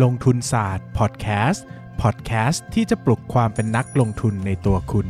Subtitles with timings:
[0.00, 1.66] ลงทุนศาสตร์พอดแคสต์
[2.02, 5.06] พอดแคสต์ที่จะปลุกความเป็นนักลงทุนในตัวคุณ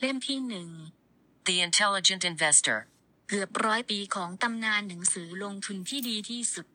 [0.00, 0.68] เล่มที่หนึ่ง
[1.46, 2.78] The Intelligent Investor.
[3.28, 6.66] เกือบร้อยปีของตำนานหนังสือลงทุนที่ดีที่สุด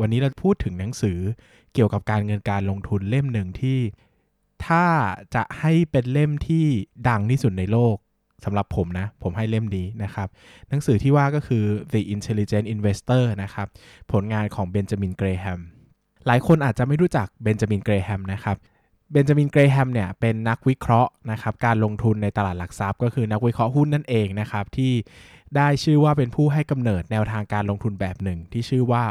[0.00, 1.18] วันนี้เราพูดถึงหนังสือ
[1.72, 3.78] เกี่ยวกับการเงินการลงทุนเล่มหนึ่งที่
[4.66, 4.86] ถ้า
[5.34, 6.66] จะให้เป็นเล่มที่
[7.08, 7.96] ดังที่สุดในโลก
[8.44, 10.28] สำหรับผมนะ ผมให้เล่มนี้นะครับ
[10.68, 13.66] หนังสือที่ว่าก็คือ The Intelligent Investor นะครับ
[14.12, 15.60] ผลงานของเบนจามินเกรแฮม
[16.26, 18.56] หลายคนอาจจะไม่รู้จักเบนจามินเกรแฮมนะครับ
[19.12, 24.92] เบนจามินเกรแฮมเนี่ยเป็นนักวิเคราะห์นะครับการลงทุนในตลาดหลักทรัพย์ ก็คือนักวิเคราะห์หุ้นนั่นเองนะครับที่
[25.56, 29.04] ได้ชื่อว่าเป็นผู้ให้กำเนิดแนวทางการลงทุนแบบหนึ่ง ที่ชื่อว่า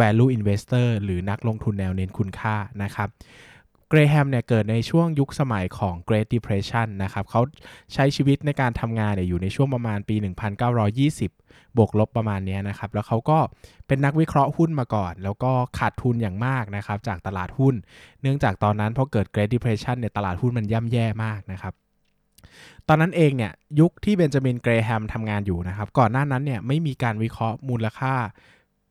[0.00, 3.08] value investor หรือนักลงทุนแนวเน้นคุณค่านะครับ
[3.92, 7.40] เกรแฮมเนี่ยเกิดในช่วงยุคสมัยของ Great Depression นะครับเขา
[7.92, 10.16] ใช้ชีวิตในการทำงานเนี่ยอยู่ในช่วงประมาณปี
[10.96, 13.38] 1920 บวกลบประมาณเนี้ยนะครับ แล้วเขาก็
[13.86, 17.74] เป็นนักวิเคราะห์หุ้นมาก่อน แล้วก็ขาดทุนอย่างมากนะครับ จากตลาดหุ้น
[18.22, 21.74] เนื่องจากตอนนั้นพอเกิด Great Depression เนี่ยตลาดหุ้นมันย่ำแย่มากนะครับ
[22.88, 28.14] ตอนนั้นเองเนี่ยยุคที่เบนจามินเกรแฮมทำงานอยู่นะครับ ก่อนหน้านั้นเนี่ยไม่มีการวิเคราะห์มูลค่า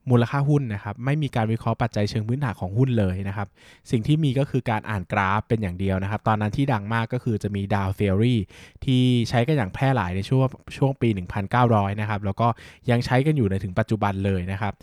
[0.10, 3.48] มูลค่าหุ้นนะครับไม่มีการวิเคราะห์ปัจจัยเชิงพื้นฐานของหุ้นเลยนะครับ
[3.92, 8.40] สิ่งที่มีก็คือการอ่านกราฟเป็นอย่างเดียวนะครับ ตอนนั้นที่ดังมากก็คือจะมีดาวเทอรี่
[8.86, 11.10] ที่ใช้กันอย่างแพร่หลายในช่วงช่วงปี
[11.54, 12.48] 1900 นะครับแล้วก็
[12.92, 14.74] ยังใช้กันอยู่ในถึงปัจจุบันเลยนะครับ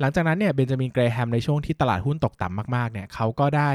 [0.00, 3.70] หลังจากนั้นเนี่ยเบนจามินเกรแฮมในช่วงที่ตลาดหุ้นตกต่ำมากๆเนี่ยเขาก็ได้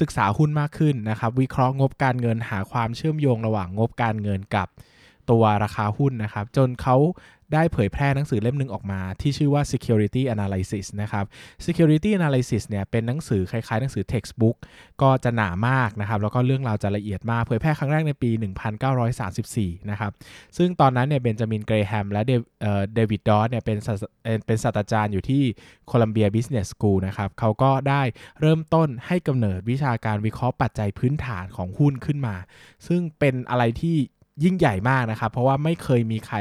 [0.00, 4.68] ศึกษาหุ้นมากขึ้นนะครับวิเคราะห์งบการเงินหาความเชื่อมโยงระหว่างงบการเงินกับ
[5.30, 6.96] ตัวราคาหุ้นนะครับ จนเขา
[7.54, 11.24] ได้เผยแพร่หนังสือเล่มหนึ่งออกมา ที่ชื่อว่า Security Analysis นะครับ
[11.66, 14.56] Security Analysis เนี่ยเป็นหนังสือคล้ายๆ หนังสือ textbook
[15.02, 18.30] ก็จะหนามากนะครับ แล้วก็เรื่องราวจะละเอียดมาก เผยแพร่ครั้งแรกในปี
[19.10, 20.12] 1934 นะครับ
[20.56, 22.22] ซึ่งตอนนั้นเนี่ยเบนจามินเกรแฮมและ
[22.94, 23.78] เดวิดดอดด์เนี่ยเป็น
[24.46, 25.42] เป็นศาสตราจารย์อยู่ที่
[25.86, 28.02] Columbia Business School นะครับเขาก็ได้
[28.40, 32.36] เริ่มต้นให้กำเนิดวิชาการวิเคราะห์ปัจจัยพื้นฐานของหุ้นขึ้นมา
[32.86, 33.96] ซึ่งเป็นอะไรที่
[34.44, 36.36] ยิ่งใหญ่มากนะครับ เพราะว่าไม่เคยมีใคร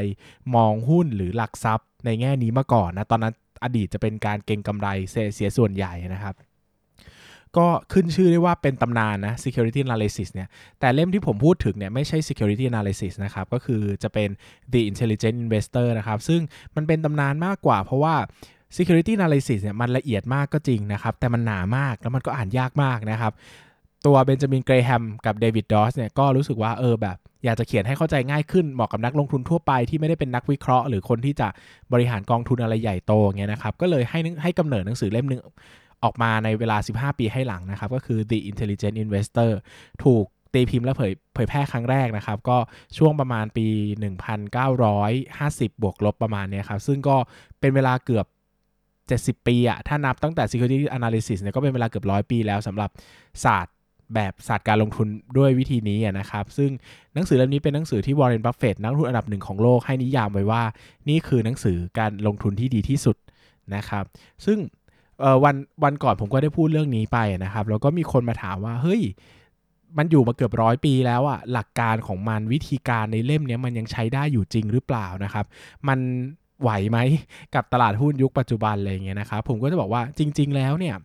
[0.56, 4.88] มองหุ้นหรือหลักทรัพย์ในแง่นี้มาก่อนนะ ตอนนั้นอดีตจะเป็นการเก็งกำไร
[5.35, 6.35] เสียส่วนใหญ่นะครับ
[7.57, 10.47] ก็ขึ้นชื่อได้ว่าเป็นตำนานนะ security analysis เนี่ย
[10.80, 14.30] แต่เล่มที่ผมพูดถึงเนี่ยไม่ใช่ security analysis นะครับ ก็คือจะเป็น
[14.74, 16.41] the intelligent investor นะครับ ซึ่ง
[16.75, 18.16] มันเป็นตำนานมากกว่า เพราะว่า
[18.78, 23.34] security analysis เนี่ยมันละเอียดมากก็จริงนะครับ แต่มันหนามากแล้วมันก็อ่านยากมากนะครับ
[24.06, 31.47] ตัวเบนจามินเกรแฮมกับเดวิดดอสเนี่ยก็รู้สึกว่าเออแบบ อยากจะเขียนให้เข้าใจง่ายขึ้นเหมาะกับนักลงทุนทั่วไปที่ไม่ได้เป็นนักวิเคราะห์ หรือคนที่จะ
[31.94, 35.41] บริหารกองทุนอะไรใหญ่โตเงี้ยนะครับก็เลยให้ให้กำเนิดหนังสือเล่มนึง
[36.03, 39.51] ออกมาในเวลา 15 ปีให้หลังนะครับ ก็คือ The Intelligent Investor
[40.03, 42.57] ถูกตีพิมพ์และเผยเผยแพร่ครั้งแรกนะครับ ก็
[42.97, 43.66] ช่วงประมาณปี
[44.53, 47.16] 1950 บวกลบประมาณนี้ครับ ซึ่งก็
[47.59, 48.25] เป็นเวลาเกือบ
[49.41, 52.90] 70 ปีอะถ้านับตั้งแต่ Security Analysis เนี่ยก็เป็นเวลาเกือบร้อยปีแล้วสำหรับ
[53.44, 53.75] ศาสตร์
[54.16, 55.07] แบบศาสตร์การลงทุน
[55.38, 56.69] ด้วยวิธีนี้นะครับ ซึ่ง
[57.13, 60.63] หนังสือเล่มนี้เป็นหนังสือที่วอร์เรนบัฟเฟตนักลงทุนอันดับหนึ่งของโลกให้นิยามไว้ว่า
[61.09, 63.16] นี่คือหนังสือการลงทุนที่ดีที่สุด
[63.75, 64.03] นะครับ
[64.45, 64.57] ซึ่ง
[65.44, 69.01] วันวันก่อนผมก็ได้พูดเรื่องนี้ไปนะครับ แล้วก็มีคนมาถามว่าเฮ้ย
[69.97, 75.45] มันอยู่มาเกือบร้อยปีแล้วอะหลักการของมันวิธีการในเล่มนี้มันยังใช้ได้อยู่จริงหรือเปล่านะครับ
[75.88, 76.00] มัน
[76.61, 76.97] ไหวไหม
[77.55, 80.95] กับตลาดหุ้นยุคปัจจุบันอะไรเงี้ยนะครับผมก็จะบอกว่าจริง ๆ แล้วเนี่ย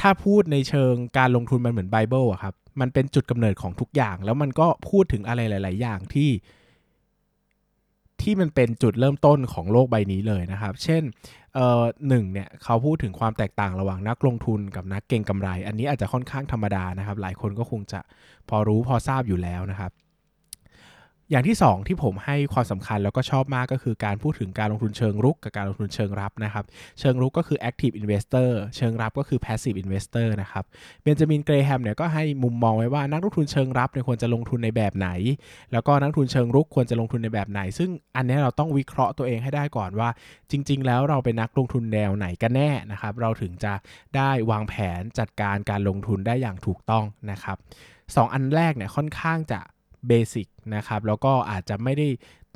[0.00, 6.30] ถ้าพูดในเชิงการลงทุนมันเหมือนไบเบิลอะครับ มันเป็นจุดกำเนิดของทุกอย่าง แล้วมันก็พูดถึงอะไรหลาย ๆ อย่างที่
[8.22, 11.02] ที่มันเป็นจุดเริ่มต้นของโลกใบนี้เลยนะครับ เช่น
[11.54, 18.00] เอ่อหนึ่งเนี่ยเขาพูดถึงความแตกต่างระหว่างนักลงทุนกับนักเก็งกำไร อันนี้อาจจะค่อนข้างธรรมดานะครับ หลายคนก็คงจะ
[18.48, 19.92] พอรู้พอทราบอยู่แล้วนะครับ
[21.30, 26.64] อย่างที่ 2 ที่ผมให้ความสำคัญแล้วก็ชอบมากก็คือการพูดถึงการลงทุนเชิงรุกกับการลงทุนเชิงรับนะครับ
[27.00, 30.64] เชิงรุกก็คือ active investor เชิงรับก็คือ passive investor นะครับ
[31.02, 35.08] เบนจามินเกรแฮมเนี่ยก็ให้มุมมองไว้ว่านักลงทุนเชิงรับเนี่ยควรจะลงทุนในแบบไหน
[35.72, 40.08] แล้วก็นักทุนเชิงรุกควรจะลงทุนในแบบไหน ซึ่งอันนี้เราต้องวิเคราะห์ตัวเองให้ได้ก่อนว่า
[40.50, 43.72] จริง ๆ แล้วเราเป็นนักลงทุนแนวไหนกันแน่นะครับเราถึงจะ
[44.16, 47.56] ได้วางแผนจัดการการลงทุนได้อย่างถูกต้องนะครับ
[48.16, 49.60] สองอันแรกเนี่ยค่อนข้างจะ
[50.08, 52.08] basic นะครับแล้วก็อาจจะไม่ได้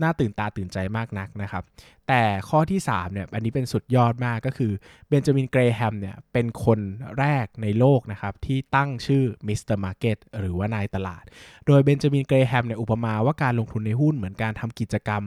[0.02, 1.64] น่าตื่นตาตื่นใจมากนักนะครับ
[2.08, 4.73] แต่ข้อที่3เนี่ยอันนี้เป็นสุดยอดมากก็คือ
[5.08, 6.81] เบนจามินเกรแฮมเนี่ยเป็นคน
[7.19, 11.25] แรกในโลกนะครับที่ตั้งชื่อ Mister Market หรือว่านายตลาด
[11.67, 15.23] โดยเบนจามินเกรแฮมเนี่ยอุปมาว่าการลงทุนในหุ้นเหมือนการทำกิจกรรม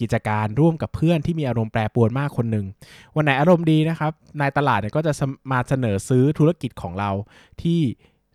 [0.00, 2.66] กิจการร่วมกับเพื่อนที่มีอารมณ์แปรปรวนมากคนหนึ่ง
[3.16, 5.12] วันไหนอารมณ์ดีนะครับนายตลาดเนี่ยก็จะ
[5.52, 7.10] มาเสนอซื้อธุรกิจของเรา
[7.62, 7.80] ที่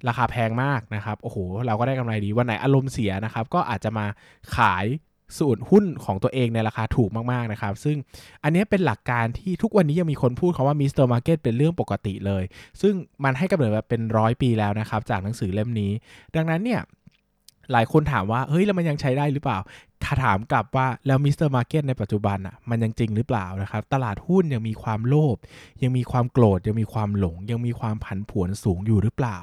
[0.07, 4.05] ราคาแพงมากนะครับ โอ้โห เราก็ได้กำไรดี วันไหนอารมณ์เสียนะครับ ก็อาจจะมา
[4.55, 4.85] ขาย
[5.39, 7.97] ส่วนหุ้นของตัวเองในราคาถูกมาก ๆ นะครับ ซึ่ง
[8.43, 11.05] อันนี้เป็นหลักการที่ทุกวันนี้ยังมีคนพูดคำว่า Mr.
[11.05, 12.43] Market เป็นเรื่องปกติเลย
[12.81, 12.93] ซึ่ง
[13.23, 15.91] มันให้กำเนิดมาเป็นร้อยปีแล้วนะครับ จากหนังสือเล่มนี้
[16.35, 16.81] ดังนั้นเนี่ย
[17.71, 19.59] หลายคนถามว่า เฮ้ย แล้วมันยังใช้ได้หรือเปล่า
[20.03, 21.49] ถ้าถามกลับว่าแล้ว Mr.
[21.49, 25.37] Market ในปัจจุบันอะมันยังจริงหรือเปล่านะครับ ตลาดหุ้นยังมีความโลภ
[25.83, 29.37] ยังมีความโกรธยังมีความหลง ยังมีความผันผวนสูงอยู่หรือเปล่า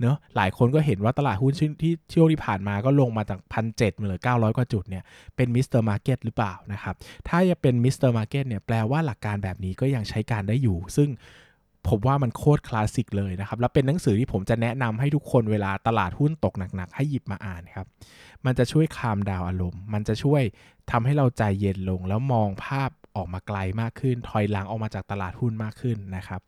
[0.00, 5.04] เนอะหลายคนก็เห็นว่าตลาดหุ้นที่ช่วงที่ผ่านมาก็ลงมาจากพันเจ็ดเหลือเก้าร้อยกว่าจุดเนี่ย
[5.36, 5.80] เป็น Mr.
[5.80, 6.94] Market หรือเปล่านะครับ
[7.28, 8.10] ถ้าจะเป็น Mr.
[8.10, 11.08] Market เนี่ยแปลว่าหลักการแบบนี้ก็ยังใช้การได้อยู่ ซึ่ง
[11.88, 17.86] ผมว่ามันโคตรคลาสสิกเลยนะครับ แล้วเป็นหนังสือที่ผมจะแนะนำให้ทุกคนเวลาตลาดหุ้นตกหนักๆ ให้หยิบมาอ่านครับ
[18.46, 20.42] มันจะช่วยคามดาวอารมณ์ มันจะช่วย
[20.90, 26.40] ทำให้เราใจเย็นลง แล้วมองภาพออกมาไกลมากขึ้น ถอยหลังออกมาจากตลาดหุ้นมากขึ้นนะครับ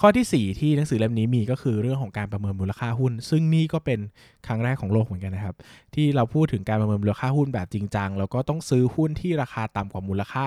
[0.00, 4.00] ข้อที่ 4 ที่หนังสือเล่มนี้มีก็คือเรื่องของการประเมินมูลค่าหุ้น ซึ่งนี่ก็เป็น
[4.46, 5.56] ครั้งแรกของโลกเหมือนกันนะครับ
[5.94, 10.46] ที่เราพูดถึงการประเมินมูลค่าหุ้นแบบจริงจังแล้วก็ต้องซื้อหุ้นที่ราคาต่ำกว่ามูลค่า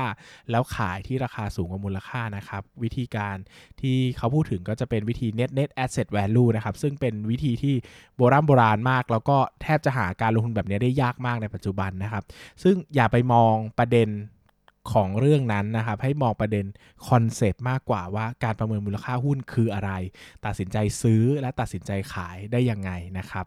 [0.51, 3.35] แล้วขายที่ราคาสูงกว่ามูลค่านะครับ วิธีการ
[3.81, 7.75] ที่เขาพูดถึงก็จะเป็นวิธี net net asset value นะครับ ซึ่งเป็นวิธีที่
[8.17, 12.23] โบราณโบราณมาก แล้วก็แทบจะหาการลงทุนแบบนี้ได้ยากมากในปัจจุบันนะครับ
[12.63, 14.09] ซึ่งอย่าไปมองประเด็น
[14.93, 16.65] ของเรื่องนั้นนะครับให้มองประเด็น
[17.07, 19.91] คอนเซปต์มากกว่าว่าการประเมินมูลค่าหุ้นคืออะไร
[20.45, 23.45] ตัดสินใจซื้อและตัดสินใจขายได้ยังไงนะครับ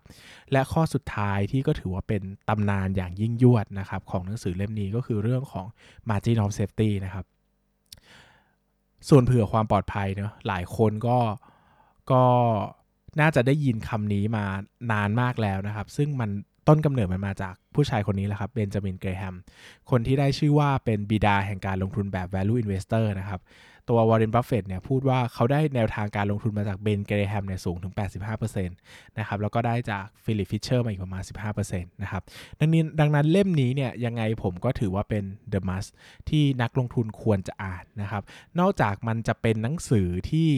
[0.53, 5.67] และข้อสุดท้ายที่ก็ถือว่าเป็นตำนานอย่างยิ่งยวดนะครับของหนังสือเล่มนี้ก็คือเรื่องของ
[6.09, 7.25] margin of safety นะครับ
[9.09, 11.19] ส่วนเผื่อความปลอดภัยเนาะหลายคนก็
[12.13, 12.25] ก็
[13.21, 14.45] น่าจะได้ยินคำนี้มา
[14.93, 16.31] นานมากแล้วนะครับ ซึ่งมัน
[16.69, 19.35] ต้นกำเนิดมันมาจากผู้ชายคนนี้แหละครับเบนจามินเกรแฮม
[19.91, 23.43] คนที่ได้ชื่อว่าเป็นบิดาแห่งการลงทุนแบบ value investor นะครับ
[23.89, 27.95] ตัววอร์เรนบัฟเฟตเนี่ยพูดว่าเขาได้แนวทางการลงทุนมาจากเบนเกรแฮมเนี่ยสูงถึง
[28.35, 31.23] 85%นะครับแล้วก็ได้จากฟิลิปฟิชเชอร์มาอีกประมาณ
[31.53, 32.23] 15%นะครับ
[32.61, 35.89] ดังนี้ดังนั้นเล่มนี้เนี่ยยังไงผมก็ถือว่าเป็น The Must
[36.29, 38.23] ที่นักลงทุนควรจะอ่านนะครับ
[38.61, 40.51] นอกจากมันจะเป็นหนังสือที่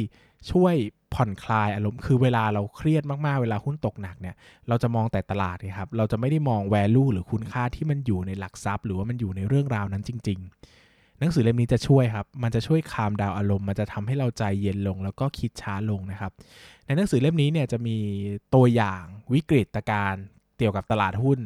[0.51, 0.75] ช่วย
[1.15, 4.35] ผ่อนคลายอารมณ์คือเวลาเราเครียดมากๆ เวลาหุ้นตกหนักเนี่ย
[4.69, 16.33] เราจะมองแต่ตลาดนะครับ เราจะไม่ได้มอง value หรือคุณค่าที่มันอยู่ในหลักทรัพย์ หรือว่ามันอยู่ในเรื่องราวนั้นจริง ๆ หนังสือเล่มนี้จะช่วยครับ มันจะช่วยคามดาวอารมณ์ มันจะทำให้เราใจเย็นลง แล้วก็คิดช้าลงนะครับ
[16.87, 17.97] ในหนังสือเล่มนี้เนี่ยจะมี
[18.55, 19.03] ตัวอย่าง
[19.33, 20.25] วิกฤตการณ์
[20.59, 21.39] เกี่ยวกับตลาดหุ้น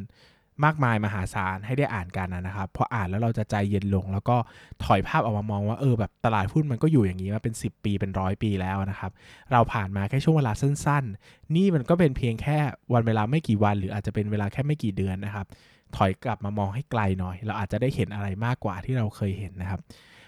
[0.65, 4.37] มากมายมหาศาลให้ได้อ่านกันนะครับพออ่านแล้วเราจะใจเย็นลง แล้วก็
[4.85, 9.11] ถอยภาพออกมามองว่าเออแบบตลาดหุ้นมันก็อยู่อย่างนี้มาเป็น 10 ปีเป็นร้อยปีแล้วนะครับ
[9.51, 12.57] เราผ่านมาแค่ช่วงเวลาสั้น ๆ นี่มันก็เป็นเพียงแค่
[12.93, 15.47] วันเวลาไม่กี่วัน หรืออาจจะเป็นเวลาแค่ไม่กี่เดือนนะครับ
[15.95, 19.79] ถอยกลับมามองให้ไกลหน่อย เราอาจจะได้เห็นอะไรมากกว่าที่เราเคยเห็นนะครับ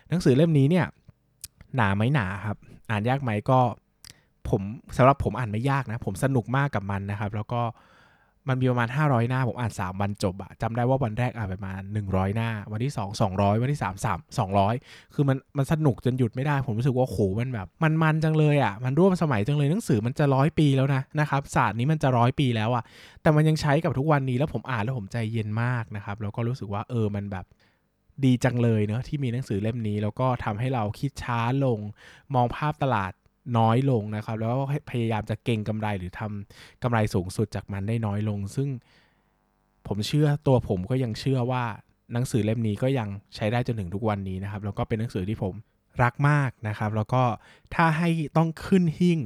[0.09, 0.85] หนังสือเล่มนี้เนี่ย
[1.75, 2.57] หนาไหมหนาครับ
[2.89, 3.59] อ่านยากไหมก็
[4.49, 4.61] ผม
[4.97, 7.61] สำหรับผมอ่านไม่ยากนะ ผมสนุกมากกับมันนะครับ แล้วก็
[8.49, 14.17] มันมีประมาณ 500 หน้า ผมอ่าน 3 วันจบอะจำได้ว่าวันแรกอ่านไปประมาณ100 หน้า วันที่ 2 200 วันที่ 3 3
[14.59, 22.83] 200 คือมันมันสนุกจนหยุดไม่ได้ ผมรู้สึกว่าโหมันแบบ มันมันจังเลยอะมันร่วมสมัยจังเลยหนังสือมันจะร้อยปีแล้วนะนะครับศาสตร์นี้มันจะร้อยปีแล้วอะ
[23.21, 27.45] แต่มันยังใช้กับทุกวันนี้แล้วผมอ่านแล้วผมใจเย็นมากนะครับแล้วก็รู้สึกว่าเออมันแบบ
[28.25, 31.79] ดีจังเลยเนาะที่มีหนังสือเล่มนี้ แล้วก็ทำให้เราคิดช้าลง
[32.33, 33.11] มองภาพตลาด
[33.57, 38.69] น้อยลงนะครับ แล้วก็พยายามจะเก่งกำไรหรือทำกำไรสูงสุดจากมันได้น้อยลง ซึ่ง
[39.87, 41.63] ผมเชื่อตัวผมก็ยังเชื่อว่า
[42.13, 45.53] หนังสือเล่มนี้ก็ยังใช้ได้จนถึงทุกวันนี้นะครับ แล้วก็เป็นหนังสือที่ผม
[46.03, 47.23] รักมากนะครับ แล้วก็
[47.75, 49.19] ถ้าให้ต้องขึ้นหิ่ง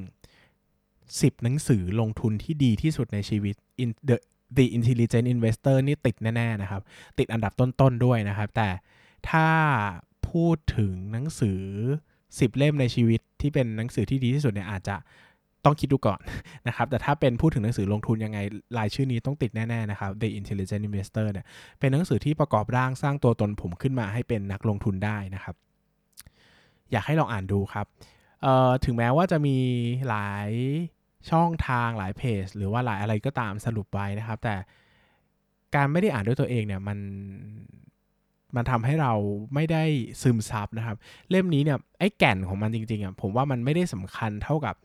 [0.74, 4.18] 10 หนังสือลงทุนที่ดีที่สุดในชีวิต In the
[4.58, 6.82] The Intelligent Investor นี่ติดแน่ๆนะครับ
[7.18, 8.70] ติดอันดับต้นๆด้วยนะครับ แต่
[9.30, 9.48] ถ้า
[10.30, 11.62] พูดถึงหนังสือ
[12.38, 14.96] 10 เล่มในชีวิตที่เป็นหนังสือที่ดีที่สุดเนี่ยอาจจะ
[15.66, 16.20] ต้องคิดดูก่อน
[16.68, 18.40] นะครับ แต่ถ้าเป็นพูดถึงหนังสือลงทุนยังไง
[18.78, 21.46] รายชื่อนี้ต้องติดแน่ ๆ นะครับ The Intelligent Investor เนี่ย
[21.80, 25.56] เป็นหนังสือที่ประกอบร่างสร้างตัวตนผมขึ้นมาให้เป็นนักลงทุนได้นะครับ
[26.92, 27.86] อยากให้ลองอ่านดูครับ
[28.86, 29.58] ถึงแม้ว่าจะมี
[30.10, 30.50] หลาย
[31.30, 34.56] ช่องทางหลายเพจ หรือว่าหลายอะไรก็ตามสรุปไว้นะครับ แต่
[35.75, 36.98] การไม่ได้อ่านด้วยตัวเองเนี่ยมัน
[38.55, 39.13] มันทำให้เรา
[39.53, 39.83] ไม่ได้
[40.22, 40.98] ซึมซับนะครับ
[41.29, 44.75] เล่มนี้เนี่ยไอ้แก่นของมันจริงๆอะผมว่ามันไม่ได้สำคัญเท่ากับ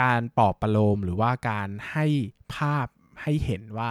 [0.00, 2.06] การปอบประโลมหรือว่าการให้
[2.54, 2.86] ภาพ
[3.22, 3.90] ให้เห็นว่า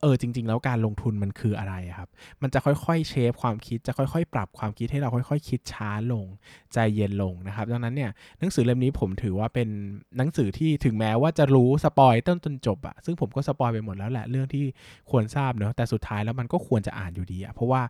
[0.00, 2.08] เออจริง ๆ แล้วการลงทุนมันคืออะไรครับ
[2.42, 6.26] มันจะค่อยๆเชฟความคิดจะค่อยๆ ปรับความคิดให้เราค่อย ๆ คิดช้าลง
[6.72, 9.68] ใจเย็นลงนะครับดังนั้นเนี่ยหนังสือเล่มนี้ผมถือว่าเป็น
[10.16, 14.64] หนังสือที่ถึงแม้ว่าจะรู้สปอยต้นจนจบอะซึ่งผมก็สปอยไปหมดแล้วแหละเรื่องที่
[15.10, 17.82] ควรทราบเนอะแต่สุดท้ายแล้วมันก็ควรจะอ่านอยู่ดีอะเพราะว่า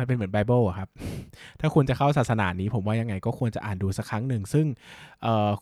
[0.00, 0.88] มันเป็นเหมือนไบเบิลอะครับ
[1.60, 4.66] ถ้าคุณจะเข้าศาสนานี้ ผมว่ายังไงก็ควรจะอ่านดูสักครั้งหนึ่ง ซึ่ง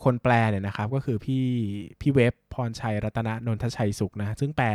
[0.05, 1.45] คนแปลเนี่ยนะครับ ก็คือพี่
[2.01, 4.67] พี่เว็บพรชัยรัตนนนทชัยสุขนะ ซึ่งแปล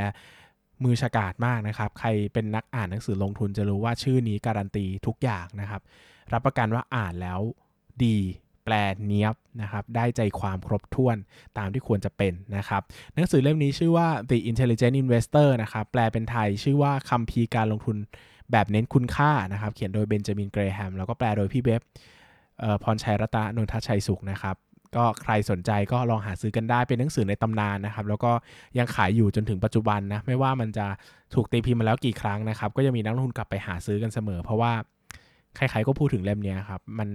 [0.83, 5.81] มือฉกาจมากนะครับ ใครเป็นนักอ่านหนังสือลงทุนจะรู้ว่าชื่อนี้การันตีทุกอย่างนะครับ
[6.33, 7.39] รับประกันว่าอ่านแล้ว
[8.05, 8.17] ดี
[8.65, 8.73] แปล
[9.05, 11.17] เนียบนะครับ ได้ใจความครบถ้วน
[11.57, 12.81] ตามที่ควรจะเป็นนะครับ
[13.15, 17.97] หนังสือเล่มนี้ชื่อว่า The Intelligent Investor นะครับ แปลเป็นไทยชื่อว่าคัมภีการลงทุน
[18.51, 21.81] แบบเน้นคุณค่านะครับ เขียนโดยเบนจามินเกรแฮมแล้วก็แปลโดยพี่เบบ
[22.83, 24.55] พรชัยรัตนนนทชัยสุขนะครับ
[24.95, 28.31] ก็ใครสนใจก็ลองหาซื้อกันได้เป็นหนังสือในตำนานนะครับ แล้วก็
[28.77, 30.85] ยังขายอยู่จนถึงปัจจุบันนะ ไม่ว่ามันจะ
[31.33, 34.71] ถูกตีพิมพ์มาแล้วกี่ครั้งนะครับ ก็ยังมีนักลงทุนกลับไปหาซื้อกันเสมอ เพราะว่า
[35.55, 37.09] ใครๆก็พูดถึงเล่มนี้ครับ มัน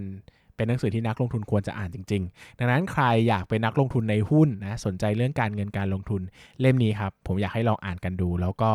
[0.55, 6.21] เป็นหนังสือที่นักลงทุนควรจะอ่านจริง ๆ ดังนั้นใครอยากเป็นนักลงทุนในหุ้นนะสนใจเรื่องการเงินการลงทุน
[6.61, 8.71] เล่มนี้ครับ ผมอยากให้ลองอ่านกันดู แล้วก็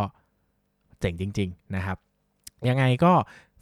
[1.01, 1.99] เจ๋งจริง ๆ นะครับ
[2.69, 3.13] ยังไงก็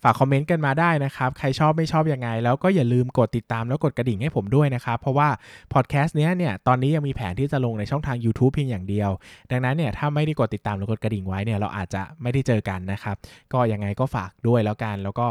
[0.02, 5.28] ฝากคอมเมนต์กันมาได้นะครับ ใครชอบไม่ชอบยังไง แล้วก็อย่าลืมกดติดตามแล้วกดกระดิ่งให้ผมด้วยนะครับ เพราะว่า
[5.72, 9.10] พอดแคสต์เนี้ยเนี่ยตอนนี้ยังมีแผนที่จะลงในช่องทาง YouTube เพียงอย่างเดียว
[9.50, 13.16] ดังนั้นเนี่ยถ้าไม่ได้กดติดตามหรือกดกระดิ่งไว้เนี่ยเราอาจจะไม่ได้เจอกันนะครับ
[13.52, 15.26] ก็ยังไงก็ฝากด้วยแล้วกัน แล้วก็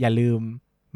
[0.00, 0.40] อย่าลืม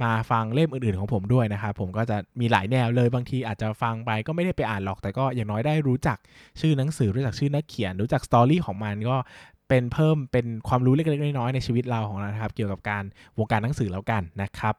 [0.03, 6.19] มาฟังเล่มอื่นๆของผมด้วยนะครับ ผมก็จะมีหลายแนวเลยบางทีอาจจะฟังไปก็ไม่ได้ไปอ่านหรอกแต่ก็อย่างน้อยได้รู้จัก
[6.61, 9.17] ชื่อหนังสือรู้จักชื่อนักเขียน รู้จักสตอรี่ของมันก็
[9.71, 13.05] เป็นเพิ่มเป็นความรู้เล็กๆน้อยๆในชีวิตเราของเรานะครับ เกี่ยวกับการ
[13.39, 14.75] วงการหนังสือแล้วกันนะครับ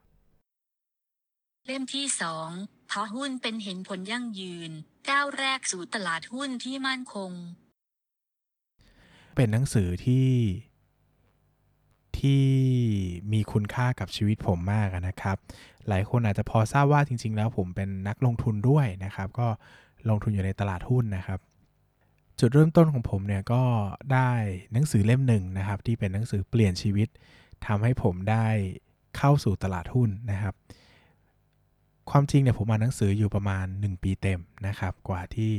[1.66, 2.50] เล่มที่สอง
[2.88, 4.72] เพราะหุ้นเป็นเห็นผลยั่งยืน
[5.10, 7.32] ก้าวแรกสู่ตลาดหุ้นที่มั่นคง
[9.36, 10.30] เป็นหนังสือที่
[12.20, 12.44] ที่
[13.34, 15.38] มีคุณค่ากับชีวิตผมมากนะครับ
[15.88, 19.48] หลายคนอาจจะพอทราบว่าจริง ๆ แล้วผมเป็นนักลงทุนด้วยนะครับ ก็
[20.10, 21.40] ลงทุนอยู่ในตลาดหุ้นนะครับ
[22.42, 23.64] จุดเริ่มต้นของผมเนี่ยก็
[24.14, 24.32] ได้
[24.74, 27.08] หนังสือเล่มหนึ่งนะครับ ที่เป็นหนังสือเปลี่ยนชีวิต
[27.66, 28.48] ทำให้ผมได้
[29.18, 30.56] เข้าสู่ตลาดหุ้นนะครับ
[32.12, 35.52] ความจริงเนี่ยผมอ่านหนังสืออยู่ประมาณ 1 ปีเต็มนะครับ กว่าที่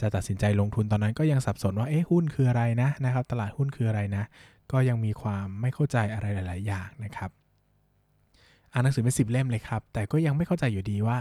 [0.00, 4.24] จะตัดสินใจลงทุนตอนนั้นก็ยังสับสนว่าเอ๊ะหุ้นคืออะไรนะนะครับ ตลาดหุ้นคืออะไรนะ
[4.72, 7.30] ก็ยังมีความไม่เข้าใจอะไรหลาย ๆ อย่างนะครับ
[8.72, 11.18] อ่านหนังสือเป็นสิบเล่มเลยครับ แต่ก็ยังไม่เข้าใจอยู่ดีว่า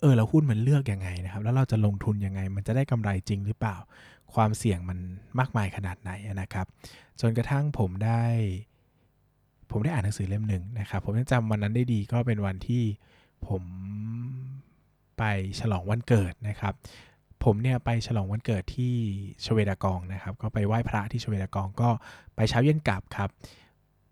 [0.00, 3.76] เออแล้วหุ้นมันเลือกยังไงนะครับ แล้วเราจะลงทุนยังไง มันจะได้กำไรจริงหรือเปล่า
[4.34, 4.98] ความเสี่ยงมัน
[5.38, 6.66] มากมายขนาดไหนนะครับ
[7.20, 8.22] จนกระทั่งผมได้
[9.70, 12.82] ผมได้อ่านหนังสือเล่มหนึ่งนะครับ ผมยังจำวันนั้นได้ดีก็เป็นวันที่
[13.48, 13.62] ผม
[15.18, 15.22] ไป
[15.60, 16.74] ฉลองวันเกิดนะครับ
[17.44, 18.94] ผมเนี่ยไปฉลองวันเกิดที่
[19.44, 21.88] ชเวดากองนะครับ ก็ไปไหว้พระที่ชเวดากองก็
[22.36, 23.30] ไปเช้าเย็นกลับครับ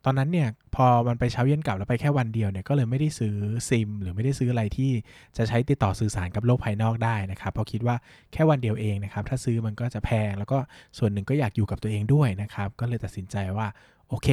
[0.08, 3.36] ตอนนั้นเนี่ยพอมันไปเช้าเย็นกลับแล้วไปแค่วันเดียวเนี่ยก็เลยไม่ได้ซื้อ
[3.68, 4.90] ซิม หรือไม่ได้ซื้ออะไรที่
[5.36, 7.96] จะใช้ติดต่อสื่อสารกับโลกภายนอกได้นะครับเพราะคิดว่า
[8.32, 10.58] แค่วันเดียวเองนะครับถ้าซื้อมันก็จะแพงแล้วก็
[10.98, 13.66] ส่วนหนึ่งก็อยากอยู่กับตัวเองด้วยนะครับก็เลยตัดสินใจว่า
[14.08, 14.28] โอเค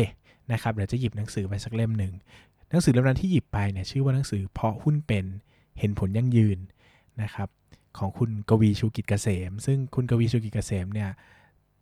[0.52, 2.14] นะครับเดี๋ยวจะหยิบหนังสือไปสักเล่มหนึ่ง
[2.70, 5.26] หนังสือเล่มนั้นที่หยิบไปเนี่ยชื่อว่าหนังสือเพาะหุ้นเป็น
[5.80, 6.58] เห็นผลยั่งยืน
[7.22, 7.50] นะครับ
[7.98, 11.10] ของคุณกวีชูกิจเกษม ซึ่งคุณกวีชูกิจเกษมเนี่ย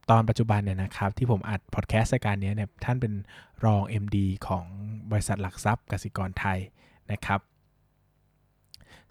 [0.09, 3.13] ตอนปัจจุบันเนี่ยนะครับที่ผมอัดพอดแคสต์รายการนี้เนี่ยท่านเป็น
[3.65, 4.17] รอง MD
[4.47, 4.65] ของ
[5.11, 6.59] บริษัทหลักทรัพย์กสิกรไทย
[7.11, 7.41] นะครับ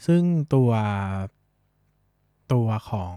[0.06, 0.22] ซึ่ง
[0.54, 0.70] ตัว
[2.52, 3.14] ตัวของ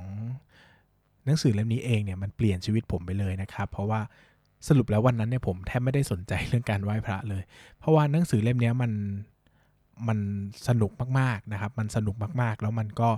[1.26, 4.02] หนังสือเล่มนี้เองเนี่ยมันเปลี่ยนชีวิตผมไปเลยนะครับ เพราะว่า
[4.68, 7.44] สรุปแล้ววันนั้นเนี่ยผมแทบไม่ได้สนใจเรื่องการไหว้พระเลย
[7.80, 8.92] เพราะว่าหนังสือเล่มนี้มัน
[10.08, 10.20] มัน
[10.68, 13.10] สนุกมากๆนะครับ มันสนุกมากๆ แล้วมันก็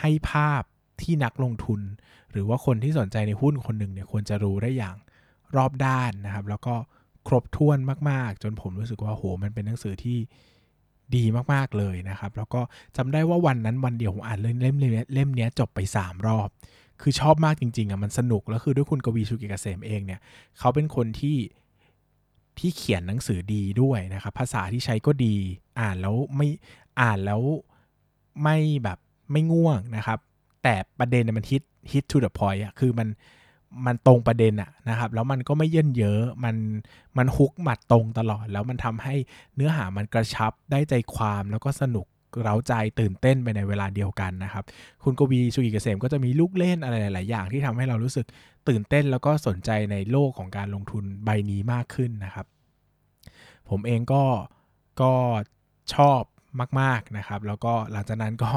[0.00, 0.62] ให้ภาพ
[1.04, 1.80] ที่นักลงทุน
[2.32, 4.96] หรือว่าคนที่สนใจในหุ้นคนหนึ่งเนี่ยควรจะรู้ได้อย่าง
[5.56, 6.74] รอบด้านนะครับ แล้วก็
[7.28, 7.78] ครบถ้วน
[8.10, 10.18] มาก ๆ จนผมรู้สึกว่าโหมันเป็นหนังสือที่
[11.16, 12.60] ดีมาก ๆ เลยนะครับ แล้วก็
[12.96, 14.76] จำได้ว่าวันนั้นวันเดียวผมอ่านเล่มเล่ม
[15.14, 16.48] เล่มนี้จบไป 3 รอบ
[17.00, 20.20] คือชอบมากจริง ๆอะมันสนุก แล้วคือด้วยคุณกวีชูกิเกษมเองเนี่ย
[20.58, 21.38] เขาเป็นคนที่
[22.58, 25.36] ที่เขียนหนังสือดีด้วยนะครับ ภาษาที่ใช้ก็ดี
[25.80, 26.48] อ่านแล้วไม่
[27.00, 27.40] อ่านแล้ว
[28.42, 28.98] ไม่แบบ
[29.32, 30.18] ไม่ง่วงนะครับ
[30.62, 31.62] แต่ประเด็นมันฮิต
[31.92, 33.08] ฮิต to the point อะคือมัน
[33.86, 36.56] มันตรงประเด็นอะนะครับ แล้วมันก็ไม่เยินเยอะมัน
[37.18, 39.14] มันฮุกหมัดตรงตลอด แล้วมันทำให้
[39.54, 42.06] เนื้อหามันกระชับได้ใจความแล้วก็สนุก
[42.42, 44.64] เร้าใจตื่นเต้นไปในเวลาเดียวกันนะครับ
[45.04, 48.26] คุณกวีชูกิเกษมก็จะมีลูกเล่นอะไรหลาย ๆ อย่างที่ทำให้เรารู้สึก
[48.68, 52.46] ตื่นเต้นแล้วก็สนใจในโลกของการลงทุนใบนี้มากขึ้นนะครับ
[53.70, 54.24] ผมเองก็
[55.00, 55.12] ก็
[55.94, 56.22] ชอบ
[56.80, 58.52] มาก ๆ นะครับ แล้วก็หลังจากนั้นก็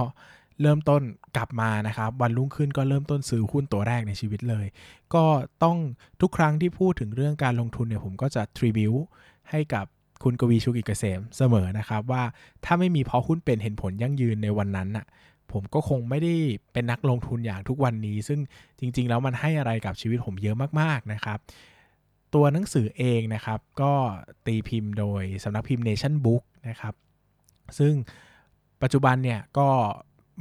[0.62, 1.02] เริ่มต้น
[1.38, 4.66] กลับมานะครับ วันรุ่งขึ้นก็เริ่มต้นซื้อหุ้นตัวแรกในชีวิตเลย
[5.14, 5.24] ก็
[5.64, 5.78] ต้อง
[6.22, 8.94] ทุกครั้งที่พูดถึงเรื่องการลงทุนเนี่ยผมก็จะทริบิว
[9.52, 9.86] ให้กับ
[10.24, 12.24] คุณกวีชูกิจเกษมเสมอนะครับ ว่า
[12.66, 15.06] ถ้าไม่มีเพราะหุ้นเป็นเห็นผลยั่งยืนในวันนั้นน่ะ
[15.52, 16.34] ผมก็คงไม่ได้
[16.74, 18.40] เป็นนักลงทุนอย่างทุกวันนี้ ซึ่ง
[18.80, 21.40] จริง ๆ แล้วมันให้อะไรกับชีวิตผมเยอะมากๆนะครับ
[22.34, 23.94] ตัวหนังสือเองนะครับ ก็
[24.46, 26.94] ตีพิมพ์โดยสำนักพิมพ์ Nation Book นะครับ
[27.80, 27.94] ซึ่ง
[28.82, 29.70] ปัจจุบันเนี่ยก็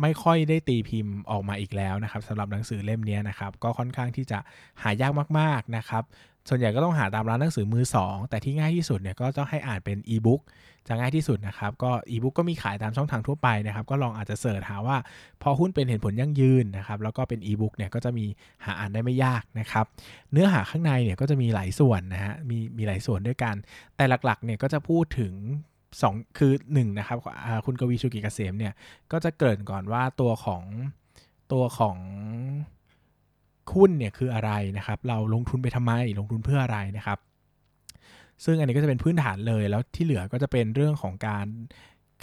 [0.01, 4.39] ไม่ค่อยได้ตีพิมพ์ออกมาอีกแล้วนะครับสำหรับหนังสือเล่มนี้นะครับก็ค่อนข้างที่จะ
[4.83, 6.03] หายากมากๆนะครับ
[6.49, 10.43] ส่วนใหญ่ก็ต้องหาตามร้านหนังสือมือ 2 แต่ที่ง่ายที่สุดเนี่ยก็ต้องให้อ่านเป็นอีบุ๊ก
[10.89, 18.27] จะง่ายที่สุดนะครับก็อีบุ๊กก็มีขายตามช่องทางทั่วไปนะครับก็ลองอาจจะ search หาว่า เพาะหุ้นเป็นเห็นผลยั่งยืนนะครับแล้วก็เป็นอีบุ๊กเนี่ยก็จะมี
[18.65, 19.87] หาอ่านได้ไม่ยากนะครับ
[20.33, 23.55] เนื้อหาข้างในเนี่ยก็จะมีหลายส่วนนะฮะมีมีหลายส่วนด้วยกัน
[23.97, 25.35] แต่หลักๆเนี่ยก็จะพูดถึง
[26.01, 27.19] 2คือ1นะครับ
[27.67, 28.73] คุณกวีชูกิเกษมเนี่ย
[29.13, 30.63] ก็จะเกริ่นก่อนว่าตัวของ
[31.53, 31.97] ตัวของ
[33.75, 37.19] หุ้นเนี่ยคืออะไรนะครับ เราลงทุนไปทำไมลงทุนเพื่ออะไรนะครับ
[38.45, 41.47] ซึ่งอันนี้ก็จะเป็นพื้นฐานเลยแล้วที่เหลือก็จะเป็นเรื่องของการ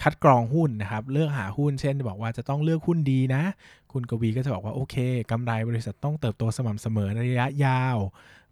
[0.01, 3.43] คัดกรองหุ้นนะครับ เลือกหาหุ้น เช่น บอกว่าจะต้องเลือกหุ้นดีนะ
[3.91, 4.95] คุณกวีก็จะบอกว่าโอเค
[5.31, 7.97] กำไรบริษัทต้องเติบโตสม่ำเสมอในระยะยาว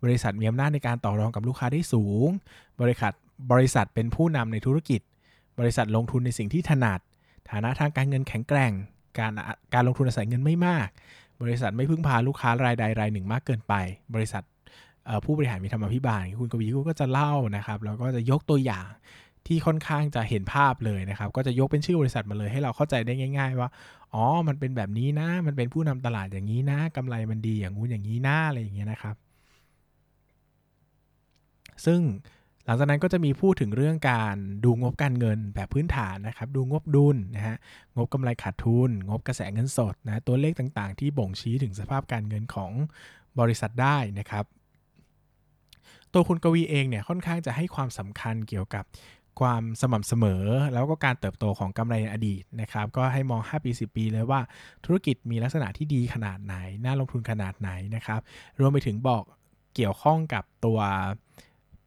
[0.03, 2.29] บริษัทมีอำนาจในการต่อรองกับลูกค้าได้สูง
[2.81, 3.13] บริษัท
[3.51, 5.01] บริษัทเป็นผู้นำในธุรกิจ
[5.59, 6.99] บริษัทลงทุนในสิ่งที่ถนัด
[7.49, 8.71] ฐานะทางการเงินแข็งแกร่ง
[9.19, 9.31] การ
[9.73, 10.87] การลงทุนอาศัยเงินไม่มาก
[11.41, 13.73] บริษัทไม่พึ่งพาลูกค้ารายใดรายหนึ่งมากเกินไป
[14.15, 14.43] บริษัท
[15.25, 18.87] ผู้บริหารมีธรรมพิบาลคุณกวีก็จะเล่านะครับแล้วก็จะยกตัวอย่าง
[19.47, 23.69] ที่ค่อนข้างจะเห็นภาพเลยนะครับ ก็จะยกเป็นชื่อบริษัทมาเลยให้เราเข้าใจได้ง่าย ๆ ว่า
[24.13, 29.15] อ๋อ มันเป็นแบบนี้นะ มันเป็นผู้นำตลาดอย่างนี้นะกำไรมันดีอย่างงู้นอย่างนี้นะอะไรอย่างเงี้ยนะครับ
[31.85, 32.01] ซึ่ง
[32.67, 37.57] หลังจากนั้นก็จะมีพูดถึงเรื่องการดูงบการเงินแบบพื้นฐานนะครับ ดูงบดุลนะฮะ
[37.95, 42.71] งบกำไรขาดทุน งบกระแสเงินสดนะ ตัวเลขต่างๆ ที่บ่งชี้ถึงสภาพการเงินของ
[43.39, 44.45] บริษัทได้นะครับ
[46.13, 48.85] ตัวคุณกวีเองเนี่ยค่อนข้างจะให้ความสำคัญเกี่ยวกับ
[49.39, 50.43] ความสม่ำเสมอ
[50.73, 54.39] แล้วก็การเติบโตของกำไรในอดีตนะครับ ก็ให้มอง 5 ปี 10 ปีเลยว่า
[54.85, 56.55] ธุรกิจมีลักษณะที่ดีขนาดไหน
[56.85, 58.21] น่าลงทุนขนาดไหนนะครับ
[58.59, 59.23] รวมไปถึงบอก
[59.75, 60.79] เกี่ยวข้องกับตัว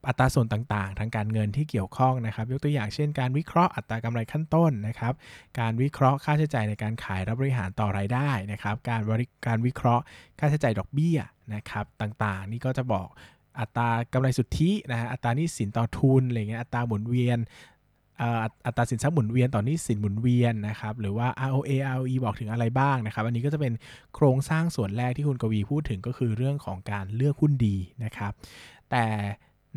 [0.08, 5.14] อัตราส่วนต่างๆ ทางการเงินที่เกี่ยวข้องนะครับ ยกตัวอย่างเช่นการวิเคราะห์อัตรากำไรขั้นต้นนะครับ
[5.58, 9.00] การวิเคราะห์ค่าใช้จ่ายในการขายรับบริหารต่อรายได้นะครับ การ
[9.46, 10.02] การวิเคราะห์
[10.38, 11.18] ค่าใช้จ่ายดอกเบี้ย
[11.54, 13.08] นะครับต่างๆ นี่ก็จะบอก
[13.60, 17.38] อัตรากำไรสุทธินะฮะอัตรานี้สินต่อทุนอะไรเงี้ยอัตราหมุนเวียน
[18.66, 23.72] อัตราสินทรัพย์หมุนเวียนต่อนนี้สินหมุนเวียนนะครับหรือว่า ROA ROE บอกถึงอะไรบ้างนะครับ อันนี้ก็จะเป็น
[24.14, 28.32] โครงสร้างส่วนแรกที่คุณกวีพูดถึงก็คือเรื่องของการเลือกหุ้นดีนะครับ
[28.90, 29.04] แต่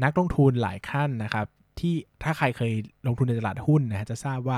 [0.03, 1.47] นักลงทุนหลายขั้นนะครับ
[1.81, 2.73] ที่ถ้าใครเคย
[3.07, 4.57] ลงทุนในตลาดหุ้นนะจะทราบว่า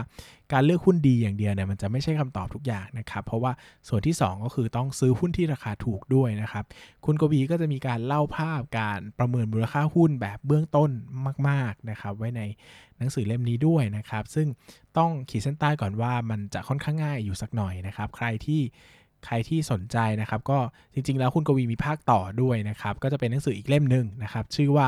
[0.54, 3.52] การเลือกหุ้นดีอย่างเดียวเนี่ยมันจะไม่ใช่คำตอบทุกอย่างนะครับ เพราะว่า
[3.88, 6.66] ส่วนที่ 2 ก็คือต้องซื้อหุ้นที่ราคาถูกด้วยนะครับ
[7.06, 10.90] คุณกวีก็จะมีการเล่าภาพการประเมินมูลค่าหุ้นแบบเบื้องต้น
[11.48, 12.42] มาก ๆนะครับ ไว้ใน
[12.98, 14.48] หนังสือเล่มนี้ด้วยนะครับ ซึ่ง
[14.98, 18.62] ต้องขีดเส้นใต้ก่อนว่ามันจะค่อนข้างง่ายอยู่สักหน่อยนะครับ ใครที่
[19.26, 20.58] ใครที่สนใจนะครับ ก็
[20.94, 24.88] จริงๆ แล้วคุณกวีมีภาคต่อด้วยนะครับ ก็จะเป็นหนังสืออีกเล่มหนึ่งนะครับ ชื่อว่า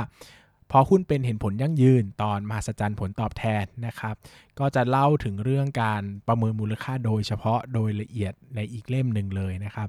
[0.71, 4.15] พอหุ้นเป็นเห็นผลยั่งยืนตอนมหัศจรรย์ผลตอบแทนนะครับ
[4.59, 9.87] ก็จะเล่าถึงเรื่องการประเมินมูลค่าโดยเฉพาะโดยละเอียดในอีกเล่มหนึ่งเลยนะครับ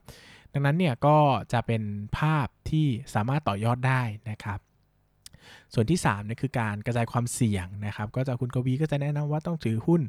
[0.53, 1.17] ดังนั้นเนี่ยก็
[1.53, 1.83] จะเป็น
[2.19, 4.59] ภาพที่สามารถต่อยอดได้นะครับ
[5.75, 10.03] ส่วนที่3เนี่ยคือการกระจายความเสี่ยงนะครับ ก็จะคุณกวีก็จะแนะนำว่าต้องถือหุ้น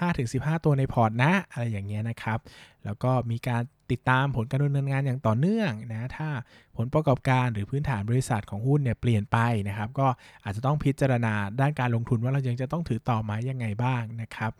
[0.00, 2.38] 5-15 ตัวในพอร์ตนะ อะไรอย่างเงี้ยนะครับ
[2.84, 6.28] แล้วก็มีการติดตามผลการดำเนินงานอย่างต่อเนื่องนะ ถ้า
[6.76, 10.06] ผลประกอบการหรือพื้นฐานบริษัทของหุ้นเนี่ยเปลี่ยนไปนะครับ ก็
[10.44, 14.50] อาจจะต้องพิจารณาด้านการลงทุนว่าเรายังจะต้องถือต่อไหมยังไงบ้างนะครับ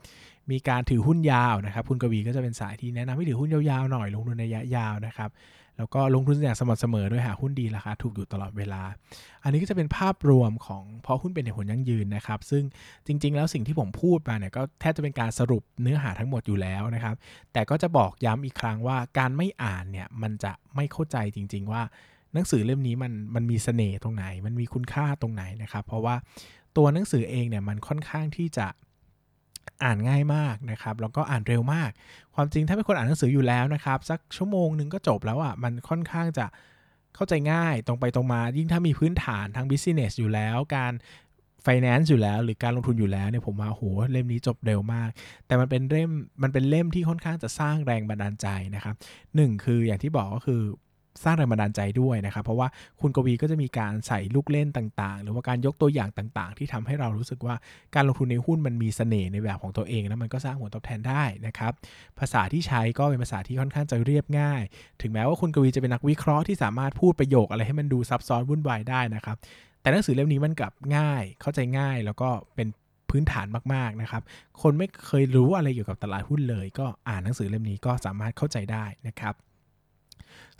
[0.50, 5.30] มีการถือหุ้นยาวนะครับ คุณกวีก็จะเป็นสายที่แนะนำให้ถือหุ้นยาวๆหน่อยลงทุนในระยะยาวนะครับ
[5.78, 8.82] แล้วก็ลงทุนอย่างสม่ำเสมอด้วยหาหุ้นดีราคาถูกอยู่ตลอดเวลา
[9.44, 12.62] อันนี้ก็จะเป็นภาพรวมของพอหุ้นเป็นเหตุผลยั่งยืนนะครับ ซึ่ง
[13.06, 17.14] จริง ๆ แล้วสิ่งที่ผมพูดมาเนี่ยก็แทบจะเป็นการสรุปเนื้อหาทั้งหมดอยู่แล้วนะครับ
[17.52, 21.82] แต่ก็จะบอกย้ำอีกครั้งว่าการไม่อ่านเนี่ยมันจะไม่เข้าใจจริง ๆ ว่า
[22.34, 26.16] หนังสือเล่มนี้มันมันมีเสน่ห์ตรงไหน มันมีคุณค่าตรงไหนนะครับ เพราะว่า
[26.76, 28.66] ตัวหนังสือเองเนี่ยมันค่อนข้างที่จะ
[29.84, 31.90] อ่านง่ายมากนะครับแล้วก็อ่านเร็วมาก
[32.34, 36.46] ความจริงถ้าเป็นคนอ่านหนังสืออยู่แล้วนะครับ สักชั่วโมงหนึ่งก็จบแล้วอะ่ะมันค่อนข้างจะ
[37.14, 40.92] เข้าใจง่ายตรงไปตรงมา ยิ่งถ้ามีพื้นฐานทาง business อยู่แล้ว การ
[41.66, 45.08] finance อยู่แล้ว หรือการลงทุนอยู่แล้วเนี่ยผมว่าโหเล่มนี้จบเร็วมาก
[45.46, 46.10] แต่มันเป็นเล่ม
[46.42, 48.94] มันเป็นเล่มที่ค่อนข้างจะสร้างแรงบันดาลใจนะครับ
[49.36, 50.62] หนึ่งคืออย่างที่บอกก็คือ
[51.24, 52.68] สร้างแรงบันดาลใจด้วยนะครับ เพราะว่า
[53.00, 57.54] คุณกวีก็จะมีการใส่ลูกเล่นต่างๆ หรือว่าการยกตัวอย่างต่าง ๆ ที่ทำให้เรารู้สึกว่า
[57.94, 61.72] การลงทุนในหุ้นมันมีเสน่ห์ในแบบของตัวเอง แล้วมันก็สร้างผลตอบแทนได้นะครับ
[62.18, 64.62] ภาษาที่ใช้ก็เป็นภาษาที่ค่อนข้างจะเรียบง่าย
[65.02, 69.36] ถึงแม้ว่าคุณกวีจะเป็นนักวิเคราะห์ที่สามารถพูดประโยคอะไรให้มันดูซับซ้อนวุ่นวายได้นะครับ
[69.80, 72.68] แต่หนังสือเล่มนี้มันกลับง่าย เข้าใจง่าย แล้วก็เป็น
[73.10, 74.22] พื้นฐานมากๆนะครับ
[74.62, 79.34] คนไม่เคยรู้อะไรเกี่ยวกับตลาดหุ้นเลย ก็อ่านหนังสือเล่มนี้ก็สามารถเข้าใจได้นะครับ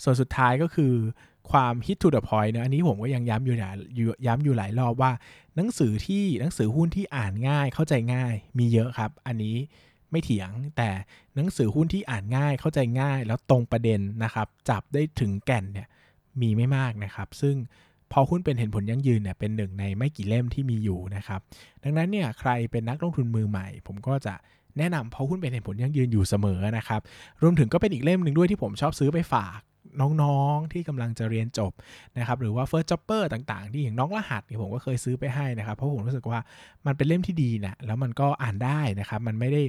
[0.02, 0.94] ส่วนสุดท้ายก็คือ
[1.50, 3.76] ความ hit to the point นะอันนี้ผมก็ยังย้ำอยู่หลาย
[4.26, 5.12] ย้ำอยู่หลายรอบว่า
[5.56, 9.56] หนังสือที่หนังสือหุ้นที่อ่านง่ายเข้าใจง่ายมีเยอะครับ อันนี้
[10.10, 10.90] ไม่เถียงแต่
[11.34, 15.88] หนังสือหุ้นที่อ่านง่ายเข้าใจง่าย แล้วตรงประเด็นนะครับ จับได้ถึงแก่นเนี่ย
[16.40, 17.56] มีไม่มากนะครับ ซึ่ง
[18.12, 21.40] พอหุ้นเป็นเห็นผลยั่งยืนเนี่ยเป็นหนึ่งในไม่กี่เล่มที่มีอยู่นะครับ
[21.82, 24.34] ดังนั้นเนี่ยใครเป็นนักลงทุนมือใหม่ ผมก็จะ
[24.78, 27.00] แนะนำเพราะหุ้นเป็นเห็นผลยั่งยืนอยู่เสมอนะครับ
[27.42, 29.60] รวมถึงก็เป็นอีกเล่มหนึ่งด้วยที่ผมชอบซื้อไปฝาก
[30.00, 31.72] น้องๆที่กำลังจะเรียนจบ
[32.18, 36.40] นะครับหรือว่า First Jobber ต่างๆ ที่อย่างน้องรหัสเนี่ยผมก็เคยซื้อไปให้นะครับ เพราะผมรู้สึกว่า
[36.86, 39.62] มันเป็นเล่มที่ดีนะแล้วมันก็อ่านได้นะครับ มันไม่ได้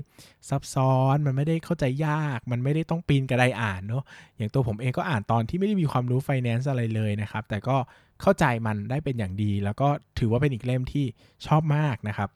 [0.50, 4.04] ซับซ้อนมันไม่ได้เข้าใจยาก มันไม่ได้ต้องปีนกระไดอ่านเนาะ
[4.38, 7.78] อย่างตัวผมเองก็อ่านตอนที่ไม่ได้มีความรู้ finance อะไรเลยนะครับ แต่ก็
[8.22, 9.88] เข้าใจมันได้เป็นอย่างดี แล้วก็
[10.20, 11.06] ถือว่าเป็นอีกเล่มที่
[11.46, 12.30] ชอบมากนะครับ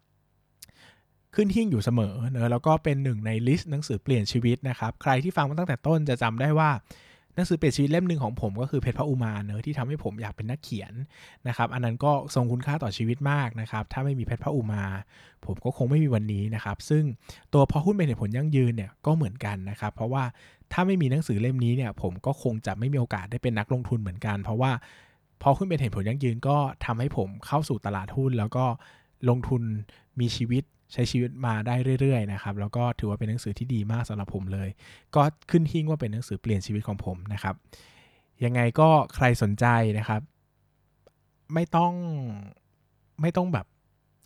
[1.36, 6.70] ขึ้นหิ้งอยู่เสมอเนอะแล้วก็เป็นหนึ่งในลิสต์หนังสือเปลี่ยนชีวิตนะครับ ใครที่ฟังมาตั้งแต่ต้นจะจำได้ว่า
[7.38, 10.94] หนังสือเปลี่ยนชีวิตเล่มหนึ่งของผมก็คือเพชรพระอุมาเนอะที่ทำให้ผมอยากเป็นนักเขียน
[11.48, 14.84] นะครับอันนั้นก็ทรงคุณค่าต่อชีวิตมากนะครับถ้าไม่มีเพชรพระอุมา
[15.46, 17.04] ผมก็คงไม่มีวันนี้นะครับซึ่ง
[17.54, 20.24] ตัวพอหุ้นเป็นเหตุผลยั่งยืนเนี่ยก็เหมือนกันนะครับเพราะว่า
[20.74, 24.72] ถ้าไม่มีหนังสือเล่มนี้เนี่ยผมก็คงจะไม่มีโอกาสได้เป็นนักลงทุนเหมือนกัน เพราะว่า
[25.42, 28.66] พอหุ้นเป็นเหตุผลยั่งยืนก็ทำให้ผมเข้าสู่ตลาดหุ้นแล้วก็
[29.30, 29.62] ลงทุน
[30.20, 34.70] มีชีวิต ใช้ชีวิตมาได้เรื่อยๆนะครับแล้วก็ถือว่าเป็นหนังสือที่ดีมากสำหรับผมเลย
[35.16, 35.22] ก็
[35.52, 37.56] ขึ้นหิ้งว่าเป็นหนังสือเปลี่ยนชีวิตของผมนะครับ
[38.44, 39.66] ยังไงก็ใครสนใจ
[39.98, 40.22] นะครับ
[41.54, 41.94] ไม่ต้อง
[43.22, 43.66] ไม่ต้องแบบ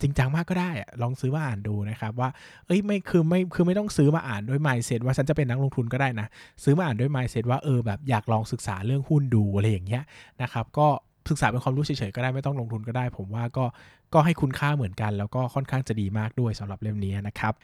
[0.00, 2.28] จริงจังมากก็ได้อะลองซื้อมาอ่านดูนะครับว่า
[2.66, 6.26] เอ้ยไม่คือไม่คือไม่ต้องซื้อมาอ่านด้วย mindset ว่าฉันจะเป็นนักลงทุนก็ได้นะ
[6.64, 10.02] ซื้อมาอ่านด้วย mindset ว่าเออแบบอยากลองศึกษาเรื่องหุ้นดูอะไรอย่างเงี้ย
[10.42, 10.86] นะครับ ก็
[11.30, 13.64] ศึกษาเป็นความรู้เฉยๆก็ได้ไม่ต้องลงทุนก็ได้ ผมว่าก็
[14.14, 17.54] ก็ให้คุณค่าเหมือนกัน แล้วก็ค่อนข้างจะดีมากด้วยสำหรับเล่มนี้นะครับ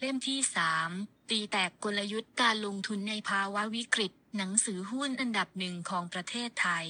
[0.00, 0.38] เล่มที่
[0.84, 6.86] 3 ตีแตกกลยุทธ์การลงทุนในภาวะวิกฤต หนังสือหุ้นอันดับหนึ่งของประเทศไทย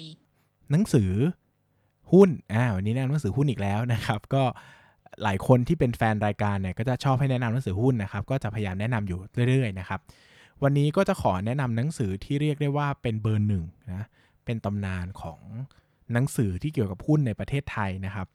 [0.71, 1.11] หนังสือ
[2.13, 4.43] หุ้นอ่าวันนี้แนะนำหนังสือหุ้นอีกแล้วนะครับ ก็
[5.23, 10.01] หลายคนที่เป็นแฟนรายการเนี่ยก็จะชอบให้แนะนำหนังสือหุ้นนะครับ ก็จะพยายามแนะนำอยู่เรื่อยๆนะครับ
[10.63, 14.03] วันนี้ก็จะขอแนะนำหนังสือที่เรียกได้ว่าเป็นเบอร์หนึ่งนะ
[14.45, 15.41] เป็นตำนานของ
[16.13, 18.29] หนังสือที่เกี่ยวกับหุ้นในประเทศไทยนะครับ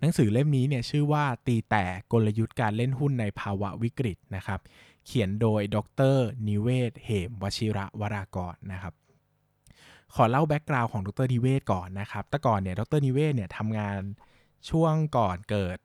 [0.00, 4.60] หนังสือเล่มนี้เนี่ยชื่อว่าตีแตกกลยุทธ์การเล่นหุ้นในภาวะวิกฤตนะครับ
[5.06, 5.76] เขียนโดยด
[6.14, 6.16] ร
[6.48, 8.94] นิเวศ เหมวชิระวรากรนะครับ
[10.14, 14.00] ขอเล่าแบ็กกราวน์ของดรนิเวศก่อนนะครับ แต่ก่อนเนี่ยดรนิเวศเนี่ยทำงาน
[14.70, 15.78] ช่วงก่อนเกิด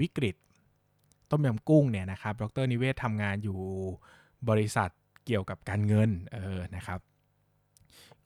[0.00, 0.36] วิกฤต
[1.30, 3.60] ต้มยำกุ้งเนี่ยนะครับ ดรนิเวศทำงานอยู่
[4.48, 4.90] บริษัท
[5.26, 7.00] เกี่ยวกับการเงินเออนะครับ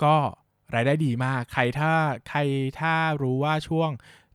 [0.03, 0.15] ก็
[0.75, 1.93] รายได้ดีมาก ใครถ้า
[2.29, 2.41] ใคร
[2.81, 3.91] ถ้ารู้ว่าช่วง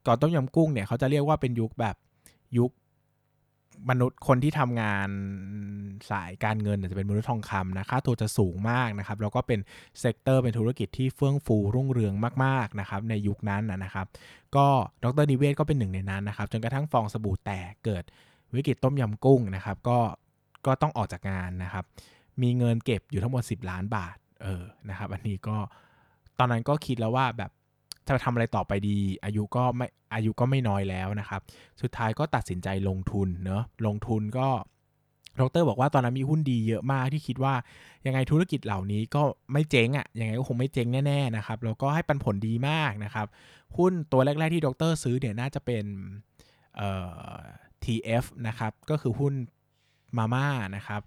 [0.05, 1.95] ก่อนต้มยำกุ้งเนี่ยเขาจะเรียกว่าเป็นยุคแบบ
[2.57, 2.71] ยุค
[3.89, 5.09] มนุษย์คนที่ทำงาน
[6.09, 9.59] สายการเงินจะเป็นมนุษย์ทองคำนะค่าตัวจะสูงมากนะครับ แล้วก็เป็น
[9.99, 12.13] sector เป็นธุรกิจที่เฟื่องฟูรุ่งเรือง
[12.43, 14.07] มากๆนะครับในยุคนั้นนะครับ
[14.55, 14.67] ก็
[15.03, 18.03] ดรนิเวศก็เป็นหนึ่งในนั้นนะครับ จนกระทั่งฟองสบู่แตกเกิด
[18.55, 19.99] วิกฤตต้มยำกุ้งนะครับ ก็
[20.65, 21.85] ก็ต้องออกจากงานนะครับ
[22.41, 25.57] มีเงินเก็บอยู่ทั้งหมด 10 ล้านบาทเออนะครับ อันนี้ก็
[26.39, 27.51] ตอนนั้นก็คิดแล้วว่าแบบ
[28.07, 31.41] จะทำอะไรต่อไปดี อายุก็ไม่อายุก็ไม่น้อยแล้วนะครับ
[31.81, 34.47] สุดท้ายก็ตัดสินใจลงทุนเนอะลงทุนก็
[35.39, 37.53] ดรบอกว่าตอนนั้นมีหุ้นดีเยอะมากที่คิดว่า
[38.05, 39.21] ยังไงธุรกิจเหล่านี้ก็
[39.53, 43.27] ไม่เจ๊งอะ่ะยังไงก็คงไม่เจ๊งแน่ๆนะครับแล้วก็ให้ปันผลดีมากนะครับ
[43.77, 45.85] หุ้นตัวแรก ๆที่ดรซื้อเนี่ยน่าจะเป็น
[46.77, 46.89] เอ่
[47.31, 47.37] อ
[47.83, 49.33] TF นะครับก็คือหุ้น
[50.17, 51.01] มาม่านะครับ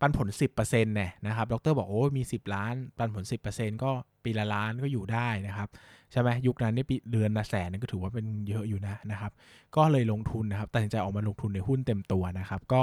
[0.00, 3.92] ปันผล 10%เนี่ยนะครับดรบอกโอ้มี 10 ล้าน ปันผล 10%ก็
[4.24, 5.68] ปีละล้านก็อยู่ได้นะครับ
[6.12, 9.32] ใช่ไหมยุคนั้นนี่ปีเดือนละแสนนี่ก็ถือว่าเป็นเยอะอยู่นะนะครับ
[9.76, 12.82] ก็เลยลงทุนนะครับตัดสินใจออกมาลงทุนในหุ้นเต็มตัวนะครับ ก็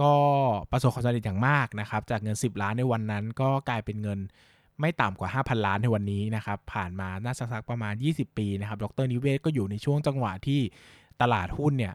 [0.00, 0.12] ก็
[0.70, 4.18] ประสบความสำเร็จอย่างมากนะครับ จากเงิน 10 ล้านในวันนั้นก็กลายเป็นเงิน
[4.80, 10.60] ไม่ต่ำกว่า 5,000 ล้านในวันนี้นะครับ ผ่านมาน่าสักประมาณ 20 ปีนะครับ ดรนิเวศก็อยู่ในช่วงจังหวะที่
[11.20, 11.94] ตลาดหุ้นเนี่ย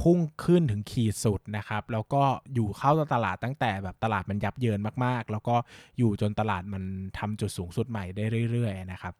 [0.00, 2.22] พุ่งขึ้นถึงขีดสุดนะครับ แล้วก็
[2.54, 5.54] อยู่เข้าตลาดตั้งแต่แบบตลาดมันยับเยินมากๆ แล้วก็
[5.98, 6.82] อยู่จนตลาดมัน
[7.18, 9.14] ทำจุดสูงสุดใหม่ได้เรื่อย ๆ นะครับ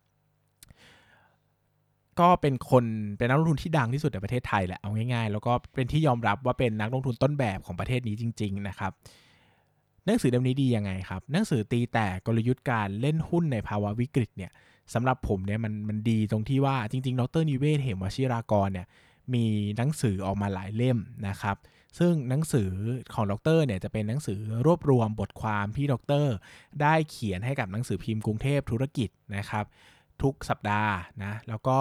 [2.20, 2.84] ก็เป็นคน
[3.18, 8.92] เป็นนักลงทุนที่ดังที่สุดในประเทศไทยแหละเอาง่ายๆ แล้วก็เป็นที่ยอมรับว่าเป็นนักลงทุนต้นแบบของประเทศนี้จริง ๆ นะครับ
[10.06, 14.50] หนังสือเล่มนี้ดียังไงครับหนังสือตีแต่กลยุทธ์การเล่นหุ้นในภาวะวิกฤตเนี่ย
[14.94, 18.86] สำหรับผมเนี่ยมันมันดีตรงที่ว่าจริงๆ ดรนิเวศเหมวชิรากรเนี่ย
[19.34, 21.56] มีหนังสือออกมาหลายเล่มนะครับ
[21.98, 22.70] ซึ่งหนังสือ
[23.14, 26.26] ของดรเนี่ยจะเป็นหนังสือรวบรวมบทความที่ดร
[26.82, 29.64] ได้เขียนให้กับหนังสือพิมพ์กรุงเทพธุรกิจนะครับ
[30.22, 31.78] ทุกสัปดาห์นะแล้วก็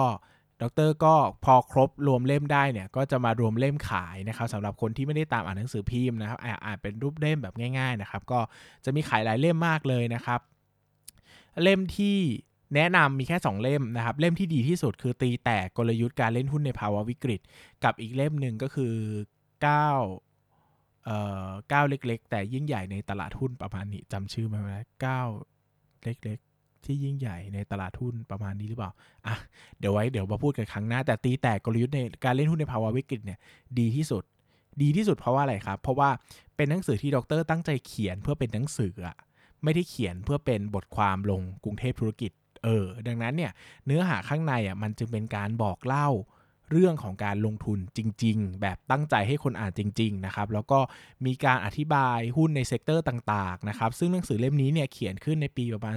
[0.62, 8.40] ดรก็พอครบรวมเล่มได้เนี่ยก็จะมารวมเล่มขายนะครับสำหรับคนที่ไม่ได้ตามอ่านหนังสือพิมพ์นะครับอ่านเป็นรูปเล่มแบบง่าย ๆนะครับ ก็
[8.84, 10.40] จะมีขายหลายเล่มมากเลยนะครับ
[11.62, 12.18] เล่มที่
[12.74, 17.40] แนะนำมีแค่ 2 เล่มนะครับ เล่มที่ดีที่สุดคือตีแตกกลยุทธ์การเล่นหุ้นในภาวะวิกฤต
[17.84, 18.94] กับอีกเล่มหนึ่งก็คือ
[19.42, 25.22] 9เอ่อ9เล็ก ๆ แต่ยิ่งใหญ่ในตลาดหุ้นประมาณนี้จำชื่อมาไหมเก้า
[26.04, 28.90] เล็กๆ ที่ยิ่งใหญ่ในตลาดหุ้นประมาณนี้หรือเปล่า
[29.26, 29.34] อะ
[29.78, 33.38] เดี๋ยวไว้เดี๋ยวมาพูดกันครั้งหน้า แต่ตีแตกกลยุทธ์ในการเล่นหุ้นในภาวะวิกฤตเนี่ย
[33.78, 34.22] ดีที่สุด
[34.82, 36.10] ดีที่สุดเพราะว่าอะไรครับ เพราะว่า
[36.56, 39.16] เป็นหนังสือที่ดรตั้งใจเขียนเพื่อเป็นหนังสืออะ
[39.64, 42.32] ไม่ได้เขียนเพื่อเป็นบทความลงกรุงเทพธุรกิจ
[42.64, 43.52] เออ ดังนั้นเนี่ย
[43.86, 46.08] เนื้อหาข้างในอะมันจึงเป็นการบอกเล่า
[46.70, 50.78] เรื่องของการลงทุนจริง ๆ แบบตั้งใจให้คนอ่านจริง ๆ นะครับ แล้วก็
[51.26, 55.96] มีการอธิบายหุ้นใน sector ต่างๆ นะครับ ซึ่งหนังสือเล่มนี้เนี่ยเขียนขึ้นในปีประมาณ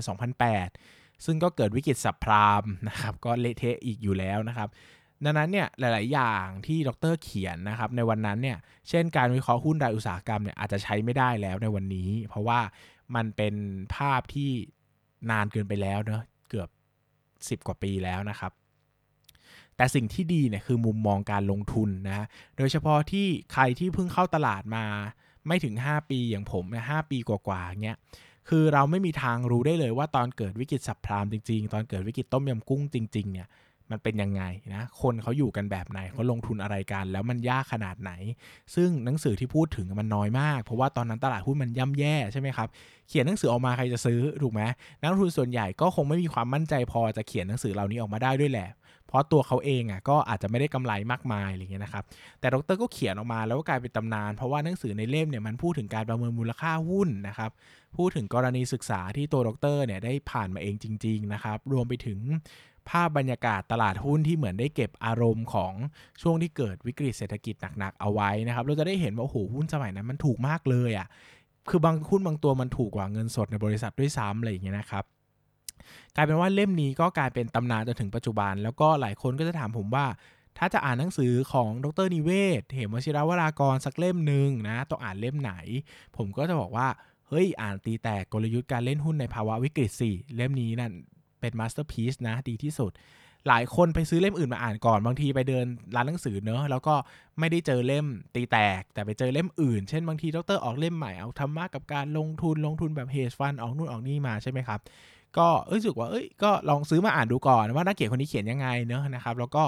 [0.62, 4.70] 2008 ซึ่งก็เกิดวิกฤต subprime นะครับ ก็เละเทะอีกอยู่แล้วนะครับ
[5.24, 8.58] ดังนั้นเนี่ยหลาย ๆ อย่างที่ดรเขียนนะครับในวันนั้นเนี่ย
[8.90, 12.60] เช่นการวิเคราะห์หุ้นรายอุตสาหกรรมเนี่ยอาจจะใช้ไม่ได้แล้วในวันนี้ เพราะว่า
[13.16, 13.56] มันเป็น
[13.96, 14.52] ภาพที่
[15.32, 16.24] นานเกินไปแล้วเนอะ
[17.50, 18.52] 10 กว่าปีแล้วนะครับ
[19.76, 22.26] แต่สิ่งที่ดีเนี่ยคือมุมมองการลงทุนนะ
[22.58, 24.86] โดยเฉพาะที่ใครที่เพิ่งเข้าตลาดมา
[25.48, 27.98] ไม่ถึง 5 ปีอย่างผมเนี่ยหปีกว่าๆเงี้ย
[28.50, 33.48] คือเราไม่มีทางรู้ได้เลยว่าตอนเกิดวิกฤตสับพรามจริง ๆ ตอนเกิดวิกฤตต้มยำกุ้งจริง ๆ เนี่ย
[33.92, 38.12] มันเป็นยังไงนะ คนเขาอยู่กันแบบไหนเขาลงทุนอะไรกัน แล้วมันยากขนาดไหน
[38.76, 42.68] ซึ่งหนังสือที่พูดถึงมันน้อยมาก เพราะว่าตอนนั้นตลาดหุ้นมันย่ำแย่ใช่ไหมครับ
[43.10, 44.62] เขียนหนังสือออกมาใครจะซื้อถูกไหม
[45.02, 48.70] นักลงทุนส่วนใหญ่ก็คงไม่มีความมั่นใจพอจะเขียนหนังสือเหล่านี้ออกมาได้ด้วยแหละ
[49.08, 52.04] เพราะตัวเขาเองอะก็อาจจะไม่ได้กำไรมากมายอะไรเงี้ยนะครับ
[52.40, 57.52] แต่ดรก็เขียนออกมาแล้วก็กลายเป็นตำนาน เพราะว่าหนังสือในเล่มเนี่ยมันพูดถึงการประเมินมูลค่าหุ้นนะครับ
[57.98, 62.20] พูดถึงกรณีศึกษาที่ตัวดรเนี่ยได้ผ่านมาเองจริง ๆ นะครับ รวมไปถึง
[62.90, 65.74] ภาพบรรยากาศตลาดหุ้นที่เหมือนได้เก็บอารมณ์ของ
[66.22, 71.08] ช่วงที่เกิดวิกฤตเศรษฐกิจหนักๆเอาไว้นะครับ เราจะได้เห็นว่าโอ้โหหุ้นสมัยนั้นมันถูกมากเลยอะ่ะ
[71.70, 75.04] คือบางหุ้นบางตัวมันถูกกว่าเงินสดในบริษัทด้วยซ้ำอะไรอย่างเงี้ยนะครับ
[76.16, 80.06] กลายเป็นว่าเล่มนี้ก็กลายเป็นตำนานจนถึงปัจจุบัน แล้วก็หลายคนก็จะถามผมว่า
[80.58, 85.54] ถ้าจะอ่านหนังสือของดรนิเวศเหมวชิรวรากรสักเล่มหนึ่งนะต้องอ่านเล่มไหน
[86.18, 86.88] ผมก็จะบอกว่า
[87.30, 90.94] เฮ้ยอ่านตีแตกกลยุทธ์การเล่นหุ้นในภาวะวิกฤตสิเล่มนี้นั่น
[91.40, 92.92] เป็น masterpiece นะดีที่สุด
[93.48, 96.96] หลายคนไปซื้อเล่มอื่นมาอ่านก่อนบางทีไปเดินร้านหนังสือเนอะแล้วก็
[97.40, 104.80] ไม่ได้เจอเล่มตีแตก แต่ไปเจอเล่มอื่น เช่นบางทีดรออกเล่มใหม่เอาธรรมะกับการลงทุนลงทุนแบบ hedge fund ออกนู่นออกนี่มาใช่ไหมครับ
[105.38, 109.64] ก็รู้สึกว่าเอ้ยก็ลองซื้อมาอ่านดูก่อนว่านักเขียนคนนี้เขียนยังไงเนอะนะครับ แล้วก็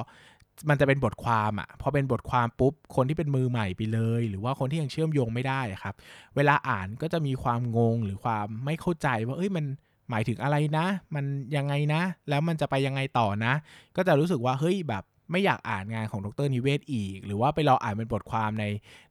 [0.69, 5.95] มันจะเป็นบทความอะ่ะพอเป็นบทความปุ๊บ คนที่เป็นมือใหม่ไปเลย หรือว่าคนที่ยังเชื่อมโยงไม่ได้ครับ
[6.35, 9.65] เวลาอ่านก็จะมีความงงหรือความไม่เข้าใจว่าเอ้ยมัน
[10.09, 13.53] หมายถึงอะไรนะ มันยังไงนะ แล้วมันจะไปยังไงต่อนะ
[13.95, 18.65] ก็จะรู้สึกว่าเฮ้ยแบบไม่อยากอ่านงานของดรนิเวศอีก หรือว่าไปรออ่านเป็นบทความใน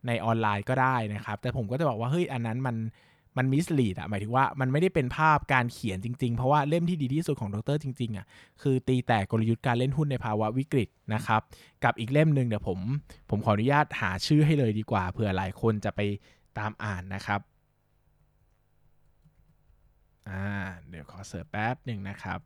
[0.06, 2.76] ในออนไลน์ก็ได้นะครับ แต่ผมก็จะบอกว่าเฮ้ยอันนั้นมัน
[3.36, 8.26] มันมิสลีดอะหมายถึงว่ามันไม่ได้เป็นภาพการเขียนจริงๆ เพราะว่าเล่มที่ดีที่สุดของดรจริงๆอะ
[8.62, 11.40] คือตีแตกกลยุทธ์การเล่นหุ้นในภาวะวิกฤตนะครับ
[11.84, 12.78] กับอีกเล่มหนึ่งเดี๋ยวผม
[13.30, 16.00] ผมขออนุญาตหาชื่อให้เลยดีกว่าเผื่อหลายคนจะไป
[16.58, 17.40] ตามอ่านนะครับ
[20.28, 20.46] อ่า
[20.88, 22.40] เดี๋ยวขอเสิร์ฟแป๊บหนึ่งนะครับ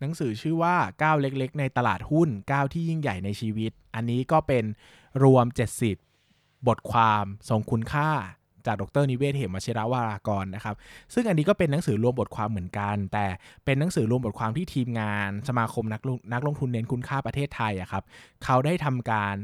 [0.00, 4.64] หนังสือชื่อว่าก้าวเล็ก ๆ ในตลาดหุ้นก้าวที่ยิ่งใหญ่ในชีวิต อันนี้ก็เป็น
[5.22, 5.46] รวม
[6.06, 8.10] 70 บทความทรงคุณค่า
[8.66, 10.74] จากดรนิเวศเหมวชิรวารากรนะครับ
[11.14, 13.26] ซึ่งอันนี้ก็เป็นหนังสือรวมบทความเหมือนกัน แต่
[13.64, 18.04] เป็นหนังสือรวมบทความที่ทีมงานสมาคมนักลงนักลงทุนเน้นคุณค่าประเทศไทยอะครับ
[18.44, 19.36] เขาได้ทำการ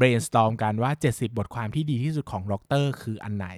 [0.00, 3.48] brainstorm กันว่า 70 บทความที่ดีที่สุดของด็อกเตอร์คืออันไหน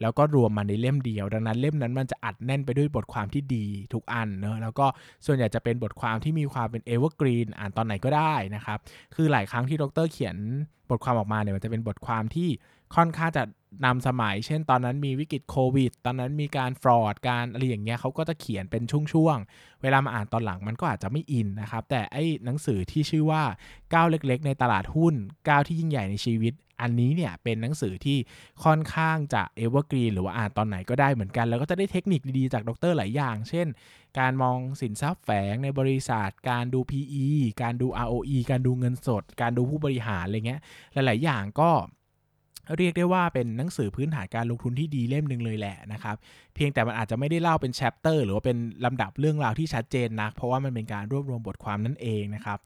[0.00, 4.86] แล้วก็รวมมาในเล่มเดียว ดังนั้นเล่มนั้นมันจะอัดแน่นไปด้วยบทความที่ดีทุกอันเนอะแล้วก็
[5.26, 8.78] ส่วนใหญ่จะเป็นบทความที่มีความเป็น evergreen อ่านตอนไหนก็ได้นะครับ
[9.14, 10.36] คือหลายครั้งที่ด็อกเตอร์เขียน
[10.90, 12.48] บทความออกมาเนี่ยมันจะเป็นบทความที่
[12.96, 13.42] ค่อนข้างจะ
[13.84, 23.42] นำสมัย เช่น ตอนนั้นมีวิกฤตโควิด ตอนนั้นมีการ fraud กันอะไรอย่างเงี้ยเขาก็จะเขียนเป็นช่วงๆ เวลามาอ่านตอนหลังมันก็อาจจะไม่อินนะครับ แต่ไอ้หนังสือที่ชื่อว่า
[23.94, 25.14] ก้าวเล็กๆ ในตลาดหุ้น
[25.48, 28.18] ก้าวที่ยิ่งใหญ่ในชีวิต อันนี้เนี่ยเป็นหนังสือที่
[28.64, 33.66] ค่อนข้างจะ evergreen หรือว่าอ่านตอนไหนก็ได้เหมือนกัน แล้วก็จะได้เทคนิคดีๆจากดรหลายอย่าง เช่น
[34.18, 37.26] การมองสินทรัพย์แฝงในบริษัท การดู PE
[37.62, 40.60] การดู ROE การดูเงินสด การดูผู้บริหารอะไรเงี้ย
[40.92, 41.70] หลาย ๆ อย่างก็
[42.76, 46.16] เรียกได้ว่าเป็นหนังสือพื้นฐานการลงทุนที่ดีเล่มหนึ่งเลยแหละนะครับ
[46.54, 52.58] เพียงแต่มันอาจจะไม่ได้เล่าเป็นแชปเตอร์หรือว่าเป็นลำดับเรื่องราวที่ชัดเจนนะเพราะว่ามันเป็นการรวบรวมบทความนั่นเองนะครับ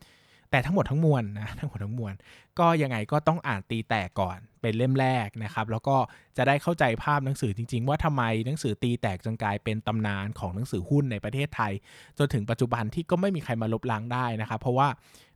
[0.50, 2.14] แต่ทั้งหมดทั้งมวลนะทั้งหมดทั้งมวล
[2.58, 5.96] ก็ยังไงก็ต้องอ่านตีแตกก่อนเป็นเล่มแรกนะครับ แล้วก็
[6.36, 11.72] จะได้เข้าใจภาพหนังสือจริง ๆ ว่าทำไมหนังสือตีแตกจนกลายเป็นตำนานของหนังสือหุ้นในประเทศไทย
[12.18, 14.88] จนถึงปัจจุบันที่ก็ไม่มีใครมาลบล้างได้นะครับ เพราะว่า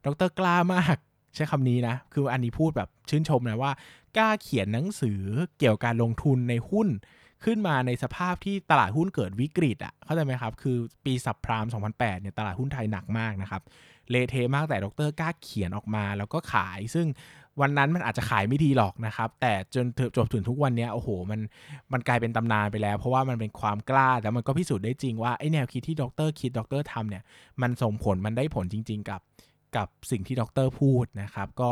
[0.04, 0.96] ดรกล้ามาก
[1.34, 3.72] ใช้คำนี้นะ คืออันนี้พูดแบบชื่นชมนะว่า
[4.16, 5.20] กล้าเขียนหนังสือ
[5.58, 6.88] เกี่ยวกับการลงทุนในหุ้น
[7.44, 13.62] ขึ้นมาในสภาพที่ตลาดหุ้นเกิดวิกฤตอะเข้าใจไหมครับ คือปีสับพราม 2008 เนี่ยตลาดหุ้นไทยหนักมากนะครับ
[14.10, 17.06] เลเทมากแต่ดรกล้าเขียนออกมาแล้วก็ขาย ซึ่ง
[17.60, 19.84] วันนั้นมันอาจจะขายไม่ดีหรอกนะครับ แต่จน
[20.16, 21.40] จบถึงทุกวันนี้โอ้โห มัน
[21.92, 27.22] มันกลายเป็นตำนานไปแล้ว เพราะว่ามันเป็นความกล้าแต่มันก็พิสูจน์ได้จริงว่าไอแนวคิดที่ดรคิดดรทำเนี่ย
[27.62, 29.20] มันส่งผลมันได้ผลจริง ๆ กับ
[29.76, 31.70] กับสิ่งที่ดรพูดนะครับ ก็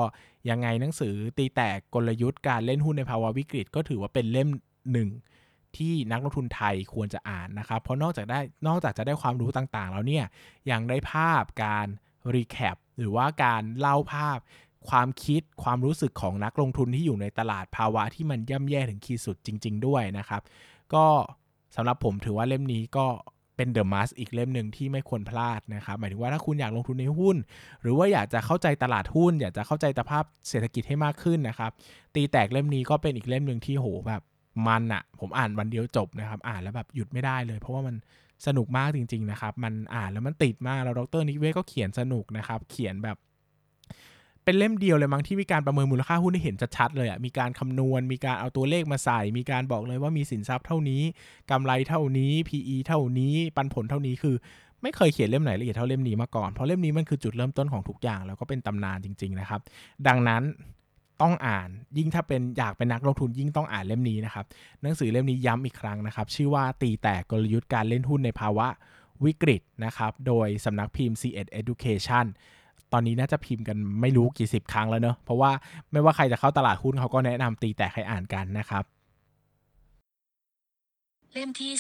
[0.51, 4.49] ยังไงหนังสือตีแตกกลยุทธ์การเล่นหุ้นในภาวะวิกฤต ก็ถือว่าเป็นเล่ม
[4.93, 5.09] หนึ่ง
[5.77, 10.25] ที่นักลงทุนไทยควรจะอ่านนะครับ เพราะนอกจากได้นอกจากจะได้ความรู้ต่างๆ แล้วเนี่ย
[10.71, 11.87] ยังได้ภาพการ
[12.35, 14.39] รีแคปหรือว่าการเล่าภาพ
[14.89, 20.43] ความคิดความรู้สึกของนักลงทุนที่อยู่ในตลาดภาวะที่มันย่ำแย่ถึงขีดสุดจริง ๆ ด้วยนะครับ
[20.95, 21.07] ก็
[21.77, 23.07] สำหรับผมถือว่าเล่มนี้ก็
[23.63, 27.37] เป็นเดอะมัสอีกเล่มหนึ่งที่ไม่ควรพลาดนะครับ หมายถึงว่าถ้าคุณอยากลงทุนในหุ้น
[27.83, 31.71] หรือว่าอยากจะเข้าใจตลาดหุ้น อยากจะเข้าใจสภาพเศรษฐกิจให้มากขึ้นนะครับ
[32.15, 34.23] ตีแตกเล่มนี้ก็เป็นอีกเล่มหนึ่งที่โหแบบ
[34.67, 37.95] มันอะผมอ่านวันเดียวจบนะครับ อ่านแล้วแบบหยุดไม่ได้เลย เพราะว่ามัน
[38.47, 43.17] สนุกมากจริง ๆ นะครับ มันอ่านแล้วมันติดมากแล้วดรนิเวศก็เขียนสนุกนะครับ เขียนแบบ
[44.45, 51.03] เป็นเล่มเดียวเลยมั้งที่มีการประเมินมูลค่าหุ้นให้เห็นชัดๆเลยอะ่ะมีการคำนวณ มีการเอาตัวเลขมาใส่ มีการบอกเลยว่ามีสินทรัพย์เท่านี้
[51.51, 54.35] กำไรเท่านี้ PE เท่านี้ปันผลเท่านี้คือ
[54.83, 59.61] ไม่เคยเขียนเล่มไหนละเอียดเท่าเล่มนี้มาก่อน เพราะเล่มนี้มันคือจุดเริ่มต้นของทุกอย่าง แล้วก็เป็นตำนานจริง ๆ นะครับ
[60.07, 60.43] ดังนั้น
[61.23, 64.45] ต้องอ่านยิ่งถ้าเป็นอยากเป็นนักลงทุนยิ่งต้องอ่านเล่มนี้นะครับ
[64.83, 68.67] หนังสือเล่มนี้ย้ำอีกครั้งนะครับ ชื่อว่าตีแตกกลยุทธ์การเล่นหุ้นในภาวะ
[69.25, 72.27] วิกฤตนะครับ โดยสำนักพิมพ์ C1 Education
[72.93, 75.51] ตอนนี้น่าจะพิมพ์กันไม่รู้กี่สิบครั้งแล้วเนอะเพราะว่า
[75.93, 78.85] ไม่ว่าใครจะเข้าตลาดหุ้นเขาก็แนะนำตีแตกให้อ่านกันนะครับ
[81.33, 81.73] เล่มที่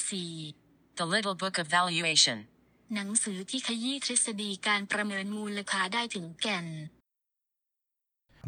[0.98, 2.38] The Little Book of Valuation.
[2.66, 6.66] 4หนังสือที่ขยี้ทฤษฎีการประเมินมูลค่าได้ถึงแก่น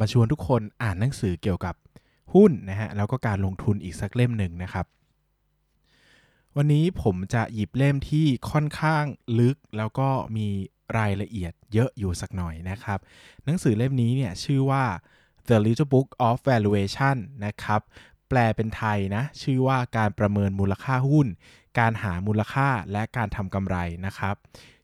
[0.00, 1.74] มาชวนทุกคนอ่านหนังสือเกี่ยวกับ
[2.34, 4.86] หุ้นนะฮะแล้วก็การลงทุนอีกสักเล่มหนึ่งนะครับ
[6.56, 9.04] วันนี้ผมจะหยิบเล่มที่ค่อนข้าง
[9.38, 10.48] ลึกแล้วก็มี
[10.98, 12.98] รายละเอียดเยอะอยู่สักหน่อยนะครับ
[13.44, 14.84] หนังสือเล่มนี้เนี่ยชื่อว่า
[15.48, 17.16] The Little Book of Valuation
[17.46, 17.80] นะครับ
[18.28, 21.26] แปลเป็นไทยนะ ชื่อว่าการประเมินมูลค่าหุ้น
[21.78, 24.34] การหามูลค่าและการทำกำไรนะครับ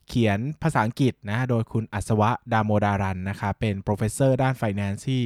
[0.09, 5.23] เขียนภาษาอังกฤษนะ โดยคุณอัศวะ ดาโมดารันนะครับ เป็น professor ด้าน finance ที่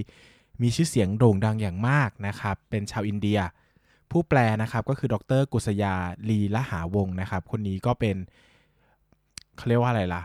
[0.62, 3.38] มีชื่อเสียงโด่งดังอย่างมากนะครับ เป็นชาวอินเดีย
[4.10, 5.94] ผู้แปลนะครับก็คือดร กุษยา
[6.28, 8.16] ลีละหาวงนะครับ คนนี้ก็เป็น
[9.56, 10.22] เขาเรียกว่าอะไรล่ะ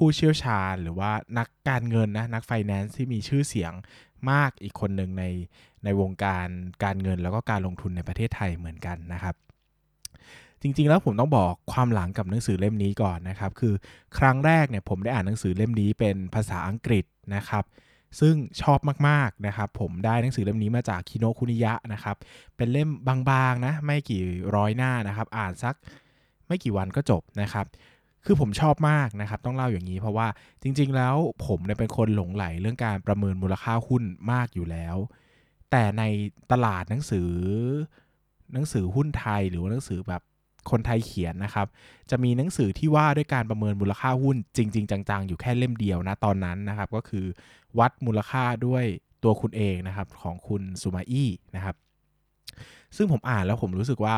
[0.00, 3.72] ผู้เชี่ยวชาญหรือว่านักการเงินนะนักไฟแนนซ์ที่มีชื่อเสียง
[4.30, 5.24] มากอีกคนหนึ่งใน
[5.84, 6.46] ในวงการ
[6.84, 9.34] การเงินแล้วก็การลงทุนในประเทศไทยเหมือนกันนะครับ
[10.62, 13.74] จริงๆแล้วผมต้องบอกความหลังกับหนังสือเล่มนี้ก่อนนะครับ คือ
[14.18, 17.64] ครั้งแรกเนี่ยผมได้อ่านหนังสือเล่มนี้เป็นภาษาอังกฤษนะครับ
[18.20, 22.16] ซึ่งชอบมากๆนะครับ ผมได้หนังสือเล่มนี้มาจากคิโนคุนิยะนะครับ
[22.56, 24.22] เป็นเล่มบางๆนะ ไม่กี่
[24.56, 25.74] ร้อยหน้านะครับ อ่านสัก
[26.46, 27.66] ไม่กี่วันก็จบนะครับ
[28.24, 30.26] คือผมชอบมากนะครับ ต้องเล่าอย่างนี้เพราะว่า
[30.62, 34.02] จริง ๆ แล้วผมเนี่ยเป็นคนหลงไหลเรื่องการประเมินมูลค่าหุ้น
[34.32, 34.96] มากอยู่แล้ว
[35.70, 36.02] แต่ใน
[36.52, 37.30] ตลาดหนังสือ
[38.52, 40.22] หนังสือหุ้นไทยหรือว่าหนังสือแบบ
[40.70, 41.66] คนไทยเขียนนะครับ
[42.10, 47.24] จะมีหนังสือที่ว่าด้วยการประเมินมูลค่าหุ้นจริง ๆ จัง ๆ อยู่แค่เล่มเดียวนะตอนนั้นนะครับ ก็คือ
[47.78, 48.84] วัดมูลค่าด้วย
[49.22, 51.76] ตัวคุณเองนะครับของคุณสุมาอี้นะครับ
[52.96, 54.16] ซึ่งผมอ่านแล้วผมรู้สึกว่า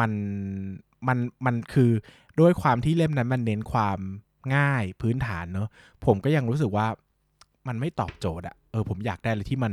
[0.00, 0.10] มัน
[1.08, 1.90] มันมันคือ
[2.40, 3.98] ด้วยความที่เล่มนั้นมันเน้นความ
[4.56, 5.68] ง่ายพื้นฐานเนอะ
[6.06, 6.86] ผมก็ยังรู้สึกว่า
[7.68, 9.72] มันไม่ตอบโจทย์อะเออผมอยากได้อะไรที่มัน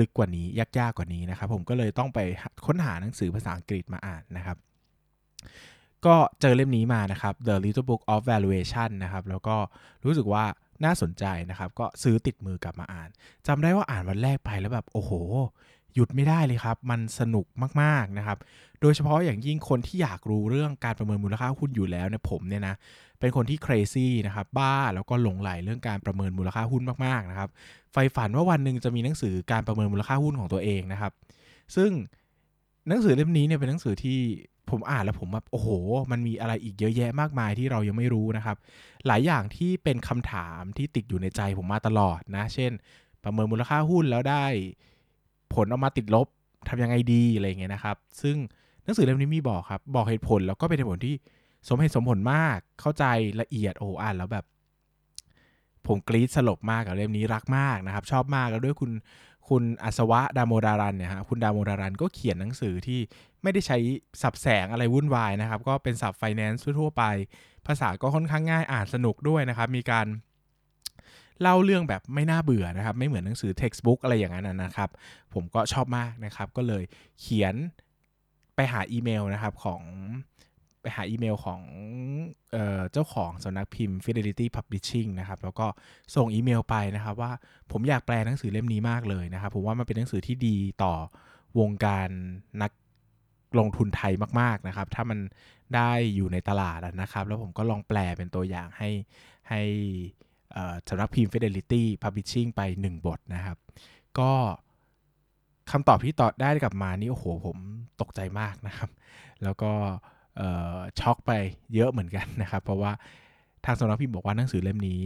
[0.00, 2.18] ลึกๆกว่านี้ ยากๆกว่านี้นะครับ ผมก็เลยต้องไป
[2.66, 4.56] ค้นหาหนังสือภาษาอังกฤษมาอ่านนะครับ
[6.06, 9.56] ก็เจอเล่มนี้มานะครับ The Little Book of Valuation นะครับ แล้วก็
[10.04, 10.44] รู้สึกว่า
[10.84, 13.08] น่าสนใจนะครับ ก็ซื้อติดมือกลับมาอ่าน
[13.46, 15.12] จำได้ว่าอ่านวันแรกไปแล้วแบบ โอ้โห
[15.94, 17.46] หยุดไม่ได้เลยครับ มันสนุก
[17.82, 18.38] มากๆนะครับ
[18.80, 22.74] โดยเฉพาะอย่างยิ่งคนที่อยากรู้เรื่องการประเมินมูลค่าหุ้นอยู่แล้วเนี่ยผมเนี่ยนะ
[23.20, 27.48] เป็นคนที่ crazy นะครับ บ้าแล้วก็หลงไหลเรื่องการประเมินมูลค่าหุ้นมากๆนะครับ
[27.92, 31.12] ไฟฝันว่าวันหนึ่งจะมีหนังสือการประเมินมูลค่าหุ้นของตัวเองนะครับ
[31.76, 31.90] ซึ่ง
[32.88, 34.18] หนังสือเล่มนี้เนี่ยเป็นหนังสือที่
[34.70, 35.68] ผมอ่านแล้วผมแบบโอ้โห
[36.10, 38.56] มันมีอะไรอีกเยอะแยะมากมายที่เรายังไม่รู้นะครับ
[39.06, 42.72] หลายอย่างที่เป็นคำถามที่ติดอยู่ในใจผมมาตลอดนะ เช่น
[43.24, 44.46] ประเมินมูลค่าหุ้นแล้วได้
[45.54, 46.26] ผลออกมาติดลบ
[46.68, 48.36] ทำยังไงดีอะไรเงี้ยนะครับ ซึ่ง
[48.84, 51.14] หนังสือเล่มนี้มีบอกครับ บอกเหตุผลแล้วก็เป็นเหตุผลที่
[51.68, 53.04] สมเหตุสมผลมากเข้าใจ
[53.40, 54.44] ละเอียดโอ้อ่านแล้วแบบ
[55.86, 58.90] ผมกรี๊ดสลบมากกับเล่มนี้รักมากนะครับ ชอบมากแล้วด้วยคุณ
[59.48, 63.00] คุณอัศวะดาโมดารันเนี่ยฮะคุณดาโมดารันก็เขียนหนังสือที่
[63.42, 63.78] ไม่ได้ใช้
[64.22, 67.04] สับแสงอะไรวุ่นวายนะครับ ก็เป็นสับไฟแนนซ์ทั่วไป
[67.66, 70.06] ภาษาก็ค่อนข้างง่ายอ่านสนุกด้วยนะครับ มีการ
[71.42, 74.90] เล่าเรื่องแบบไม่น่าเบื่อนะครับ ไม่เหมือนหนังสือ textbook อะไรอย่างนั้นนะครับ
[75.34, 76.82] ผมก็ชอบมากนะครับ ก็เลย
[77.20, 77.54] เขียน
[78.54, 79.82] ไปหาอีเมลนะครับของ
[80.82, 81.60] ไปหาอีเมลของ
[82.52, 85.66] เออเจ้าของสำนักพิมพ์ Fidelity Publishing นะครับ แล้วก็
[86.16, 87.32] ส่งอีเมลไปนะครับ ว่า
[87.72, 90.94] ผมอยากแปลหนังสือเล่มนี้มากเลยนะครับ ผมว่ามันเป็นหนังสือที่ดีต่อ
[91.60, 92.08] วงการ
[92.62, 92.72] นัก
[93.58, 95.18] ลงทุนไทยมาก ๆ นะครับ ถ้ามัน
[95.74, 98.90] ได้อยู่ในตลาดนะครับ แล้วผมก็ลองแปลเป็นตัวอย่างให้
[99.48, 99.62] ให้
[100.88, 103.56] สำนักพิมพ์ Fidelity Publishing ไป 1 บทนะครับ
[104.18, 104.32] ก็
[105.70, 107.56] คำตอบที่ตอบได้กลับมานี่โอ้โหผม
[108.00, 108.90] ตกใจมากนะครับ
[109.42, 109.72] แล้วก็
[111.00, 111.32] ช็อกไป
[111.74, 112.92] เยอะเหมือนกันนะครับ เพราะว่า
[113.64, 115.00] ทางสำนักพิมพ์บอกว่าหนังสือเล่มนี้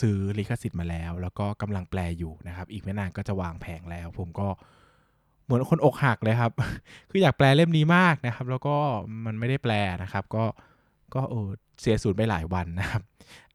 [0.00, 4.48] ซื้อลิขสิทธิ์มาแล้ว แล้วก็กำลังแปลอยู่นะครับ อีกไม่นานก็จะวางแผงแล้ว ผมก็
[5.44, 6.52] เหมือนคนอกหักเลยครับ
[7.10, 8.76] คืออยากแปลเล่มนี้มากนะครับ แล้วก็
[9.26, 10.44] มันไม่ได้แปลนะครับ ก็
[11.14, 11.40] ก็โอ้
[11.80, 13.02] เสียสูญไปหลายวันนะครับ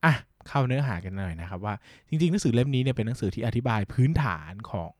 [0.03, 0.13] อะ
[0.49, 1.75] เข้าเนื้อหากันหน่อยนะครับว่า
[2.09, 4.95] จริงๆหนังสือเล่มนี้เนี่ยเป็นหนังสือที่อธิบายพื้นฐานของ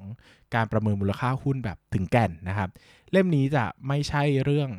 [0.56, 2.70] การประเมินมูลค่าหุ้นแบบถึงแก่นนะครับ
[3.12, 4.70] เล่มนี้จะไม่ใช่เรื่อง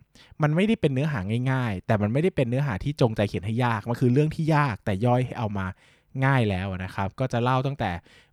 [0.42, 5.66] มันไม่ได้เป็นเนื้อหาง่าย ๆ แต่มันไม่ได้เป็นเนื้อหาที่จงใจเขียนให้ยากมันคือเรื่องที่ยากแต่ย่อยให้เอามา
[6.24, 7.90] ง่ายแล้วนะครับ ก็จะเล่าตั้งแต่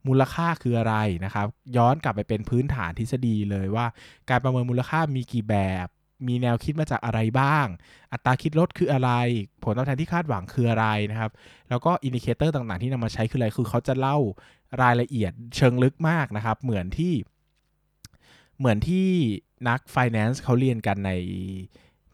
[0.07, 3.85] มูลค่าคืออะไรนะครับ ย้อนกลับไปเป็นพื้นฐานทฤษฎีเลยว่า
[4.29, 5.87] การประเมินมูลค่ามีกี่แบบ
[6.27, 7.67] มีแนวคิดมาจากอะไรบ้าง
[8.11, 9.11] อัตราคิดลดคืออะไร
[9.63, 11.31] ผลตอบแทนที่คาดหวังคืออะไรนะครับ
[11.69, 14.17] แล้วก็ indicator ต่างๆ ที่นำมาใช้คืออะไร คือเขาจะเล่า
[14.81, 17.13] รายละเอียดเชิงลึกมากนะครับ เหมือนที่
[18.59, 19.07] เหมือนที่
[19.67, 21.11] นัก finance เขาเรียนกันใน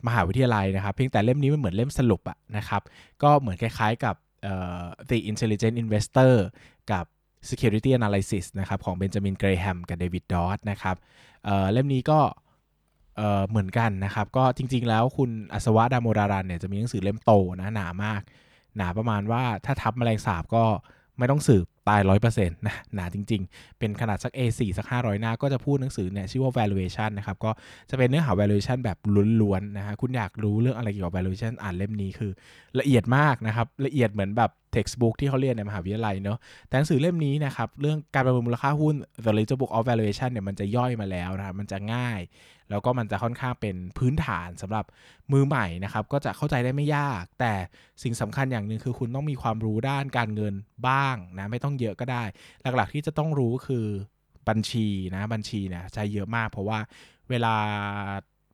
[0.07, 2.81] มหาวิทยาลัยนะครับ เพียงแต่เล่มนี้มันเหมือนเล่มสรุปอะนะครับ
[3.23, 4.15] ก็เหมือนคล้ายๆกับ
[5.09, 6.33] The Intelligent Investor
[6.91, 7.05] กับ
[7.49, 10.95] Security Analysis นะครับของเบนจามินเกรแฮมกับเดวิดดอตนะครับ
[11.43, 12.19] เเล่มนี้ก็
[13.49, 18.21] เหมือนกันนะครับ ก็จริง ๆ แล้วคุณอัศวะดามโมรารันเนี่ยจะมีหนังสือเล่มโตนะหนามาก
[18.77, 20.63] หนาประมาณว่าถ้าทับแมลงสาบก็
[21.17, 27.51] ไม่ต้องสืบ ตายร้อยเปอร์เซ็นต์นะหนาจริง ๆ เป็นขนาดสัก A4 สัก 500 หน้า ก็จะพูดหนังสือเนี่ยชื่อว่า valuation นะครับ ก็
[27.89, 28.97] จะเป็นเนื้อหา valuation แบบ
[29.41, 32.31] ล้วนๆนะฮะคุณอยากรู้เรื่องอะไรเกี่ยวกับ valuation อ่านเล่มนี้คือ
[32.79, 42.21] ละเอียดมากนะครับ ละเอียดเหมือนแบบ textbook ที่เขาเรียนในมหาวิทยาลัยเนาะแต่หนังสือเล่มนี้นะครับ เรื่องการประเมินมูลค่าหุ้น The Ledger Book of Valuation เนี่ยมันจะย่อยมาแล้วนะครับมันจะง่าย
[42.69, 44.85] แล้วก็มันจะค่อนข้างเป็นพื้นฐานสำหรับ
[45.33, 47.53] มือใหม่นะครับก็จะเข้าใจได้ไม่ยาก แต่
[48.03, 50.53] สิ่งสำคัญอย่างหนึ่งคือคุณต้องมีความรู้ด้านการเงิน
[50.87, 52.23] บ้างนะไม่ต้องเยอะก็ได้
[52.75, 53.85] หลักๆที่จะต้องรู้คือ
[54.49, 56.79] บัญชีนะบัญชีเนี่ยใช้เยอะมาก เพราะว่า
[57.29, 57.55] เวลา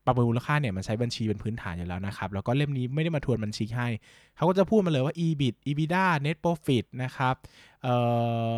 [0.05, 3.87] ประเมินมูลค่าเนี่ยมันใช้บัญชีเป็นพื้นฐานอยู่แล้วนะครับ แล้วก็เล่มนี้ไม่ได้มาทวนบัญชีให้
[4.35, 7.35] เขาก็จะพูดมาเลยว่า EBIT EBITDA Net Profit นะครับ
[7.83, 7.95] เอ่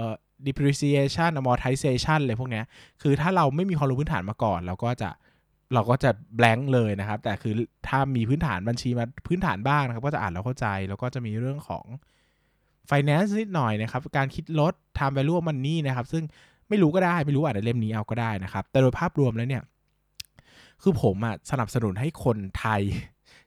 [0.02, 0.04] อ
[0.48, 2.62] depreciation amortization อะไรพวกนี้
[3.02, 5.10] คือถ้าเราไม่มีความรู้พื้นฐานมาก่อน เราก็จะ
[5.74, 7.54] เราก็จะแบงค์เลยนะครับ แต่คือ
[7.88, 11.86] ถ้ามีพื้นฐานบัญชีมาพื้นฐานบ้างนะครับ ก็จะอ่านแล้วเข้าใจ แล้วก็จะมีเรื่องของ
[12.92, 16.24] finance นิดหน่อยนะครับการคิดลด time value of money นะครับซึ่ง
[16.70, 19.64] ไม่รู้ก็ได้ไม่รู้อ่านในเล่มนี้เอาก็ได้นะครับ แต่โดยภาพรวมแล้วเนี่ย
[20.82, 22.82] คือผมอะสนับสนุนให้คนไทย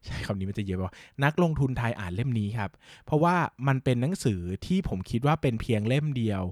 [0.04, 2.70] ใช้คำนี้มันจะเยอะว่านักลงทุนไทยอ่านเล่มนี้ครับ
[3.04, 3.36] เพราะว่า
[3.66, 6.42] มันเป็นหนังสือที่ผมคิดว่าเป็นเพียงเล่มเดียว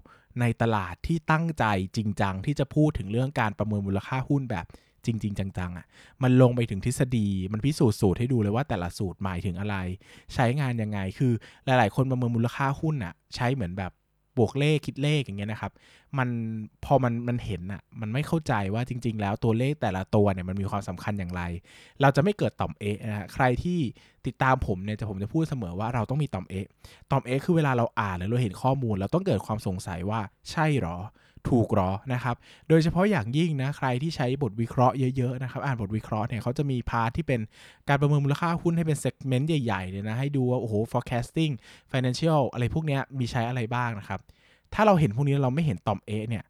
[0.40, 1.64] ในตลาดที่ตั้งใจ
[1.96, 4.66] จริงจังที่จะพูดถึงเรื่องการประเมินมูลค่าหุ้นแบบ
[5.06, 5.86] จริง ๆ จังๆอะ่ะ
[6.22, 9.76] มันลงไปถึงทฤษฎีมันพิสูจน์สูตรให้ดูเลยว่าแต่ละสูตรหมายถึงอะไร
[10.34, 11.32] ใช้งานยังไงคือ
[11.64, 13.92] หลาย ๆ คนประเมินมูลค่าหุ้นอะ่ะใช้เหมือนแบบ
[14.38, 15.72] บวกเลขคิดเลขอย่างเงี้ยนะครับ
[16.18, 16.28] มัน
[16.84, 21.42] พอมันมันเห็นอ่ะมันไม่เข้าใจว่าจริง ๆ แล้วตัวเลขแต่ละตัวเนี่ยมันมีความสำคัญอย่างไร
[22.00, 23.78] เราจะไม่เกิดต่อมเอะนะใครที่
[24.26, 26.66] ติดตามผมเนี่ยจะผมจะพูดเสมอว่าเราต้องมีต่อมเอะ
[27.10, 30.96] ต่อมเอะคือเวลาเราอ่านหรือเราเห็นข้อมูล เราต้องเกิดความสงสัยว่าใช่หรอ
[31.50, 32.36] ถูกหรอนะครับ
[32.68, 37.40] โดยเฉพาะอย่างยิ่งนะใครที่ใช้บทวิเคราะห์เยอะๆนะครับ อ่านบทวิเคราะห์เนี่ยเขาจะมี part ที่เป็น
[37.88, 41.52] การประเมินมูลค่าหุ้นให้เป็น segment ใหญ่ๆเลยนะ ให้ดูว่า โอ้โห forecasting
[41.92, 44.20] financial อะไรพวกนี้มีใช้อะไรบ้างนะครับ
[44.74, 46.44] ถ้าเราเห็นพวกนี้เราไม่เห็นตอมเอเนี่ย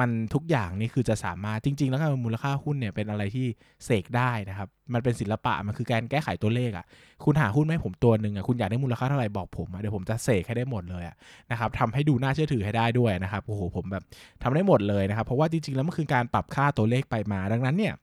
[0.00, 3.46] มันทุกอย่างนี่คือจะสามารถจริง ๆ แล้วการมูลค่าหุ้นเนี่ยเป็นอะไรที่
[3.84, 6.84] เสกได้นะครับ มันเป็นศิลปะมันคือการแก้ไขตัวเลขอะ่ะ
[7.24, 11.16] คุณหาหุ้นให้ผมตัวหนึ่งอะ่ะคุณอยากได้มูลค่าเท่าไหร่บอกผมเดี๋ยวผมจะเสกให้ได้หมดเลยอะ
[11.50, 14.04] นะครับทำให้ดูน่าเชื่อถือให้ได้ด้วยนะครับโอ้โหผมแบบ
[14.42, 17.94] ทำได้หมดเลยนะครับ เพราะว่าจริงๆแล้วมันคือการปรับค่าตัวเลขไปมา ดังนั้นเนี่ย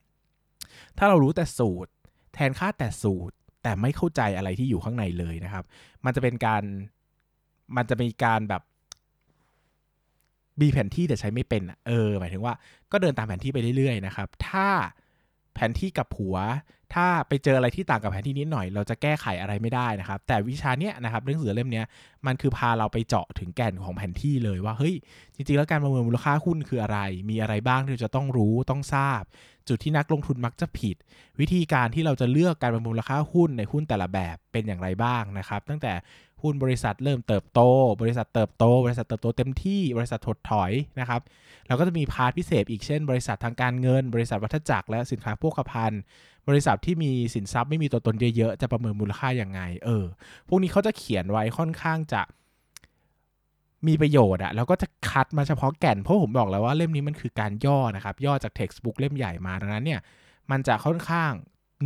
[0.98, 1.90] ถ้าเรารู้แต่สูตร
[2.34, 5.64] แทนค่าแต่สูตร แต่ไม่เข้าใจอะไรที่อยู่ข้างในเลยนะครับ
[6.04, 6.62] มันจะเป็นการ
[7.76, 8.62] มันจะมีการแบบ
[10.60, 12.54] มีแผนที่แต่ใช้ไม่เป็นเออหมายถึงว่า
[12.92, 14.68] ก็เดินตามแผนที่ไปเรื่อยๆนะครับ ถ้า
[15.54, 16.36] แผนที่กับหัว
[16.94, 21.86] ถ้าไปเจออะไรที่ต่างกับแผนที่นิดหน่อย เราจะแก้ไขอะไรไม่ได้นะครับ แต่วิชาเนี้ยนะครับเรื่องเสือเล่มเนี้ย
[22.26, 24.94] มันคือพาเราไปเจาะถึงแก่นของแผนที่เลยว่าเฮ้ย
[25.34, 26.98] จริงๆแล้วการประเมินมูลค่าหุ้นคืออะไร
[27.30, 29.22] มีอะไรบ้างที่จะต้องรู้ต้องทราบ
[29.68, 30.96] จุดที่นักลงทุนมักจะผิด
[31.40, 35.92] วิธีการที่เราจะเลือกการประเมินมูลค่าหุ้นในหุ้นแต่ละแบบเป็นอย่างไรบ้างนะครับ ตั้งแต่
[36.42, 37.60] หุ้นบริษัทเริ่มเติบโต
[38.00, 41.20] บริษัทเติบโต บริษัทเติบโตเต็มที่บริษัทถดถอยนะครับ
[41.66, 46.00] เราก็จะมี part พิเศษอีกเช่น บริษัททางการเงิน บริษัทวัฏจักรและสินค้าโภคภัณฑ์
[46.48, 50.04] บริษัทที่มีสินทรัพย์ไม่มีตัวตนเยอะๆจะประเมินมูลค่าอย่างไงเออ
[50.48, 52.22] พวกนี้เขาจะเขียนไว้ค่อนข้างจะ
[53.86, 60.00] มีประโยชน์อะแล้วก็จะคัดมาเฉพาะแก่นเพราะผมบอกแล้วว่าเล่มนี้มันคือการย่อนะครับย่อจาก textbook เล่มใหญ่มาดังนั้นเนี่ย
[60.50, 61.32] มันจะค่อนข้าง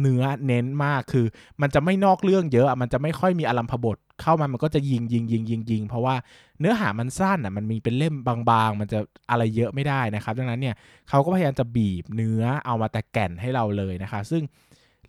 [0.00, 1.26] เนื้อเน้นมากคือ
[1.60, 6.14] มันจะไม่นอกเรื่องเยอะมันจะไม่ค่อยมีอารมพบทเข้ามามันก็จะยิงยิงยิงยิงยิงเพราะว่า
[6.60, 8.14] เนื้อหามันสั้นอะมันมีเป็นเล่ม
[8.50, 8.98] บางๆ มันจะ
[9.30, 10.74] อะไรเยอะไม่ได้นะครับ ดังนั้นเนี่ย
[11.08, 14.42] เขาก็พยายามจะบีบเนื้อเอามาแต่แก่นให้เราเลยนะคะซึ่ง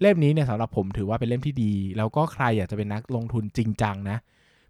[0.02, 4.18] เล่มนี้เนี่ยสำหรับผมถือว่าเป็นเล่มที่ดี แล้วก็ใครอยากจะเป็นนักลงทุนจริงจังนะ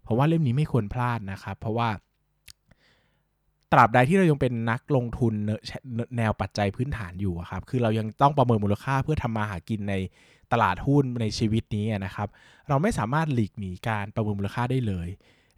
[0.04, 1.88] เพราะว่าเล่มนี้ไม่ควรพลาดนะครับเพราะว่า
[3.72, 5.34] ตราบใดที่เรายังเป็นนักลงทุน
[6.16, 9.94] แนวปัจจัยพื้นฐานอยู่ครับ คือเรายังต้องประเมินมูลค่าเพื่อทำมาหากินใน
[10.52, 12.28] ตลาดหุ้นในชีวิตนี้นะครับ
[12.68, 15.08] เราไม่สามารถหลีกหนีการประเมินมูลค่าได้เลย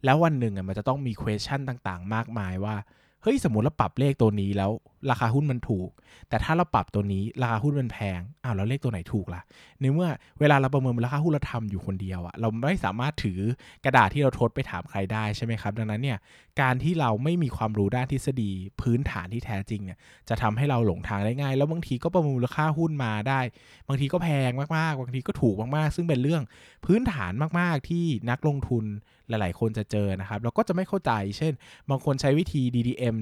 [0.05, 2.77] แล้ววันหนึ่งมันจะต้องมี question ต่างๆ มากมายว่า
[3.23, 4.71] เฮ้ยสมมติเราปรับเลขตัวนี้แล้ว
[5.11, 5.91] ราคาหุ้นมันถูก
[6.29, 9.43] แต่ถ้าเราปรับตัวนี้ราคาหุ้นมันแพงอ้าวแล้วเลขตัวไหนถูกล่ะ
[9.81, 10.09] ในเมื่อ
[10.41, 13.41] เวลาเราประเมินราคาหุ้นเราทำอยู่คนเดียวอะเราไม่สามารถถือ
[13.85, 16.19] กระดาษที่เราทดไปถามใครได้ใช่ไหมครับดังนั้นเนี่ย
[16.61, 19.99] การที่เราไม่มีความรู้ด้านทฤษฎีพื้นฐานที่แท้จริงเนี่ย
[20.29, 23.41] จะทำให้เราหลงทางได้ง่าย แล้วบางทีก็ประเมินมูลค่าหุ้นมาได้
[23.89, 26.43] บางทีก็แพงมากๆบางทีก็ถูกมากๆ ซึ่งเป็นเรื่อง
[26.87, 28.85] พื้นฐานมากๆที่นักลงทุน
[29.29, 31.53] หลาย ๆ คนจะเจอนะครับแล้วก็จะไม่เข้าใจ เช่น
[31.91, 33.17] บางคนใช้วิธี DDM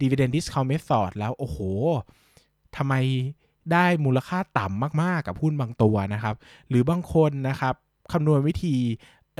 [0.00, 1.58] dividend discount method แล้วโอ้โห
[2.76, 2.94] ทำไม
[3.72, 6.34] ได้มูลค่าต่ำมาก ๆ กับหุ้นบางตัวนะครับ
[6.68, 7.74] หรือบางคนนะครับ
[8.12, 8.74] คำนวณวิธี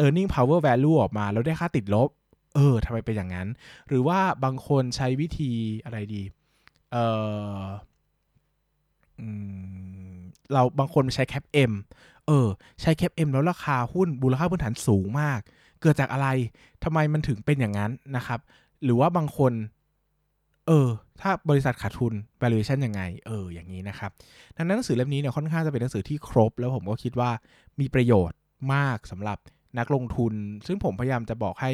[0.03, 2.09] earning power value ออกมา แล้วได้ค่าติดลบ
[2.55, 3.49] เออทำไมเป็นอย่างนั้น
[3.89, 5.51] หรือว่าบางคนใช้วิธี
[5.85, 6.23] อะไรดี
[6.93, 6.97] เอ
[7.59, 7.61] อ
[10.53, 11.73] เราบางคนใช้แคป M
[12.27, 12.47] เออ
[12.81, 15.41] ใช้แคป M แล้วราคาหุ้นมูลค่าพื้นฐานสูงมาก
[15.81, 16.29] เกิดจากอะไร
[16.85, 18.41] ทำไมมันถึงเป็นอย่างนั้นนะครับ
[18.85, 19.53] หรือว่าบางคน
[20.67, 20.89] เออ
[21.21, 24.11] ถ้าบริษัทขาดทุน valuation ยังไง เออ อย่างนี้นะครับ
[24.57, 27.31] ดังนั้นหนังสือเล่มนี้เนี่ยค่อนข้างจะเป็นหนังสือที่ครบ แล้วผมก็คิดว่า
[27.81, 28.39] มีประโยชน์
[28.75, 29.39] มากสำหรับ
[29.79, 30.33] นักลงทุน
[30.67, 31.73] ซึ่งผมพยายามจะบอกให้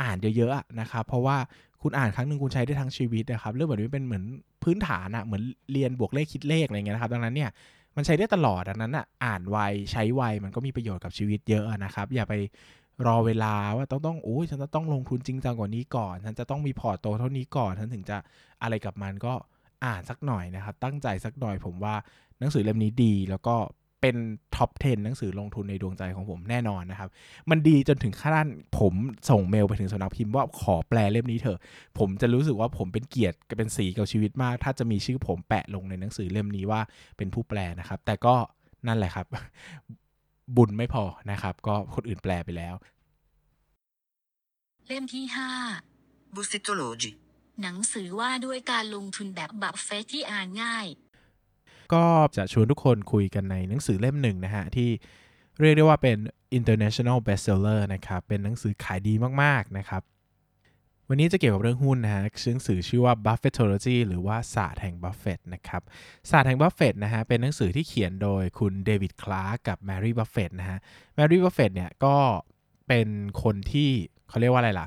[0.00, 1.36] อ่านเยอะๆนะครับ เพราะว่า
[1.82, 4.24] คุณอ่านครั้งหนึ่งคุณใช้ได้ทั้งชีวิตนะครับ เรื่องแบบนี้เป็นเหมือน
[4.62, 5.42] พื้นฐานอะเหมือน
[5.72, 7.50] เรียนบวกเลขคิดเลขอะไรเงี้ยนะครับ ดังนั้นเนี่ย
[7.96, 9.58] มันใช้ได้ตลอดดังนั้นอะอ่านไว
[9.92, 12.34] ใช้ไวมันก็มีประโยชน์กับชีวิตเยอะนะครับ อย่าไป
[13.06, 18.16] รอเวลาว่าต้องต้องโอ้ยฉันจะต้องลงทุนจริงจังกว่านี้ก่อน ฉันจะต้องมีพอร์ตโตเท่านี้ก่อนฉันถึงจะ
[18.62, 19.32] อะไรกับมันก็
[19.84, 21.94] อ่านสักหน่อยนะครับ ตั้งใจสักหน่อยผมว่า
[22.38, 23.56] หนังสือเล่มนี้ดีแล้วก็
[24.00, 24.16] เป็น
[24.56, 27.08] ท็อป 10 หนังสือลงทุนในดวงใจของผมแน่นอนนะครับ
[27.50, 28.46] มันดีจนถึงขั้น
[28.78, 28.94] ผม
[29.30, 31.58] ส่งเมลไปถึงสำนักพิมพ์ว่าขอแปลเล่มนี้เถอะ
[31.98, 36.80] ผมจะรู้สึกว่าผมเป็นเกียรติเป็นสีกับชีวิตมาก ถ้าจะมีชื่อผมแปะลงในหนังสือเล่มนี้ว่า
[37.16, 38.34] เป็นผู้แปลนะครับ แต่ก็
[38.86, 39.26] นั่นแหละครับ
[40.56, 42.74] บุญไม่พอนะครับ ก็คนอื่นแปลไปแล้ว
[44.86, 45.50] เล่มที่ห้า
[46.34, 47.12] Buffettology
[47.62, 50.86] หนังสือว่าด้วยการลงทุนแบบบัฟเฟตที่อ่านง่าย
[51.94, 52.04] ก็
[52.36, 54.90] จะชวนทุกคนคุยกันในหนังสือเล่มหนึ่งนะฮะ ที่
[55.60, 56.18] เรียกได้ว่าเป็น
[56.58, 60.02] international bestseller นะครับ เป็นหนังสือขายดีมาก ๆ นะครับ
[61.10, 65.82] วันนี้จะเกี่ยวกับเรื่องหุ้นนะฮะหนังสือชื่อว่า Buffettology หรือว่าศาสตร์แห่งบัฟเฟตนะครับ
[66.30, 70.78] ศาสตร์แห่งบัฟเฟตนะฮะ เป็นหนังสือที่เขียนโดยคุณเดวิดคลาร์กกับแมรี่บัฟเฟตนะฮะ
[71.14, 72.16] แมรี่บัฟเฟตเนี่ยก็
[72.88, 73.08] เป็น
[73.42, 73.90] คนที่
[74.28, 74.86] เขาเรียกว่าอะไรล่ะ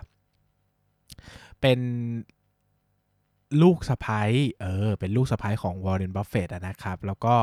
[1.61, 1.79] เป็น
[3.61, 4.29] ลูกสะใภ้
[4.61, 7.35] เออ เป็นลูกสะใภ้ของวอร์เรนบัฟเฟตนะครับ แล้วก็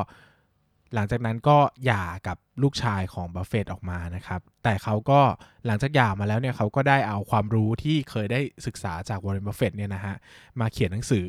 [0.95, 5.21] หลังจากนั้นก็หย่ากับลูกชายของบัฟเฟตออกมานะครับ แต่เขาก็
[5.67, 10.15] หลังจากหย่ามาแล้วเนี่ยเขาก็ได้เอาความรู้ที่เคยได้ศึกษาจากวอร์เรนบัฟเฟตเนี่ยนะฮะ
[10.61, 11.27] มาเขียนหนังสือ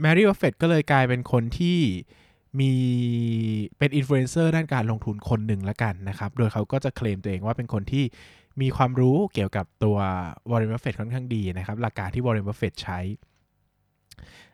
[0.00, 1.78] แมรี่บัฟเฟตก็เลยกลายเป็นคนที่
[2.60, 2.72] มี
[3.78, 8.04] เป็นอินฟลูเอนเซอร์ด้านการลงทุนคนหนึ่งละกันนะครับ โดยเขาก็จะเคลมตัวเองว่าเป็นคนที่
[8.60, 9.96] มีความรู้เกี่ยวกับตัว
[10.50, 12.98] วอร์เรนบัฟเฟตค่อนข้างดีนะครับ หลักการที่วอร์เรนบัฟเฟตใช้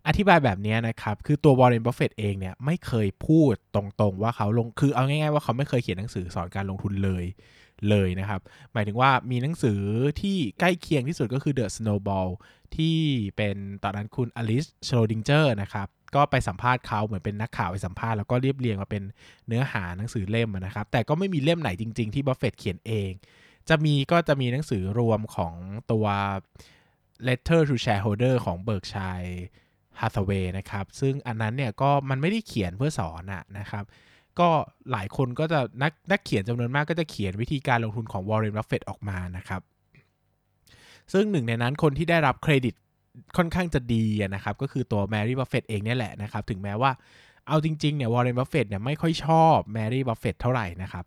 [0.09, 7.25] อธิบายแบบนี้นะครับ คือตัววอร์เรนบัฟเฟตเองเนี่ยไม่เคยพูดตรงๆว่าเขาลง คือเอาง่ายๆว่าเขาไม่เคยเขียนหนังสือสอนการลงทุนเลย
[7.91, 8.41] เลยนะครับ
[8.73, 9.81] หมายถึงว่ามีหนังสือ
[10.21, 12.31] ที่ใกล้เคียงที่สุดก็คือ The Snowball
[12.77, 12.99] ที่
[13.37, 19.03] เป็นตอนนั้นคุณอลิสโชลดิงเจอร์นะครับก็ไปสัมภาษณ์เขาเหมือนเป็นนักข่าวไปสัมภาษณ์แล้วก็เรียบเรียงมาเป็น
[19.47, 23.11] เนื้อหาหนังสือเล่มนะครับ แต่ก็ไม่มีเล่มไหนจริง ๆ ที่บัฟเฟตเขียนเอง
[23.69, 25.55] จะมีก็จะมีหนังสือรวมของ
[25.93, 26.07] ตัว
[27.27, 33.85] letter to shareholder ของเบิร์กเชียร์ แฮทาเวย์นะครับ ซึ่งอันนั้นเนี่ยก็มันไม่ได้เขียนเพื่อสอนอะนะครับ
[34.39, 34.49] ก็
[34.93, 39.61] หลายคนก็จะนักนักเขียนจำนวนมากก็จะเขียนวิธีการลงทุนของวอร์เรนบัฟเฟตออกมานะครับ
[41.13, 42.75] ซึ่งหนึ่งในนั้นคนที่ได้รับเครดิต
[43.37, 46.91] ค่อนข้างจะดีนะครับ ก็คือตัวแมรี่บัฟเฟตเองเนี่ยแหละนะครับ ถึงแม้ว่า
[47.49, 51.05] เอาจริงๆเนี่ยวอร์เรนบัฟเฟตเนี่ยไม่ค่อยชอบแมรี่บัฟเฟตเท่าไหร่นะครับ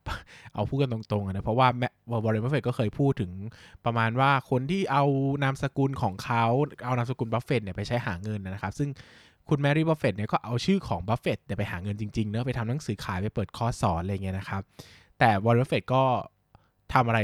[0.54, 1.68] เอาพูดกันตรงๆนะ เพราะว่า
[2.12, 3.32] วอร์เรนบัฟเฟตก็เคยพูดถึง
[3.86, 5.04] ประมาณว่าคนที่เอา
[5.44, 6.46] นามสกุลของเขา
[6.86, 8.90] เอานามสกุลบัฟเฟตเนี่ยไปใช้หาเงินนะครับ ซึ่ง
[9.50, 14.62] คุณแมรี่บัฟเฟตเนี่ยก็เอาชื่อของบัฟเฟตเนี่ยไปหาเงินจริงๆเนอะไปทำหนังสือขายไปเปิดคอร์สสอนอะไรเงี้ยนะครับ
[15.20, 16.04] แต่วอร์เรนบัฟเฟตก็
[16.94, 17.20] ทำอะไร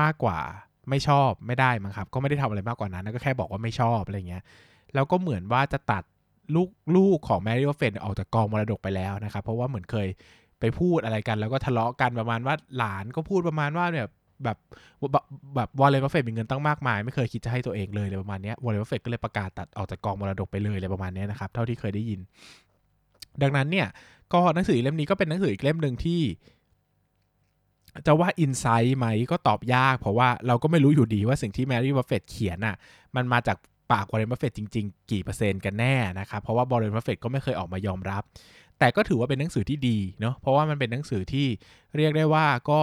[0.00, 0.38] มากกว่า
[0.90, 4.42] ไม่ชอบไม่ได้มั้งครับ ก็ไม่ได้ทำอะไรมากกว่านั้นก็แค่บอกว่าไม่ชอบอะไรเงี้ย
[4.94, 6.04] แล้วก็เหมือนว่าจะตัด
[6.54, 10.08] ลูกลูกของแมรี่บัฟเฟตออกจากกองมรดกไปแล้วนะครับ เพราะว่าเหมือนเคย
[10.60, 14.06] ไปพูดอะไรกันแล้วก็ทะเลาะกันประมาณว่าหลานก็พูดประมาณว่าเนี่ย
[14.44, 14.58] แบบ
[15.12, 15.24] แบบ
[15.56, 22.20] แบบวอร์เรนบัฟเฟตมีเงินตั้งมากมาย ไม่เคยคิดจะให้ตัวเองเลยเลยประมาณนี้วอร์เรนบัฟเฟตก็เลยประกาศตัดออกจากกองมรดกไปเลยเลยประมาณนี้นะครับ เท่าที่เคยได้ยิน
[23.42, 23.86] ดังนั้นเนี่ย
[24.32, 26.22] ก็หนังสือเล่มนี้ก็เป็นหนังสืออีกเล่มหนึ่งที่
[28.06, 32.76] จะว่า insight ไหมก็ตอบยาก เพราะว่าเราก็ไม่รู้อยู่ดีว่าสิ่งที่แมรี่บัฟเฟตเขียนอะ
[33.16, 33.56] มันมาจาก
[33.92, 38.22] ปากวอร์เรนบัฟเฟตจริง ๆ กี่เปอร์เซ็นต์กันแน่นะครับ เพราะว่าวอร์เรนบัฟเฟตก็ไม่เคยออกมายอมรับ
[38.78, 41.46] แต่ก็ถือว่าเป็นหนังสือที่ดีเนาะเพราะว่ามันเป็นหนังสือที่
[41.96, 42.80] เรียกได้ว่าก็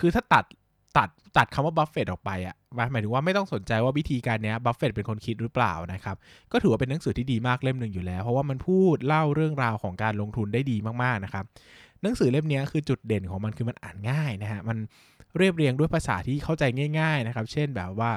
[0.00, 0.44] คือถ้าตัด
[0.96, 2.56] ตัดตัดคำว่าบัฟเฟตออกไปอะ
[2.92, 6.16] หมายถึงว่าไม่ต้องสนใจว่าวิธีการนี้บัฟเฟตเป็นคนคิดหรือเปล่านะครับ
[6.52, 11.44] ก็ถือว่าเป็นหนังสือที่ดีมากเล่มหนึ่งอยู่แล้ว เพราะว่ามันพูดเล่าเรื่องราวของการลงทุนได้ดีมากๆนะครับ
[12.02, 14.78] หนังสือเล่มนี้คือจุดเด่นของมันคือมันอ่านง่ายนะฮะมัน
[15.38, 16.64] เรียบเรียงด้วยภาษาที่เข้าใจ
[16.98, 18.12] ง่าย ๆนะครับ เช่นแบบว่า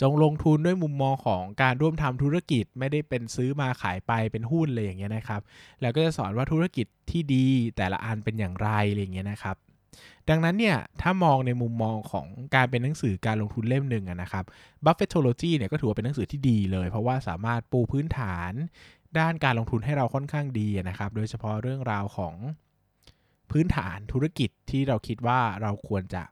[0.00, 5.40] จงลงทุนด้วยมุมมองของการร่วมทำธุรกิจไม่ได้เป็นซื้อมาขายไปเป็นหุ้นเลยอย่างเงี้ยนะครับ
[5.80, 7.46] แล้วก็จะสอนว่าธุรกิจที่ดี
[7.76, 9.56] แต่ละอันเป็นอย่างไรอะไรอย่างเงี้ยนะครับ
[10.28, 14.44] ดังนั้นเนี่ยถ้ามองในมุมมองของการเป็นหนังสือการลงทุนเล่มหนึ่งนะครับ
[14.84, 18.52] Buffettology เนี่ยก็ถือว่าเป็นหนังสือที่ดีเลย เพราะว่าสามารถปูพื้นฐาน
[19.18, 22.34] ด้านการลงทุนให้เราค่อนข้างดีนะครับ โดยเฉพาะเรื่องราวของ
[23.50, 26.22] พื้นฐานธุรกิจที่เราคิดว่าเราควรจะ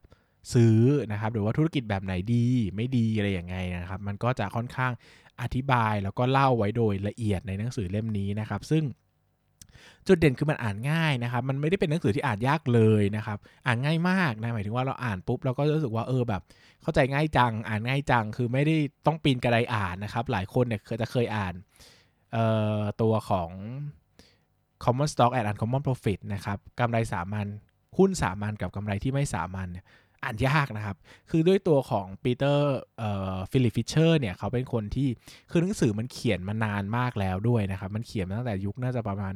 [0.55, 0.79] ซื้อ
[1.13, 4.93] นะครับหรือว่าธุรกิจแบบไหนดีไม่ดีอะไรอย่างไงนะครับ มันก็จะค่อนข้าง
[5.43, 8.85] อธิบายแล้วก็เล่าไว้โดยละเอียดในหนังสือเล่มนี้นะครับ ซึ่ง
[10.07, 16.43] จุดเด่นคือมันอ่านง่ายนะครับ มันไม่ได้เป็นหนังสือที่อ่านยากเลยนะครับ อ่านง่ายมากนะ หมายถึงว่าเราอ่านปุ๊บเราก็รู้สึกว่าเออแบบ
[16.83, 18.77] เข้าใจง่ายจัง อ่านง่ายจัง คือไม่ได้
[19.07, 21.55] ต้องปีนกระไดอ่านนะครับ หลายคนเนี่ยเคยจะเคยอ่าน
[23.03, 23.51] ตัวของ
[24.85, 27.47] common stock and uncommon profit นะครับกำไรสามัญ
[27.99, 29.69] หุ้นสามัญกับกำไรที่ไม่สามัญ
[30.23, 30.97] อ่านยากนะครับ
[31.31, 32.75] คือด้วยตัวของปีเตอร์
[33.53, 35.09] ฟิลิปฟิชเชอร์เนี่ยเขาเป็นคนที่
[35.51, 39.33] คือหนังสือมันเขียนมานานมากแล้วด้วยนะครับ มันเขียนมาตั้งแต่ยุคน่าจะประมาณ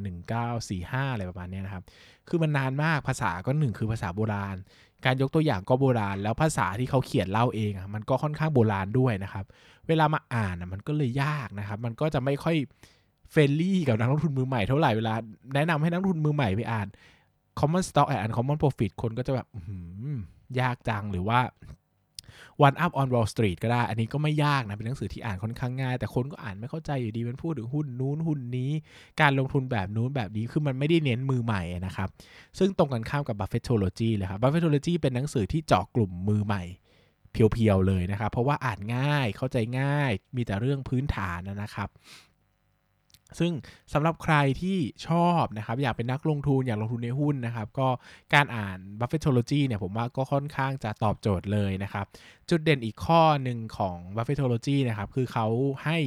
[0.54, 1.84] 1945 อะไรประมาณนี้นะครับ
[2.28, 4.56] คือมันนานมากภาษาก็หนึ่งคือภาษาโบราณ
[5.04, 9.44] การยกตัวอย่างก็โบราณ แล้วภาษาที่เขาเขียนเล่าเองอะมันก็ค่อนข้างโบราณด้วยนะครับ
[9.88, 12.56] เวลามาอ่านอะมันก็เลยยากนะครับ มันก็จะไม่ค่อย
[13.30, 15.14] เฟรนลี่กับนักลงทุนมือใหม่เท่าไหร่เวลา
[15.54, 16.86] แนะนำให้นักลงทุนมือใหม่ไปอ่าน
[17.60, 19.46] common stock and uncommon profit คนก็จะแบบ
[20.60, 21.40] ยากจังหรือว่า
[22.66, 28.70] One Up on Wall Street ก็ได้ อันนี้ก็ไม่ยากนะ เป็นหนังสือที่อ่านค่อนข้างง่าย แต่คนก็อ่านไม่เข้าใจอยู่ดี มันพูดถึงหุ้นนู้นหุ้นนี้
[29.20, 32.08] การลงทุนแบบนู้นแบบนี้ คือมันไม่ได้เน้นมือใหม่นะครับ
[32.58, 36.62] ซึ่งตรงกันข้ามกับ Buffettology เลยครับ Buffettology เป็นหนังสือที่เจาะกลุ่มมือใหม่
[37.32, 41.88] เพียวๆเลยนะครับ เพราะว่าอ่านง่ายเข้าใจง่าย มีแต่เรื่องพื้นฐานนะครับ
[43.40, 43.52] ซึ่ง
[43.92, 44.78] สำหรับใครที่
[45.08, 47.88] ชอบนะครับ อยากเป็นนักลงทุนอยากลงทุนในหุ้นนะครับ ก็
[48.34, 52.06] การอ่าน Buffettology เนี่ยผมว่าก็ค่อนข้างจะตอบโจทย์เลยนะครับ
[52.50, 55.46] จุดเด่นอีกข้อหนึ่งของ Buffettology นะครับ คือเขา
[55.84, 55.98] ให้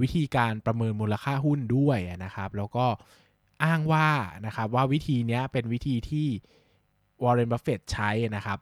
[0.00, 2.86] วิธีการประเมินมูลค่าหุ้นด้วยนะครับ แล้วก็
[3.64, 4.08] อ้างว่า
[4.46, 6.28] นะครับว่าวิธีนี้เป็นวิธีที่
[7.22, 8.60] Warren Buffett ใช้นะครับ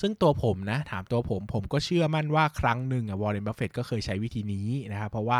[0.00, 5.38] ซึ่งตัวผมนะ ถามตัวผมผมก็เชื่อมั่นว่าครั้งหนึ่งอะวอร์เรนบัฟเฟตก็เคยใช้วิธีนี้นะครับ เพราะว่า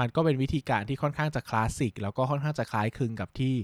[0.00, 3.54] มันก็เป็นวิธีการที่ค่อนข้างจะคลาสสิกแล้วก็ค่อนข้างจะคล้ายคลึงกับที่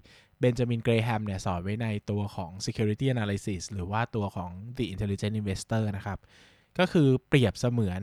[0.40, 6.18] เบนจามินเกรแฮมเนี่ยสอนไว้ในตัวของ security analysis หรือว่าตัวของ the intelligent investor นะครับ
[6.78, 8.00] ก็คือเปรียบเสมือน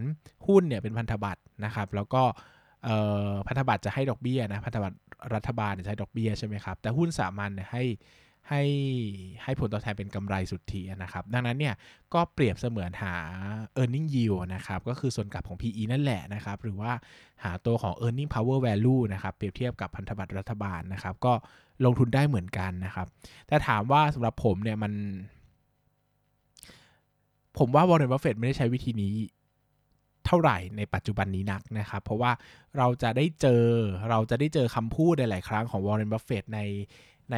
[0.48, 2.24] หุ้นเนี่ยเป็นพันธบัตรนะครับ แล้วก็
[3.48, 4.98] พันธบัตรจะให้ดอกเบี้ยนะ พันธบัตร
[5.36, 7.84] รัฐบาลจะให้ดอกเบี้ยใช่ไหมครับ แต่หุ้นสามัญเนี่ยให้
[8.50, 8.64] ให้
[9.44, 11.76] ให้ผลตอบแทนเป็นกำไรสุทธินะครับ ดังนั้นเนี่ย
[12.14, 13.16] ก็เปรียบเสมือนหา
[13.82, 16.92] e a r n i n g yield นะครับก็คือส่วนกลับของ PE นั่นแหละนะครับ หรือว่า
[17.44, 21.34] หาตัวของ earning power value นะครับเปรียบเทียบกับพันธบัตรรัฐบาลนะครับ ก็
[21.86, 23.08] ลงทุนได้เหมือนกันนะครับ
[23.48, 24.94] แต่ถามว่าสำหรับผมเนี่ยมัน
[27.58, 29.14] ผมว่าวอร์เรนบัฟเฟตไม่ได้ใช้วิธีนี้
[30.26, 32.32] เท่าไหร่ในปัจจุบันนี้นักนะครับ เพราะว่า
[32.78, 33.64] เราจะได้เจอ
[34.10, 36.60] เราจะได้เจอคำพูดหลาย ๆ ครั้งของวอร์เรนบัฟเฟตใน
[37.32, 37.38] ใน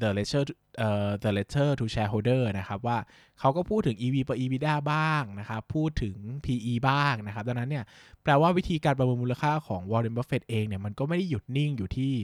[0.00, 0.42] the letter
[0.78, 2.98] เอ่อ the letter to shareholder นะครับว่า
[3.40, 7.84] เขาก็พูดถึง EV ต่อ EBITDA บ้างนะครับ พูดถึง PE บ้างนะครับ ดังนั้นเนี่ย
[8.22, 12.14] แปลว่าวิธีการประเมินมูลค่าของ Warren Buffett เองเนี่ยมันก็ไม่ได้หยุดนิ่งอยู่ที่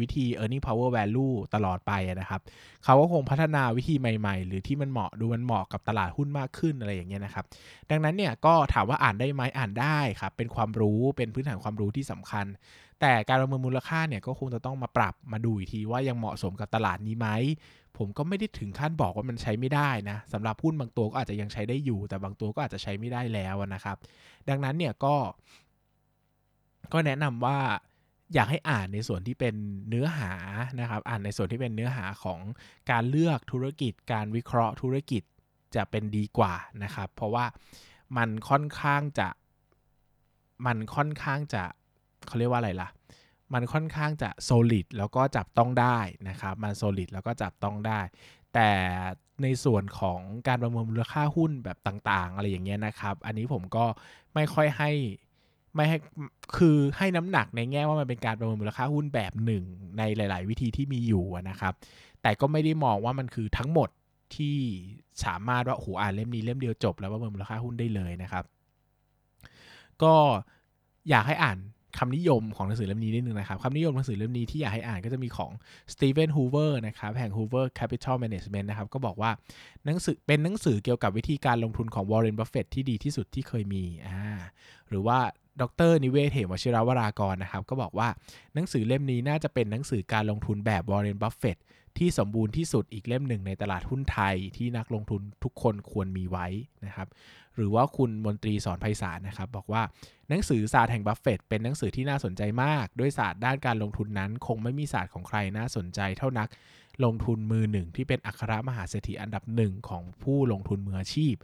[0.00, 2.40] วิธี earning power value ตลอดไปนะครับ
[2.84, 7.44] เขาก็คงพัฒนาวิธีใหม่ๆ หรือที่มันเหมาะดูมันเหมาะกับตลาดหุ้นมากขึ้นอะไรอย่างเงี้ยนะครับ
[7.90, 12.46] ดังนั้นเนี่ยก็ถามว่าอ่านได้ไหมอ่านได้ครับ เป็นความรู้เป็นพื้นฐานความรู้ที่สำคัญ
[13.00, 17.28] แต่การประเมินมูลค่าเนี่ยก็คงจะต้องมาปรับมาดูอีกทีว่ายังเหมาะสมกับตลาดนี้ไหม
[17.96, 23.96] ผมก็ไม่ได้ถึงขั้นบอกว่ามันใช้ไม่ได้นะสำหรับหุ้นบางตัวก็อาจจะยังใช้ได้อยู่ แต่บางตัวก็อาจจะใช้ไม่ได้แล้วนะครับ
[24.48, 25.14] ดังนั้นเนี่ยก็
[26.92, 27.58] ก็แนะนำว่า
[28.34, 29.54] อยากให้อ่านในส่วนที่เป็น
[29.88, 30.32] เนื้อหา
[30.80, 32.40] นะครับ อ่านในส่วนที่เป็นเนื้อหาของ
[32.90, 35.22] การเลือกธุรกิจ การวิเคราะห์ธุรกิจ
[35.74, 37.44] จะเป็นดีกว่านะครับ เพราะว่า
[38.16, 39.28] มันค่อนข้างจะ
[40.66, 41.64] มันค่อนข้างจะ
[42.28, 42.88] เขาเรียกว่าอะไรล่ะ
[43.54, 45.98] มันค่อนข้างจะ solid แล้วก็จับต้องได้
[46.28, 48.00] นะครับ มัน solid แล้วก็จับต้องได้
[48.54, 48.70] แต่
[49.42, 53.84] ในส่วนของการประเมินมูลค่าหุ้นแบบต่างๆ อะไรอย่างเงี้ยนะครับ อันนี้ผมก็
[54.34, 54.90] ไม่ค่อยให้
[55.74, 55.98] ไม่ให้
[56.56, 59.64] คือให้น้ำหนักในแง่ว่ามันเป็นการประเมินมูลค่าหุ้นแบบหนึ่ง
[59.98, 61.72] ในหลาย ๆ วิธีที่มีอยู่นะครับ
[62.22, 63.88] แต่ก็ไม่ได้มองว่ามันคือทั้งหมด
[64.36, 64.58] ที่
[65.24, 68.44] สามารถว่าโอ้โหอ่านเล่มนี้เล่มเดียวจบ แล้วประเมินมูลค่าหุ้นได้เลยนะครับ
[70.02, 70.14] ก็
[71.10, 71.58] อยากให้อ่าน
[71.98, 75.52] คำนิยมของหนังสือเล่มนี้นิดนึงนะครับคำนิยมหนังสือเล่มนี้ที่อยากให้อ่านก็จะมีของ
[75.92, 79.30] สตีเวนฮูเวอร์นะครับแห่ง Hoover Capital Management นะครับก็บอกว่า
[79.84, 84.20] หนังสือเป็นหนังสือเกี่ยวกับวิธีการลงทุนของวอร์เรนบัฟเฟตที่ดีที่สุดที่เคยมีอ่า
[84.88, 85.18] หรือว่า
[85.60, 88.08] ดร.นิเวศน์เหมวชิรวรากรนะครับก็บอกว่า
[88.54, 91.56] หนังสือเล่มนี้น่าจะเป็นหนังสือการลงทุนแบบวอร์เรนบัฟเฟต
[91.98, 96.46] ที่สมบูรณ์ที่สุดอีกเล่มหนึ่งในตลาดหุ้นไทยที่นักลงทุนทุกคนควรมีไว้
[96.86, 97.08] นะครับ
[97.54, 99.82] หรือว่าคุณมนตรีศรไพศาลนะครับ บอกว่า
[100.28, 106.48] หนังสือศาสตร์แห่งบัฟเฟตเป็นหนังสือที่น่าสนใจมาก ด้วยศาสตร์ด้านการลงทุนนั้น คงไม่มีศาสตร์ของใครน่าสนใจเท่านัก
[107.04, 111.34] ลงทุนมือหนึ่งที่เป็นอัครมหาเศรษฐีอันดับหนึ่งของผู้ลงทุนมืออาชีพ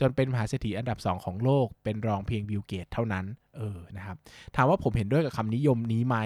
[0.00, 3.24] จนเป็นมหาเศรษฐีอันดับ 2 ของโลก เป็นรองเพียงบิลเกตส์เท่านั้น
[3.56, 4.16] เออนะครับ
[4.56, 6.16] ถามว่าผมเห็นด้วยกับคำนิยมนี้ไหม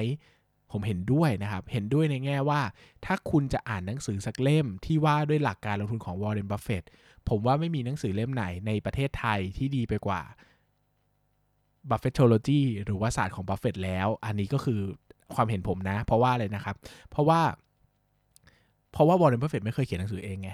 [0.73, 2.61] ผมเห็นด้วยนะครับ เห็นด้วยในแง่ว่า
[3.05, 6.85] ถ้าคุณจะอ่านหนังสือสักเล่มที่ว่าด้วยหลักการลงทุนของวอร์เรนบัฟเฟต
[7.29, 10.23] ผมว่าไม่มีหนังสือเล่มไหนในประเทศไทยที่ดีไปกว่า
[11.91, 14.81] Buffettology หรือว่าศาสตร์ของบัฟเฟตแล้ว อันนี้ก็คือ
[15.35, 16.77] ความเห็นผมนะ เพราะว่าอะไรนะครับ
[17.11, 17.41] เพราะว่า
[18.93, 20.51] เพราะว่าวอร์เรนบัฟเฟตไม่เคยเขียนหนังสือเองไง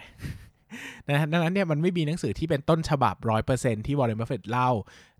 [1.07, 4.71] ดังนั้นเนี่ยมันไม่มีหนังสือที่เป็นต้นฉบับร้อยเปอร์เซ็นต์ที่วอร์เรนบัฟเฟตเล่า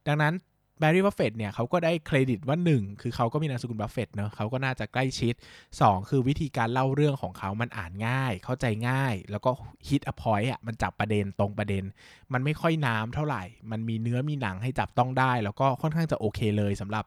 [0.07, 0.35] ดังนั้น
[0.79, 5.35] แบร์รี่บัฟเฟตเนี่ยเขาก็ได้เครดิตว่า 1 คือเขาก็มีนามสกุลบัฟเฟตเนาะเขาก็น่าจะใกล้ชิด
[5.73, 9.51] 2 คือวิธีการเล่าเรื่องของเขามันอ่านง่าย เข้าใจง่าย แล้วก็
[9.89, 11.85] hit the point อะมันจับประเด็นตรงประเด็น
[12.33, 17.05] มันไม่ค่อยน้ำเท่าไหร่ มันมีเนื้อมีหนังให้จับต้องได้ แล้วก็ค่อนข้างจะโอเคเลยสำหรับ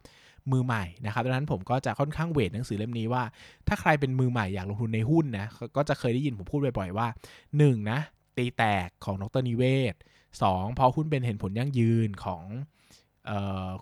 [0.52, 3.24] มือใหม่นะครับดังนั้นผมก็จะค่อนข้าง weight หนังสือเล่มนี้ว่า
[3.68, 5.46] ถ้าใครเป็นมือใหม่อยากลงทุนในหุ้นนะ
[5.78, 7.08] ก็จะเคยได้ยินผมพูดบ่อยๆว่า
[7.48, 7.92] 1.
[7.92, 8.00] นะ
[8.38, 9.64] ตีแตกของดร.นิเว
[9.94, 9.96] ศน์
[10.36, 10.78] 2.
[10.78, 12.44] เพาะหุ้นเป็นเห็นผลยั่งยืนของ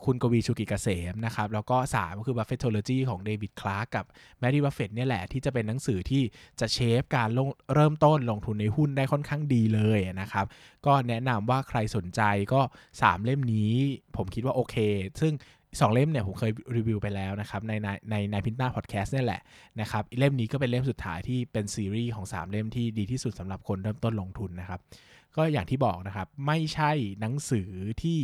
[0.04, 4.06] คุณกวีชูกิจเกษมนะครับแล้วก็ 3 ก็คือ Buffettology ของเดวิดคลาร์กกับ
[4.39, 6.24] แมรี่บัฟเฟตเนี่ยแหละ ที่จะเป็นหนังสือที่
[6.60, 10.46] จะ shape การลงเริ่มต้นลงทุนในหุ้นได้ค่อนข้างดีเลยนะครับ
[10.86, 12.22] ก็แนะนำว่าใครสนใจ
[12.54, 12.62] ก็
[12.93, 13.72] 3 เล่มนี้
[14.18, 14.76] ผมคิดว่าโอเค
[15.22, 15.34] ซึ่ง
[15.64, 19.41] 2เล่มเนี่ยผมเคยรีวิวไปแล้วนะครับ ในในในในพินต้าพอดแคสต์นี่แหละ
[19.82, 24.80] นะครับเล่มนี้ก็เป็นเล่มสุดท้ายที่เป็นซีรีส์ของ 3 เล่มที่ดีที่สุดสำหรับคนเริ่มต้นลงทุนนะครับ
[25.36, 27.70] ก็อย่างที่บอกนะครับ ไม่ใช่หนังสือ
[28.04, 28.20] ที่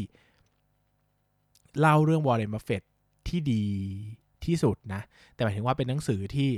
[1.80, 2.84] เล่าเรื่องวอร์เรนบัฟเฟต
[3.28, 3.64] ที่ดี
[4.46, 5.02] ที่สุดนะ
[5.34, 6.50] แต่หมายถึงว่าเป็นหนังสือที่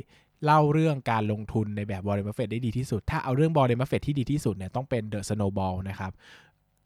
[0.46, 6.12] เล่าเรื่องการลงทุนในแบบวอร์เรนบัฟเฟตได้ดีที่สุด ถ้าเอาเรื่องวอร์เรนบัฟเฟตที่ดีที่สุดเนี่ยต้องเป็น The Snowball นะครับ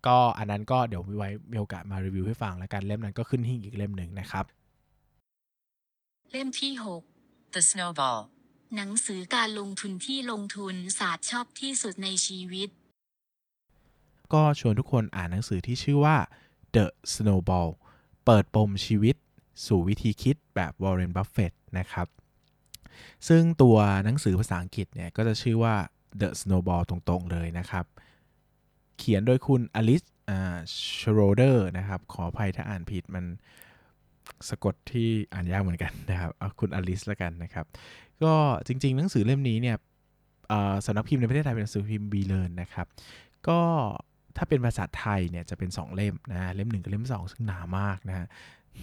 [0.08, 4.46] ก็อันนั้นก็เดี๋ยวมีไว้มีโอกาสมารีวิวให้ฟังแล้วกันเล่มนั้นก็ขึ้นหิ้งอีกเล่มหนึ่งนะครับ
[6.32, 6.72] เล่มที่
[7.54, 12.70] The Snowball 6หนังสือการลงทุนที่ลงทุนศาสตร์ชอบที่สุดในชีวิต
[14.34, 16.18] ก็ชวนทุกคนอ่านหนังสือที่ชื่อว่า
[16.76, 17.70] The Snowball
[18.28, 19.16] เปิดปมชีวิต
[19.68, 22.08] สู่วิธีคิดแบบวอร์เรนบัฟเฟตนะครับ
[23.28, 25.76] ซึ่งตัวหนังสือภาษาอังกฤษเนี่ย ก็จะชื่อว่า
[26.22, 27.86] The Snowball ตรงๆเลยนะครับ
[28.98, 30.04] เขียนโดยคุณอลิส
[31.00, 33.26] ชโรเดอร์นะครับ ขออภัยถ้าอ่านผิดมัน
[34.50, 37.66] สะกดที่อ่านยากเหมือนกันนะครับ เอาคุณอลิสแล้วกันนะครับ
[38.24, 38.34] ก็
[38.68, 39.76] จริง ๆ หนังสือเล่มนี้เนี่ย
[40.86, 42.88] สำนักพิมพ์ในประเทศไทยเป็นหนังสือพิมพ์วีเลิร์นนะครับ
[43.48, 43.62] ก็
[44.38, 48.28] ถ้าเป็นภาษาไทยเนี่ยจะเป็น2เล่มนะเล่ม1กับเล่ม 2 ซึ่งหนามากนะฮะ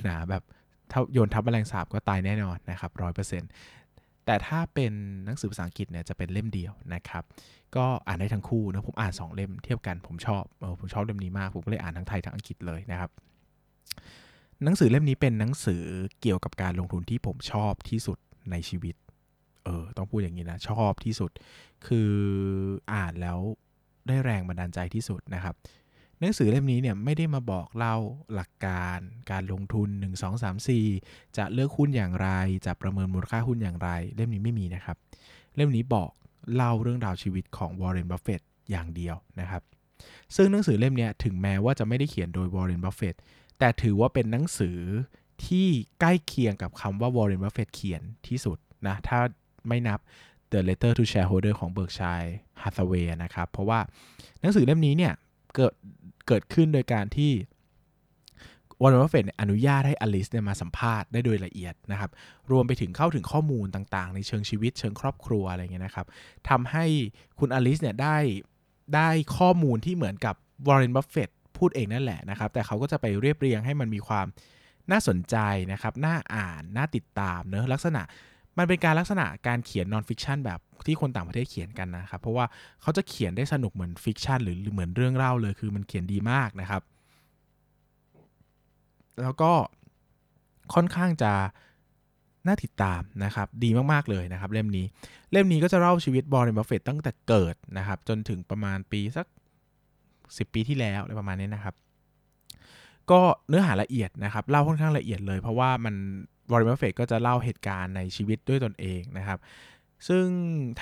[0.05, 0.43] หนาแบบ
[0.91, 3.51] ถ้าโยนทับแมลงสาบก็ตายแน่นอนนะครับร้อยเปอร์เซ็นต์
[4.27, 4.93] แต่ถ้าเป็น
[5.25, 7.25] หนังสือภาษาอังกฤษเนี่ยจะเป็นเล่มเดียวนะครับ
[7.77, 13.11] ก็อ่านได้ทั้งคู่นะผมอ่าน 2 เล่มเทียบกันผมชอบออผมชอบเล่มนี้มาก ผมก็เลยอ่านทั้งไทยทั้งอังกฤษเลยนะครับ
[14.65, 15.83] หนังสือเล่มนี้เป็นหนังสือ
[16.21, 18.19] เกี่ยวกับการลงทุนที่ผมชอบที่สุด
[18.51, 18.95] ในชีวิต
[19.65, 21.31] เออต้องพูดอย่างนี้นะชอบที่สุด
[21.87, 22.13] คือ
[22.93, 23.39] อ่านแล้ว
[24.07, 25.55] ได้แรงบันดาลใจที่สุดนะครับ
[26.21, 27.97] หนังสือเล่มนี้เนี่ยไม่ได้มาบอกเล่า
[28.35, 28.99] หลักการ
[29.31, 32.29] การลงทุน 1 2 3 4 จะเลือกหุ้นอย่างไร
[32.67, 34.97] จะประเมินมูลค่าหุ้นอย่างไร เล่มนี้ไม่มีนะครับ
[35.57, 36.11] เล่มนี้บอก
[36.55, 38.41] เล่าเรื่องราวชีวิตของวอร์เรน บัฟเฟต
[38.71, 39.63] อย่างเดียวนะครับ
[40.37, 43.15] ซึ่งหนังสือเล่มนี้ถึงแม้ว่าจะไม่ได้เขียนโดยวอร์เรน บัฟเฟต
[43.59, 44.79] แต่ถือว่าเป็นหนังสือ
[45.47, 45.69] ที่
[46.01, 49.19] ใกล้เคียงกับคำว่าวอร์เรน บัฟเฟตเขียนที่สุดนะ ถ้า
[49.69, 50.01] ไม่นับ
[50.55, 52.31] The Letter to Shareholder ของ Berkshire
[52.63, 53.81] Hathaway นะครับ เพราะว่า
[54.41, 55.13] หนังสือเล่มนี้เนี่ย
[55.55, 55.73] เกิด
[56.29, 57.33] เกิดขึ้นโดยการที่
[58.83, 62.11] วอร์เรนบัฟเฟตอนุญาตให้อลิสเนี่ยมาสัมภาษณ์ได้โดยละเอียดนะครับ
[62.51, 66.07] รวมไปถึงเข้าถึงข้อมูลต่างๆ ในเชิงชีวิตเชิงครอบครัวอะไรเงี้ยนะครับ
[66.49, 66.85] ทำให้
[67.39, 68.17] คุณอลิสเนี่ยได้
[68.95, 70.35] ได้ข้อมูลที่เหมือนกับ
[70.67, 74.27] วอร์เรนบัฟเฟตพูดเองนั่นแหละนะครับ แต่เขาก็จะไปเรียบเรียงให้มันมีความ
[74.91, 75.37] น่าสนใจ
[75.73, 78.03] นะครับ น่าอ่าน น่าติดตามเนอะลักษณะ
[78.59, 82.45] มันเป็นการลักษณะการเขียน non-fiction แบบที่คนต่างประเทศเขียนกันนะครับ เพราะว่า
[82.83, 86.83] เขาจะเขียนได้สนุกเหมือน fiction หรือเหมือนเรื่องเล่าเลยคือมันเขียนดีมากนะครับ
[89.23, 89.53] แล้วก็
[90.75, 91.33] ค่อนข้างจะ
[92.47, 94.87] น่าติดตามนะครับ ดีมากๆเลยนะครับ เล่มนี้
[95.33, 99.27] เล่มนี้ก็จะเล่าชีวิตวอร์เรนบัฟเฟตตั้งแต่เกิดนะครับ จนถึงประมาณปีสัก
[99.91, 101.75] 10 ปีที่แล้วอะไรประมาณนี้นะครับ
[103.11, 105.95] ก็เนื้อหาละเอียดนะครับเล่าค่อนข้างละเอียดเลย เพราะว่ามัน
[106.51, 109.39] วอร์เรนบัฟเฟตก็จะเล่าเหตุการณ์ในชีวิตด้วยตนเองนะครับ
[110.09, 110.27] ซึ่ง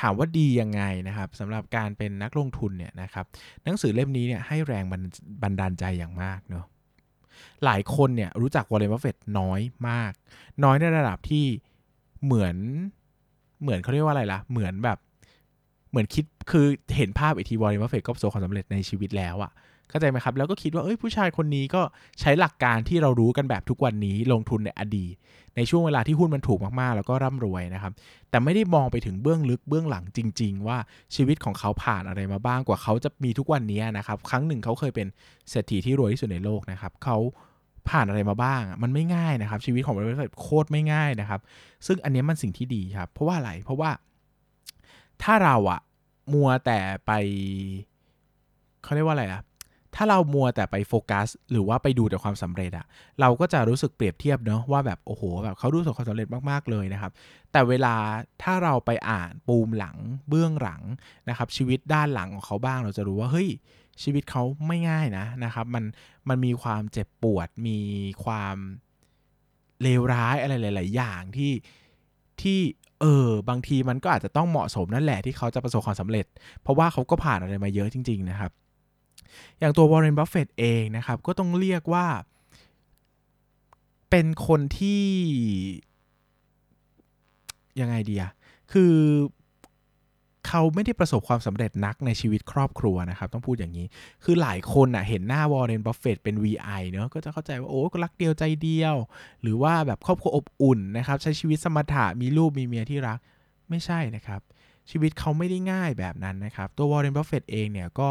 [0.01, 3.25] ถามว่าดียังไงนะครับสำหรับการเป็นนักลงทุนเนี่ยนะครับ
[3.65, 4.85] หนังสือเล่มนี้เนี่ยให้แรง
[5.43, 6.65] บันดาลใจอย่างมากเนาะ
[7.65, 10.13] หลายคนเนี่ยรู้จักวอร์เรนบัฟเฟตน้อยมาก
[10.65, 11.45] น้อยในระดับที่
[12.25, 12.57] เหมือน
[13.63, 14.99] เหมือนเขาเรียกว่าอะไรล่ะ เหมือนแบบ
[15.91, 19.53] เหมือนคิดคือเห็นภาพอีกทีวอร์เรนบัฟเฟตก็ประสบความสำเร็จในชีวิตแล้วอะ
[19.93, 21.83] เข้าใจไหมครับ แล้วก็คิดว่าเอ้ยผู้ชายคนนี้ก็
[22.21, 25.15] ใช้หลักการที่เรารู้กันแบบทุกวันนี้ลงทุนในอดีต
[25.57, 27.93] ในช่วงเวลาที่หุ้นมันถูกมากๆ แล้วก็ร่ำรวยนะครับ
[28.31, 30.79] แต่ไม่ได้มองไปถึงเบื้องลึกเบื้องหลังจริง ๆ ว่า
[31.15, 35.07] ชีวิตของเขาผ่านอะไรมาบ้างกว่าเขาจะมีทุกวันนี้นะครับ ครั้งหนึ่งเขาเคยเป็น
[35.51, 37.17] เศรษฐีที่รวยที่สุดในโลกนะครับเขา
[37.89, 41.41] ผ่านอะไรมาบ้าง มันไม่ง่ายนะครับ ชีวิตของบริษัทโคตรไม่ง่ายนะครับ
[41.87, 43.91] ซึ่งอันนี้มันสิ่งที่ดีครับ เพราะว่าอะไร เพราะว่า
[45.23, 45.81] ถ้าเราอะ
[46.33, 47.13] มัวแต่ไป
[48.83, 49.43] เขาเรียกว่าอะไรอะ
[49.95, 52.87] ถ้าเรามัวแต่ไปโฟกัส หรือว่าไปดูแต่ความสำเร็จอะ
[53.21, 57.13] เราก็จะรู้สึกเปรียบเทียบเนาะว่าแบบโอ้โหแบบเขาดูประสบความสำเร็จมากๆเลยนะครับ
[57.53, 57.95] แต่เวลา
[58.43, 59.97] ถ้าเราไปอ่านปูมหลัง
[60.29, 60.83] เบื้องหลัง
[61.29, 63.49] นะครับ ชีวิตด้านหลังของเขาบ้าง เราจะรู้ว่าเฮ้ย
[64.03, 65.85] ชีวิตเขาไม่ง่ายนะนะครับ มัน
[66.29, 67.79] มันมีความเจ็บปวด มี
[68.25, 68.57] ความ
[69.83, 71.53] เลวร้ายอะไรหลาย ๆ อย่างที่
[72.43, 72.59] ที่
[73.01, 76.27] เออบางทีมันก็อาจจะต้องเหมาะสมนั่นแหละที่เขาจะประสบความสำเร็จ
[76.63, 78.53] เพราะว่าเขาก็ผ่านอะไรมาเยอะจริง ๆ นะครับ
[79.59, 82.07] อย่างตัววอร์เรนบัฟเฟตเองนะครับ ก็ต้องเรียกว่า
[84.11, 85.05] เป็นคนที่
[87.81, 88.31] ยังไงดีอะ
[88.73, 88.95] คือ
[90.49, 93.87] เขาไม่ได้ประสบความสำเร็จนักในชีวิตครอบครัวนะครับ ต้องพูดอย่างนี้
[94.25, 98.97] คือหลายคนอะเห็นหน้าวอร์เรนบัฟเฟตเป็น VI เนอะก็จะเข้าใจว่า โอ้ก็รักเดียวใจเดียว
[99.43, 103.19] หรือว่าแบบครอบครัวอบอุ่นนะครับ ใช้ชีวิตสมถะมีลูกมีเมียที่รัก
[103.71, 104.41] ไม่ใช่นะครับ
[104.91, 108.09] ชีวิตเขาไม่ได้ง่ายแบบนั้นนะครับ ตัววอร์เรนบัฟเฟตเองเนี่ยก็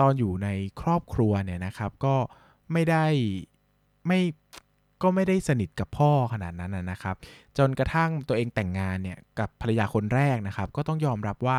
[0.00, 0.48] ตอนอยู่ใน
[0.80, 2.16] ครอบครัวเนี่ยนะครับ ก็
[2.72, 3.06] ไม่ได้
[4.06, 4.20] ไม่
[5.02, 7.16] ก็ไม่ได้สนิทกับพ่อขนาดนั้นนะครับ
[7.58, 11.58] จนกระทั่งตัวเองแต่งงานเนี่ยกับภรรยาคนแรกนะครับ ก็ต้องยอมรับว่า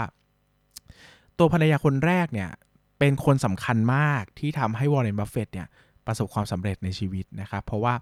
[1.38, 2.50] ตัวภรรยาคนแรกเนี่ย
[3.00, 5.68] เป็นคนสำคัญมากที่ทำให้วอร์เรนบัฟเฟตเนี่ย
[6.08, 7.93] ประสบความสำเร็จในชีวิตนะครับ เพราะว่า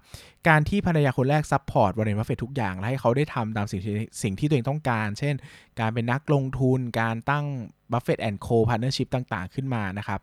[0.48, 5.34] การที่ภรรยาคนแรก support วอร์เรนบัฟเฟตทุกอย่าง และให้เขาได้ทำตามสิ่งที่สิ่งที่ตัวเองต้องการ เช่น
[5.80, 7.44] การเป็นนักลงทุน การตั้ง
[7.92, 10.20] Buffett and Co Partnership ต่างๆ ขึ้นมานะครับ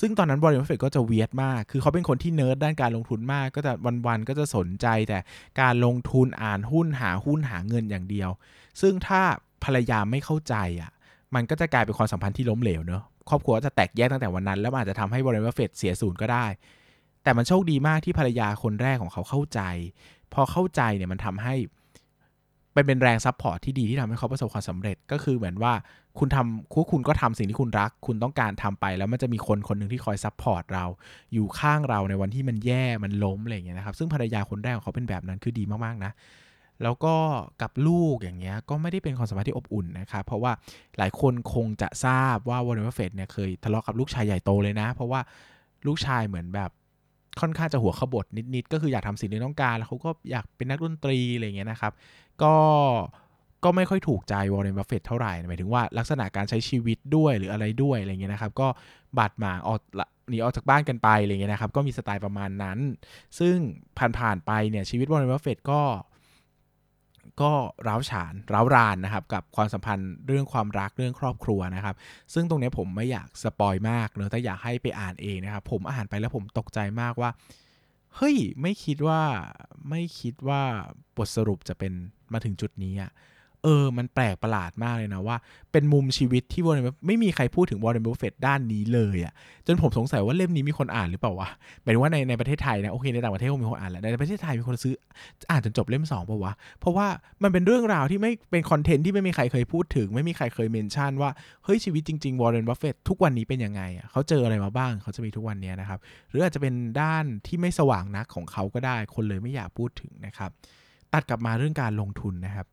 [0.00, 3.72] ซึ่งตอนนั้นบริ n ัฟเฟตก็จะ weird มาก คือเขาเป็นคนที่เนิร์ดด้านการลงทุนมาก ก็จะ
[4.06, 5.18] วันๆ ก็จะสนใจแต่
[5.60, 8.30] การลงทุนอ่านหุ้นหาหุ้นหาเงินอย่างเดียว
[8.80, 9.22] ซึ่งถ้า
[9.64, 10.90] ภรรยาไม่เข้าใจอะ
[11.34, 16.46] มันก็จะกลายเป็นความสัมพันธ์ที่ล้มเหลวเนอะ ครอบครัวจะแตกแยกตั้งแต่วันนั้น แล้วอาจจะทำให้บริ n ัฟเฟตเสียศูนย์ก็ได้
[17.22, 19.60] แต่มันโชคดีมากที่ภรรยาคนแรกของเขาเข้าใจ
[20.32, 21.54] พอเข้าใจเนี่ยมันทำให้
[22.72, 25.72] เป็นเป็นแรง support ที่ดีที่ทำให้เขาประสบความสำเร็จก็คือเหมือนว่า
[26.18, 30.84] คุณทำคุณคุณก็ทำสิ่งที่คุณรัก คุณต้องการทำไป แล้วมันจะมีคนคนหนึ่งที่คอย support เรา
[31.32, 36.12] อยู่ข้างเราในวันที่มันแย่มันล้มอะไรอย่างเงี้ยนะครับ ซึ่งภรรยาคนแรกของเขาเป็นแบบนั้นคือดีมากๆนะ
[36.82, 37.14] แล้วก็
[37.62, 40.52] กับลูกอย่างเงี้ยก็ไม่ได้เป็นความสัมพันธ์ที่อบอุ่นนะครับเพราะว่า
[40.98, 45.20] หลายคนคงจะทราบว่าวอร์เรนบัฟเฟตเนี่ยเคยทะเลาะกับลูกชายใหญ่โตเลยนะ เพราะว่า
[45.86, 46.70] ลูกชายเหมือนแบบ
[47.40, 51.92] ค่อนข้างจะหัวขบถนิดๆก็คืออยากทำสิ่งที่ต้องการ แล้วเขาก็อยากเป็นนักดนตรีอะไรเงี้ยนะครับ
[52.42, 52.54] ก็
[53.64, 58.68] ก็ไม่ค่อยถูกใจวอร์เรนบัฟเฟตเท่าไหร่หมายถึงว่าลักษณะการใช้ชีวิตด้วยหรืออะไรด้วยอะไรเงี้ยนะครับ ก็
[59.18, 59.80] บาดหมางออก
[60.28, 62.78] หนีออกจากบ้านกันไปอะไรเงี้ยนะครับ ก็มีสไตล์ประมาณนั้น
[63.38, 63.56] ซึ่ง
[64.18, 65.80] ผ่านๆไปเนี่ยชีวิตวอร์เรนบัฟเฟตก็
[67.42, 67.52] ก็
[67.88, 71.94] ร้าวฉานร้าวรานนะครับกับความสัมพันธ์เรื่องความรักเรื่องครอบครัวนะครับ
[72.34, 77.30] ซึ่งตรงนี้ผมไม่อยาก spoil มากเนอะแต่อยากให้ไปอ่านเองนะครับ ผมอ่านไปแล้วผมตกใจมากว่า
[78.16, 79.22] เฮ้ยไม่คิดว่า
[79.90, 80.62] ไม่คิดว่า
[81.16, 81.92] บทสรุปจะเป็น
[82.32, 83.10] มาถึงจุดนี้อะ
[83.64, 85.36] เออ มันแปลกประหลาดมากเลยนะว่า
[85.72, 89.32] เป็นมุมชีวิตที่วอร์เรนไม่มีใครพูดถึงวอร์เรนบัฟเฟตด้านนี้เลยอะ
[89.66, 91.48] จนผมสงสัยว่าเล่มนี้มีคนอ่านหรือเปล่าวะ
[91.82, 94.94] หมายถึงว่าในในประเทศไทยนะโอเคในต่างประเทศคงมีคนอ่านแหละในประเทศไทยมีคนซื้อ
[95.50, 97.06] อ่านจนจบเล่มสองเปล่าวะเพราะว่า
[97.42, 101.30] มันเป็นเรื่องราวที่ไม่เป็น content ที่ไม่มีใครเคยพูดถึง ไม่มีใครเคย mention ว่า
[101.64, 105.98] เฮ้ยชีวิตจริงๆวอร์เรนบัฟเฟตทุกวันนี้เป็นยังไงอะเขาเจออะไรมาบ้างเขาจะมีทุกวันนี้นะครับ
[106.30, 110.50] หรืออาจจะเป็นด้านที่ไม่สว่างนักของเขาก็ได้ คนเลยไม่อยากพูดถึงนะครับ
[111.12, 112.66] ตัดกลับมาเรื่องการลงทุนนะครับ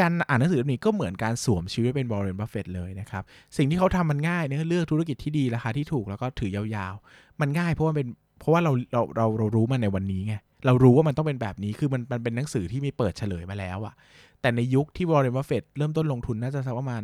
[0.00, 3.22] การอ่านหนังสือเล่มนี้ก็เหมือนการสวมชีวิตเป็นบร r เรนบัฟเฟตเลยนะครับ
[3.56, 10.34] สิ่งที่เขาทำมันง่ายเนี่ยเลือกธุรกิจที่ดีราคาที่ถูกแล้วก็ถือยาวๆ มันง่ายเพราะว่าเป็นเพราะว่าเราเราเราเรารู้มันในวันนี้ไง
[10.66, 13.94] เรารู้ว่ามันต้องเป็นแบบนี้คือมันมันเป็นหนังสือที่มีเปิดเฉลยมาแล้วอะ
[14.40, 17.02] แต่ในยุคที่บร r เรนบัฟเฟตเริ่มต้นลงทุนน่าจะสักประมาณ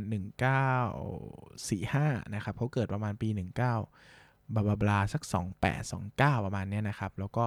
[1.41, 3.61] 1945 นะครับเขาเกิดประมาณปี 19
[4.55, 5.23] บลาบลาบลาสัก
[5.63, 7.45] 28 29 ประมาณเนี้ยนะครับ แล้วก็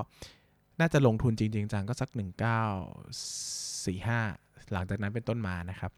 [0.79, 5.91] น่าจะลงทุนจริง ๆ จังก็สัก 1945 หลังจากนั้นเป็นต้นมานะครับ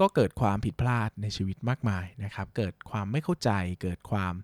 [0.00, 3.50] ก็เกิดความผิดพลาดในชีวิตมากมายนะครับ เกิดความไม่เข้าใจ
[3.82, 4.34] เกิดความ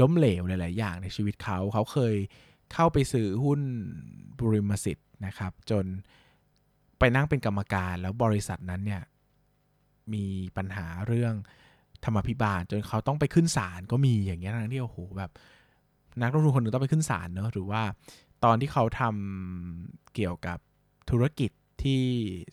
[0.00, 2.14] ล้มเหลวหลาย ๆ อย่างในชีวิตเขา เขาเคย
[2.72, 3.60] เข้าไปซื้อหุ้น
[4.38, 5.84] บุริมสิทธิ์นะครับ จน
[6.98, 9.02] ไปนั่งเป็นกรรมการแล้วบริษัทนั้นเนี่ย
[10.12, 10.24] มี
[10.56, 11.34] ปัญหาเรื่อง
[12.04, 15.30] ธรรมาภิบาล จนเขาต้องไปขึ้นศาลก็มีอย่างเงี้ยทั้งที่โอ้โหแบบ
[16.20, 17.82] นักลงทุนคนหนึ่งต้องไปขึ้นศาลเนอะหรือว่า
[18.44, 20.58] ตอนที่เขาทำเกี่ยวกับ
[21.10, 21.50] ธุรกิจ
[21.84, 22.02] ที่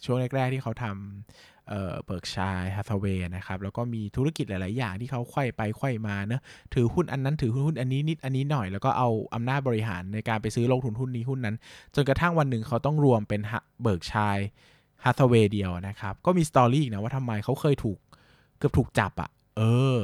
[0.04, 6.42] ช่วงแรก ๆ ที่เขาทำเอ่อ Berkshire Hathaway นะครับแล้วก็มีธุรกิจหลาย ๆ อย่างที่เขาไขว้ไปไขว้มาเนอะ
[6.74, 11.56] ถือหุ้นอันนั้นถือหุ้นอันนี้นิดอันนี้หน่อยแล้วก็เอาอำนาจบริหารในการไปซื้อลงทุนหุ้นนี้หุ้นนั้น
[11.96, 13.42] จนกระทั่งวันหนึ่งเขาต้องรวมเป็น
[13.82, 17.98] Berkshire Hathaway เดียวนะครับก็มี story อีกนะว่าทำไมเขาเคยถูก
[18.58, 19.62] เกือบถูกจับอะ่ะเอ
[19.96, 19.98] อ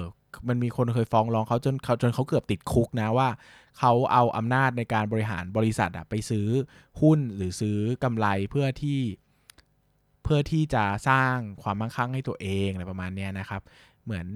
[0.48, 3.28] มันมีคนเคยฟ้องร้องเขาจนเขาจนเขาเกือบติดคุกนะว่า
[3.80, 6.48] เขาเอาอำนาจในการบริหารบริษัทอะไปซื้อ
[7.02, 9.00] หุ้นหรือซื้อกำไรเพื่อที่
[10.24, 13.62] เพื่อที่จะสร้างความมั่งคั่งให้ตัวเองอะไรประมาณนี้นะครับ
[14.04, 14.28] เหมือน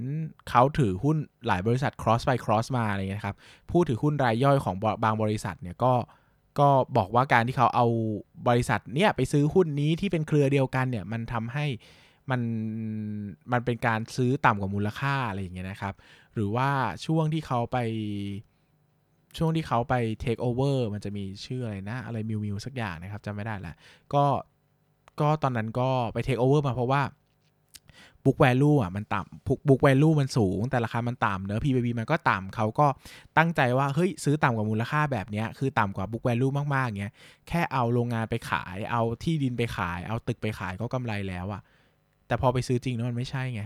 [0.49, 1.17] เขาถือหุ้น
[1.47, 3.37] หลายบริษัท cross ไป cross มาอะไรเงี้ยครับ
[3.71, 5.93] ผู้ถือหุ้นรายย่อยของบางบริษัทเนี่ยก็
[6.59, 7.85] ก็บอกว่าการที่เขาเอา
[8.47, 11.65] บริษัทเนี่ยไปซื้อหุ้นนี้ที่เป็นเครือเดียวกันเนี่ยมันทำให้
[12.29, 12.41] มัน
[13.51, 15.93] มันเป็นการซื้อต่ำกว่ามูลค่าอะไรอย่างเงี้ยนะครับ
[16.33, 16.69] หรือว่า
[17.05, 17.77] ช่วงที่เขาไป
[19.37, 23.73] ช่วงที่เขาไป take over มันจะมีชื่ออะไรนะ อะไรมิวมิวสักอย่างนะครับจำไม่ได้ละ
[24.13, 24.25] ก็
[25.21, 27.01] ก็ตอนนั้นก็ไป take over มาเพราะว่า
[28.25, 32.87] book value อะมันต่ำ book value มันสูง แต่ราคามันต่ำเนอะ PBB มันก็ต่ำเขาก็
[33.37, 37.13] ตั้งใจว่าเฮ้ยซื้อต่ำกว่ามูลค่าแบบเนี้ยคือต่ำกว่า book value มากๆเงี้ย
[37.47, 41.61] แค่เอาโรงงานไปขาย เอาที่ดินไปขาย เอาตึกไปขายก็กำไรแล้วอะ
[42.27, 43.61] แต่พอไปซื้อจริงแล้วมันไม่ใช่ไง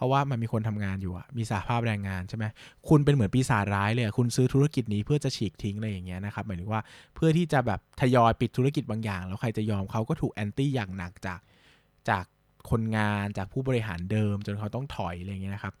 [0.00, 2.44] เพราะว่ามันมีคนทำงานอยู่อะมีสาภาพแรงงานใช่ไหม
[2.88, 6.80] คุณเป็นเหมือนปีศาจร้ายเลยคุณซื้อธุรกิจนี้เพื่อจะฉีกทิ้งอะไรอย่างเงี้ยนะครับหมายถึงว่า
[7.14, 11.40] เพื่อที่จะแบบทยอยปิดธุรกิจบางอย่าง แล้วใครจะยอมเขาก็ถูกแอนตี้อย่างหนักจาก
[12.08, 12.24] จาก
[12.70, 15.72] คนงานจากผู้บริหารเดิมจนเขาต้องถอยอะไรเงี้ยนะครับ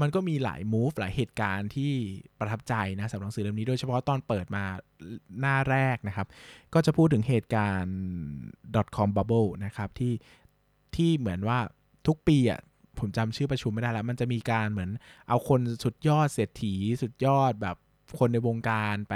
[0.00, 1.92] มันก็มีหลายมูฟหลายเหตุการณ์ที่
[2.38, 4.64] ประทับใจนะสำหรับหนังสือเล่มนี้โดยเฉพาะตอนเปิดมา
[5.40, 6.26] หน้าแรกนะครับ
[6.74, 7.96] ก็จะพูดถึงเหตุการณ์
[8.96, 10.14] .com bubble นะครับที่
[10.96, 11.58] ที่เหมือนว่า
[12.06, 12.60] ทุกปีอะ
[13.00, 14.90] ผมจำชื่อประชุมไม่ได้แล้ว มันจะมีการเหมือน
[15.28, 17.76] เอาคนสุดยอดเศรษฐีสุดยอดแบบ
[18.18, 19.14] คนในวงการไป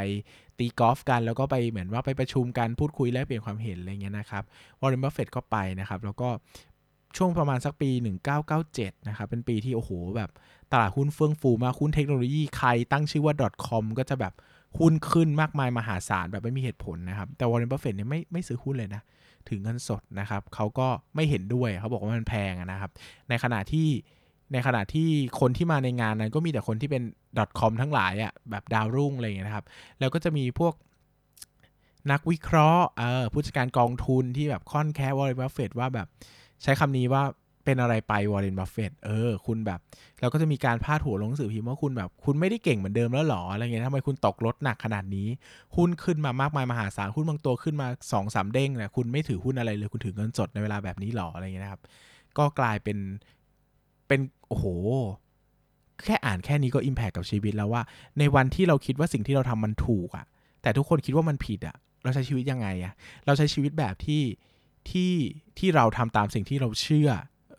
[0.59, 4.45] ตีกอล์ฟกัน แล้วก็ไปเหมือนว่าไปประชุมกันพูดคุยแลกเปลี่ยนความเห็นอะไรเงี้ยนะครับ
[4.80, 6.28] วอร์เรนบัฟเฟตก็ไปนะครับ แล้วก็
[7.16, 7.91] ช่วงประมาณสักปี
[8.49, 10.30] 1997 นะครับ เป็นปีที่โอ้โหแบบ
[10.72, 13.35] ตลาดหุ้นเฟื่องฟูมากหุ้นเทคโนโลยีใครตั้งชื่อว่า
[13.66, 14.33] .com ก็จะแบบ
[14.78, 19.03] หุ้นขึ้นมากมายมหาศาลแบบไม่มีเหตุผลนะครับ แต่วอร์เรนบัฟเฟตเนี่ยไม่ไม่ซื้อหุ้นเลยนะ
[19.51, 22.90] ถือเงินสดนะครับเขาก็ไม่เห็นด้วยเขาบอกว่ามันแพงนะครับ
[23.28, 23.88] ในขณะที่
[24.53, 25.09] ในขณะที่
[25.40, 27.03] คนที่มาในงานนั้นก็มีแต่คนที่เป็น
[27.61, 29.66] .com ทั้งหลายอะ่ะแบบดาวรุ่งอะไรอย่างเงี้ยนะครับ
[29.99, 30.74] แล้วก็จะมีพวก
[32.11, 36.07] นักวิเคราะห์เออผู้จัดการกองทุนที่แบบค่อนแคะวอร์เรนบัฟเฟตว่าแบบ
[36.62, 37.22] ใช้คำนี้ว่า
[37.64, 39.80] เป็นอะไรไปวอร์เรนบัฟเฟตเออ คุณแบบ
[40.20, 45.28] แล้วก็จะมีการพาดหัวลงหนังสือพิมพ์ว่าคุณแบบ คุณไม่ได้เก่งเหมือนเดิมแล้วหรออะไรเงี้ยทำไมคุณตกรถหนักขนาดนี้
[45.76, 51.80] หุ้นขึ้นมามากมายมหาศาลหุ้นบางตัวขึ้นมาสองสามเด้งเนี่ยคุณไม่ถือหุ้นอะไรเลย คุณถือเงินสดในเวลาแบบนี้หรออะไรเงี้ยนะครับ
[52.38, 52.98] ก็กลายเป็น
[54.08, 54.66] เป็นโอ้โห
[56.04, 57.82] แค่อ่านแค่นี้ก็อิมแพคกับชีวิตแล้วว่า
[58.18, 60.26] ในวันที่เราคิดว่าสิ่งที่เราทำมันถูกอะ
[60.62, 62.92] แต่ทุกคนคิดว่ามันผิดอะเราใช้ชีวิตยังไงอะ
[63.26, 64.22] เราใช้ชีวิตแบบที่
[64.90, 65.12] ที่
[65.58, 67.10] ที่เราทำตามสิ่งที่เราเชื่อ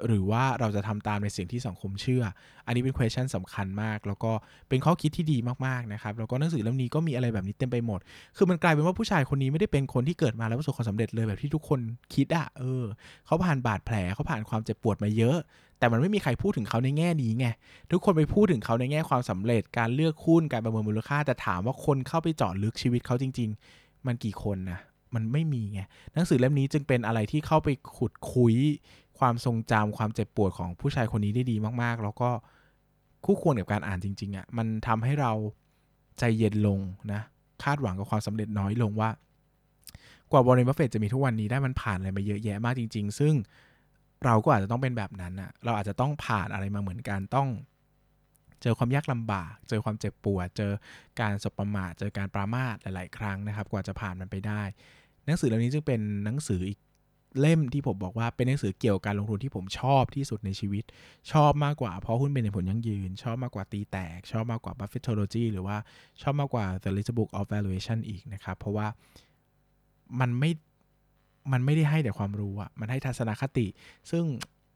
[0.08, 2.24] หรือว่าเราจะทำตามในสิ่งที่สังคมเชื่อ
[2.66, 4.32] อันนี้เป็น question สำคัญมาก แล้วก็
[4.70, 8.00] เป็นข้อคิดที่ดีมากๆนะครับ แล้วก็หนังสือเล่มนี้ก็มีอะไรแบบนี้เต็มไปหมด
[8.38, 11.80] คือมันกลายเป็นว่าผู้ชายคนนี้ไม่ได้เป็นคนที่เกิดมาแล้วประสบความสำเร็จเลยแบบที่ทุกคน
[12.14, 12.84] คิดอะเออ
[13.26, 15.38] เขาผ่านบาดแผล เขาผ่านความเจ็บปวดมาเยอะ
[15.80, 17.48] แต่มันไม่มีใครพูดถึงเขาในแง่นี้ไง
[17.92, 24.80] ทุกคนไปพูดถึงเขาในแง่ความสำเร็จ การเลือกหุ้น การประเมินมูลค่า แต่ถามว่าคนเข้าไปเจาะลึกชีวิตเขาจริง ๆ มันกี่คนนะ
[25.16, 25.82] มันไม่มีไง
[26.14, 28.56] หนังสือเล่มนี้จึงเป็นอะไรที่เข้าไปขุดคุย
[29.24, 32.30] ความทรงจำความเจ็บปวดของผู้ชายคนนี้ได้ดีมากๆ แล้วก็
[33.26, 35.32] คู่ควรกับการอ่านจริง ๆอะ่ะมันทำให้เรา
[36.20, 36.80] ใจเย็นลง
[37.14, 37.22] นะ
[37.64, 39.10] คาดหวังกับความสำเร็จน้อยลงว่า
[40.32, 43.34] กว่าบริเวณเฟตจะมีทุกวันนี้ได้มันผ่านอะไรมาเยอะแยะมากจริง ๆ ซึ่ง
[44.26, 47.50] เราก็อาจจะต้องเป็นแบบนั้นอะเราอาจจะต้องผ่านอะไรมาเหมือนกันต้อง
[48.62, 50.72] เจอความยากลำบาก เจอความเจ็บปวด เจอ
[51.20, 54.62] การสบประมาท เจอการปรามาสหลาย ๆ ครั้งนะครับ กว่าจะผ่านมันไปได้
[55.26, 56.80] หนังสือเล่มนี้จึงเป็นหนังสืออีก
[57.40, 60.84] เล่มที่ผมบอกว่าเป็นหนังสือเกี่ยวกับการลงทุนที่ผมชอบที่สุดในชีวิต
[61.32, 65.78] ชอบมากกว่าเพราะหุ้นเป็นผลยั่งยืน ชอบมากกว่าตีแตก ชอบมากกว่า Buffettology หรือว่า
[66.22, 68.88] ชอบมากกว่า The Little Book of Valuation อีกนะครับ เพราะว่า
[70.20, 70.52] มันไม่
[71.52, 73.66] มันไม่ได้ให้แต่ความรู้อะมันให้ทัศนคติ
[74.12, 74.24] ซึ่ง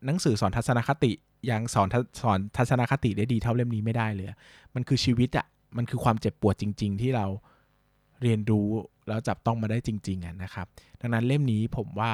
[0.05, 1.11] หนังสือสอนทัศนคติ
[1.51, 1.87] ยังสอน
[2.21, 4.27] สอนทัศนคติได้ดีเท่าเล่มนี้ไม่ได้เลย
[4.75, 5.45] มันคือชีวิตอะ
[5.77, 7.25] มันคือความเจ็บปวดจริง ๆ ที่เรา
[8.23, 8.67] เรียนรู้
[9.07, 10.67] แล้วจับต้องมาได้จริง ๆอะนะครับ
[11.01, 12.11] ดังนั้นเล่มนี้ผมว่า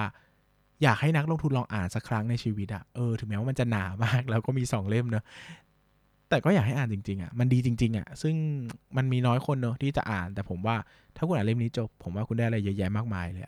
[0.84, 5.24] อยากให้นักลงทุนลองอ่านสักครั้งในชีวิตอะเออถึงแม้ว่ามันจะหนามากแล้วก็มีสองเล่มเนอะ
[6.30, 8.36] แต่ก็อยากให้อ่านจริงๆอะมันดีจริง ๆอะซึ่ง
[8.98, 10.76] มันมีน้อยคนเนอะที่จะอ่าน แต่ผมว่า
[11.16, 13.44] ถ้าคุณอ่านเล่มนี้จบ ผมว่าคุณได้อะไรเยอะแยะมากมายเลย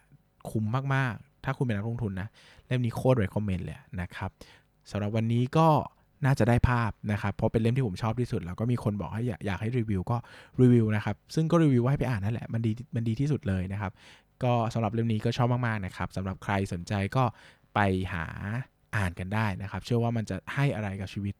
[0.49, 0.65] คุ้ม
[0.95, 2.27] มากๆ ถ้าคุณเป็นนักลงทุนนะ
[2.67, 4.29] เล่มนี้โคตร recommend เลยนะครับ
[4.91, 5.67] สำหรับวันนี้ก็
[6.25, 10.17] น่าจะได้ภาพนะครับ เพราะเป็นเล่มที่ผมชอบที่สุด แล้วก็มีคนบอกให้อยากให้รีวิวก็
[10.61, 13.91] รีวิวนะครับ ซึ่งก็รีวิวให้ไปอ่านนั่นแหละ มันดี มันดีที่สุดเลยนะครับ
[14.43, 17.23] ก็สำหรับเล่มนี้ก็ชอบมากๆนะครับสำหรับใครสนใจก็
[17.75, 17.79] ไป
[18.13, 18.25] หา
[18.95, 21.35] อ่านกันได้นะครับ เชื่อว่ามันจะให้อะไรกับชีวิต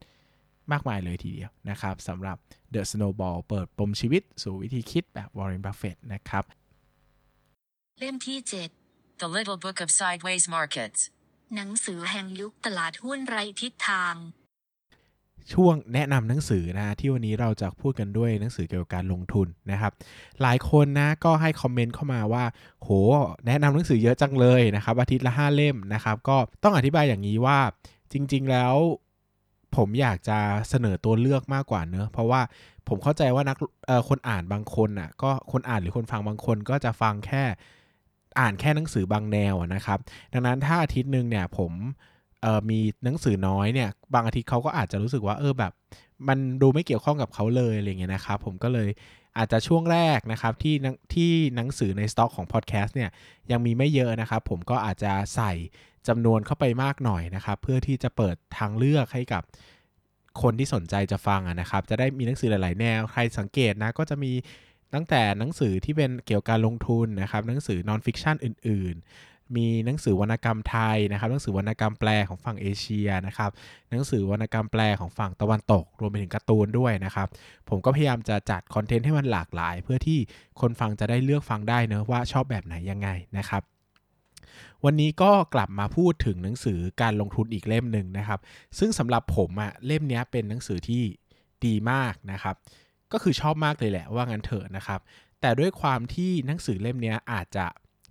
[0.72, 2.38] มากมายเลยทีเดียวนะครับสำหรับ
[2.74, 6.44] The Snowball เปิดปมชีวิตสู่วิธีคิดแบบ Warren Buffett นะครับ
[8.00, 8.38] เล่มที่
[9.22, 11.00] The Little Book of Sideways Markets.
[11.30, 14.16] 7หนังสือแห่งยุคตลาดหุ้นไร้ทิศทาง
[15.54, 19.92] ช่วงแนะนำหนังสือนะที่วันนี้เราจะพูดกันด้วยหนังสือเกี่ยวกับการลงทุนนะครับ
[20.42, 22.44] หลายคนนะก็ให้คอมเมนต์เข้ามาว่า
[22.80, 22.90] โห
[23.48, 27.60] แนะนำหนังสือเยอะจังเลยนะครับอาทิตย์ละ 5 เล่มนะครับ ก็ต้องอธิบายอย่างนี้ว่า
[28.14, 28.76] จริง ๆ แล้ว
[29.76, 30.40] ผมอยากจะ
[30.70, 32.42] เสนอตัวเลือกมากกว่าเนอะเพราะว่า
[32.88, 33.58] ผมเข้าใจว่านัก
[34.10, 37.44] คนอ่านบางคนอะก็คนอ่านหรือคนฟังบางคนก็จะฟังแค่
[38.40, 40.00] อ่านแค่หนังสือบางแนวนะครับ
[40.34, 41.72] ดังนั้นถ้าอาทิตย์หนึ่งเนี่ยผม
[42.70, 45.72] มีหนังสือน้อยเนี่ย บางอาทิตย์เขาก็อาจจะรู้สึกว่าเออแบบ
[46.28, 48.90] มันดูไม่เกี่ยวข้องกับเขาเลยอะไรเงี้ยนะครับ ผมก็เลย
[49.38, 50.76] อาจจะช่วงแรกนะครับที่
[51.14, 53.10] ที่หนังสือในสต็อกของพอดแคสต์เนี่ย
[53.52, 55.54] ยังมีไม่เยอะนะครับ ผมก็อาจจะใส่
[56.08, 59.44] จำนวนเข้าไปมากหน่อยนะครับ เพื่อที่จะเปิดทางเลือกให้กับ
[60.42, 64.32] คนที่สนใจจะฟังนะครับ จะได้มีหนังสือหลาย ๆ แนว ใครสังเกตนะก็จะมี
[64.94, 68.96] ตั้งแต่หนังสือที่เป็นเกี่ยวกับการลงทุนนะครับ หนังสือ non-fiction อื่น
[69.56, 73.52] มีหนังสือวรรณกรรมไทยนะครับ หนังสือวรรณกรรมแปลของฝั่งเอเชียนะครับ
[73.92, 77.28] หนังสือวรรณกรรมแปลของฝั่งตะวันตก รวมไปถึงการ์ตูนด้วยนะครับ
[77.70, 80.20] ผมก็พยายามจะจัดคอนเทนต์ให้มันหลากหลาย เพื่อที่
[80.62, 83.64] คนฟังจะได้เลือกฟังได้เนะว่าชอบแบบไหนยังไงนะครับ
[84.86, 88.40] วันนี้ก็กลับมาพูดถึงหนังสือการลงทุนอีกเล่มหนึ่งนะครับ
[88.80, 91.04] ซึ่งสำหรับผมอะเล่มนี้เป็นหนังสือที่
[91.66, 92.56] ดีมากนะครับ
[93.12, 95.00] ก็คือชอบมากเลยแหละว่างั้นเถอะนะครับ
[95.42, 97.66] แต่ด้วยความที่หนังสือเล่มนี้อาจจะ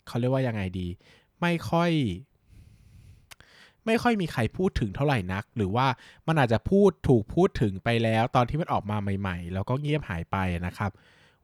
[0.06, 0.88] เขาเรียกว่ายังไงดี
[1.44, 1.92] ไม่ค่อย
[3.86, 5.86] ไม่ค่อยมีใครพูดถึงเท่าไหร่นัก หรือว่า
[6.26, 10.36] มันอาจจะพูดถูกพูดถึงไปแล้ว ตอนที่มันออกมาใหม่ ๆ แล้วก็เงียบหายไป
[10.66, 10.90] นะครับ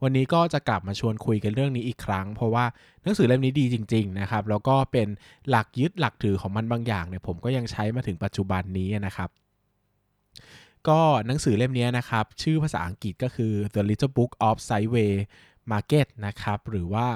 [0.02, 2.64] วันนี้ก็จะกลับมาชวนคุยกันเรื่องนี้อีกครั้ง เพราะว่า
[3.02, 5.08] หนังสือเล่มนี้ดีจริง ๆ นะครับ แล้วก็เป็น
[5.48, 9.30] หลักยึดหลักถือของมันบางอย่างเนี่ยผมก็ยังใช้มาถึงปัจจุบันนี้นะครับ
[10.88, 15.12] ก็หนังสือเล่มนี้นะครับ ชื่อภาษาอังกฤษก็คือ The Little Book of Sideway
[15.70, 17.06] Market นะครับ หรือว่า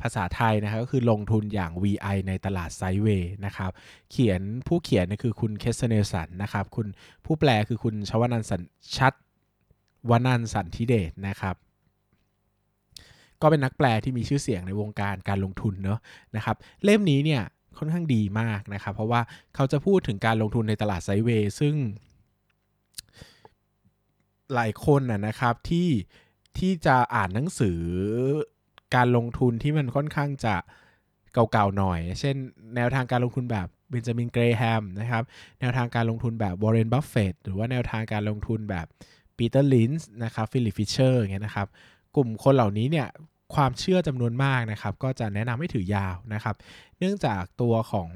[0.00, 3.70] ภาษาไทยนะครับก็คือลงทุนอย่าง VI ในตลาดไซเวย์นะครับ
[4.10, 6.86] เขียนผู้เขียนคือคุณเคสเนลสันนะครับ คุณ
[7.24, 8.62] ผู้แปลคือคุณชวนันสัน
[8.96, 9.12] ชัช
[10.10, 11.56] วนันท์สันติเดชนะครับ
[13.40, 15.98] ก็เป็นนักแปลที่มีชื่อเสียงในวงการการลงทุนเนาะ
[16.36, 17.42] นะครับ เล่มนี้เนี่ย
[17.78, 19.20] ค่อนข้างดีมากนะครับ เพราะว่า
[19.54, 21.74] เขาจะพูดถึงการลงทุนในตลาด sideway ซึ่ง
[24.54, 25.88] หลายคนนะครับที่
[26.58, 27.80] ที่จะอ่านหนังสือ
[28.96, 30.56] การลงทุนที่มันค่อนข้างจะ
[31.32, 32.36] เก่าๆหน่อย เช่น
[32.76, 35.22] แนวทางการลงทุนแบบเบนจามินเกรแฮมนะครับ
[35.60, 38.86] แนวทางการลงทุนแบบวอร์เรนบัฟเฟตหรือว่าแนวทางการลงทุนแบบ
[39.36, 41.68] ปีเตอร์ลินช์นะครับฟิลิปฟิชเชอร์อย่างเงี้ยนะครับ
[42.16, 43.08] กลุ่มคนเหล่านี้เนี่ย
[43.54, 46.54] ความเชื่อจำนวนมากนะครับ ก็จะแนะนำให้ถือยาวนะครับ
[46.98, 48.08] เนื่องจากตัวของ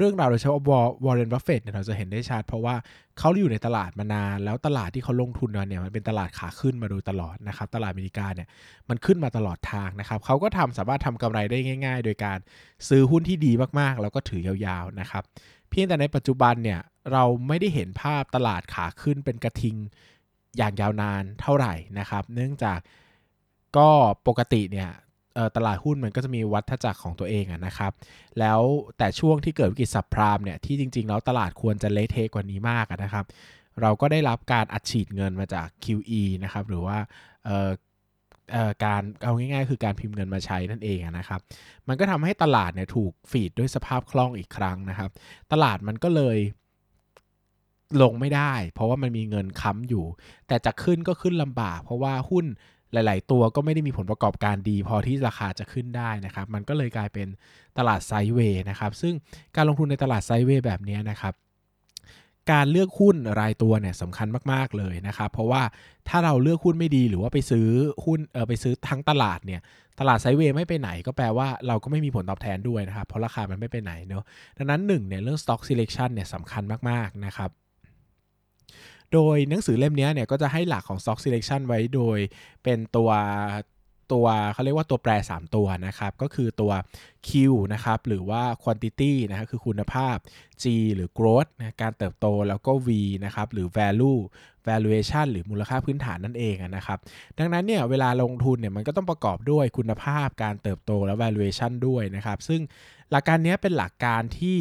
[0.00, 0.60] เรื่องราวโดยเฉพาะ
[1.04, 2.74] วอร์เรนบัฟเฟตเนี่ยเราจะเห็นได้ชัดเพราะว่า
[3.18, 8.48] เขาอยู่ในตลาดมานาน แล้วตลาดที่เขาลงทุนมาเนี่ยมันเป็นตลาดขาขึ้นมาโดยตลอดนะครับตลาดอเมริกาเนี่ย
[8.88, 12.38] มันขึ้นมาตลอดทางนะครับเขาก็ทำสามารถทำกำไรได้ง่าย ๆ โดยการ
[12.88, 15.22] ซื้อหุ้นที่ดีมากๆ แล้วก็ถือยาวๆนะครับ
[15.70, 16.80] เพียงแต่ในปัจจุบันเนี่ย
[17.12, 19.76] เราไม่ได้เห็นภาพตลาดขาขึ้นเป็นกระทิง
[20.56, 22.78] อย่างยาวนานเท่าไหร่นะครับ เนื่องจาก
[23.76, 23.88] ก็
[24.26, 24.90] ปกติเนี่ย
[25.56, 27.92] ตลาดหุ้นมันก็จะมีวัฏจักรของตัวเองนะครับ
[28.38, 28.60] แล้ว
[28.98, 33.24] แต่ช่วงที่เกิดวิกฤตสับพรามเนี่ยที่จริง ๆ แล้วตลาดควรจะเละเทะกว่านี้มากนะครับ
[33.80, 36.98] เราก็ได้รับการอัดฉีดเงินมาจาก QE นะครับหรือว่า
[38.84, 41.40] การเอาง่ายๆ คือการพิมพ์เงินมาใช้นั่นเองนะครับ
[41.88, 45.10] มันก็ทำให้ตลาดเนี่ยถูกฟีดด้วยสภาพคล่องอีกครั้งนะครับ
[45.52, 46.38] ตลาดมันก็เลย
[48.02, 50.04] ลงไม่ได้ เพราะว่ามันมีเงินค้ำอยู่
[50.48, 52.46] แต่จะขึ้นก็ขึ้นลำบาก เพราะว่าหุ้น
[52.92, 57.28] หลาย ๆ ตัวก็ไม่ได้มีผลประกอบการดี พอที่ราคาจะขึ้นได้นะครับ มันก็เลยกลายเป็น
[57.78, 59.14] ตลาดไซด์เวย์นะครับ ซึ่ง
[59.56, 61.34] การลงทุนในตลาดไซด์เวย์แบบนี้นะครับ
[62.52, 65.62] การเลือกหุ้นรายตัวเนี่ยสำคัญมาก ๆ เลยนะครับ เพราะว่า
[66.08, 67.66] ถ้าเราเลือกหุ้นไม่ดีหรือว่าไปซื้อ
[68.04, 69.60] หุ้นเออไปซื้อทั้งตลาดเนี่ย
[70.00, 74.24] ตลาดไซเวย์ไม่ไปไหนก็แปลว่าเราก็ไม่มีผลตอบแทนด้วยนะครับ เพราะราคามันไม่ไปไหนเนาะ
[74.58, 77.50] ดังนั้นหนึ่งเนี่ยเรื่อง stock selection เนี่ยสำคัญมาก ๆ นะครับ
[79.12, 82.18] โดยหนังสือเล่มนี้เนี่ยก็จะให้หลักของ stock selection ไว้โดย
[82.62, 83.10] เป็นตัว
[84.12, 86.72] ตัวเขาเรียกว่าตัวแปร 3 ตัวนะครับ ก็คือตัว
[87.28, 87.30] Q
[87.72, 90.16] นะครับ หรือว่า quantity นะครับคือคุณภาพ
[90.62, 90.64] G
[90.94, 92.88] หรือ growth นะการเติบโตแล้วก็ V
[93.24, 94.20] นะครับ หรือ value
[94.68, 96.98] valuation หรือมูลค่าพื้นฐานนั่นเองนะครับ
[97.38, 102.60] ดังนั้นเนี่ยเวลาลงทุนเนี่ยมันก็ต้องประกอบด้วยคุณภาพการเติบโตและ valuation ด้วยนะครับ ซึ่ง
[103.10, 104.58] หลักการนี้เป็นหลักการที่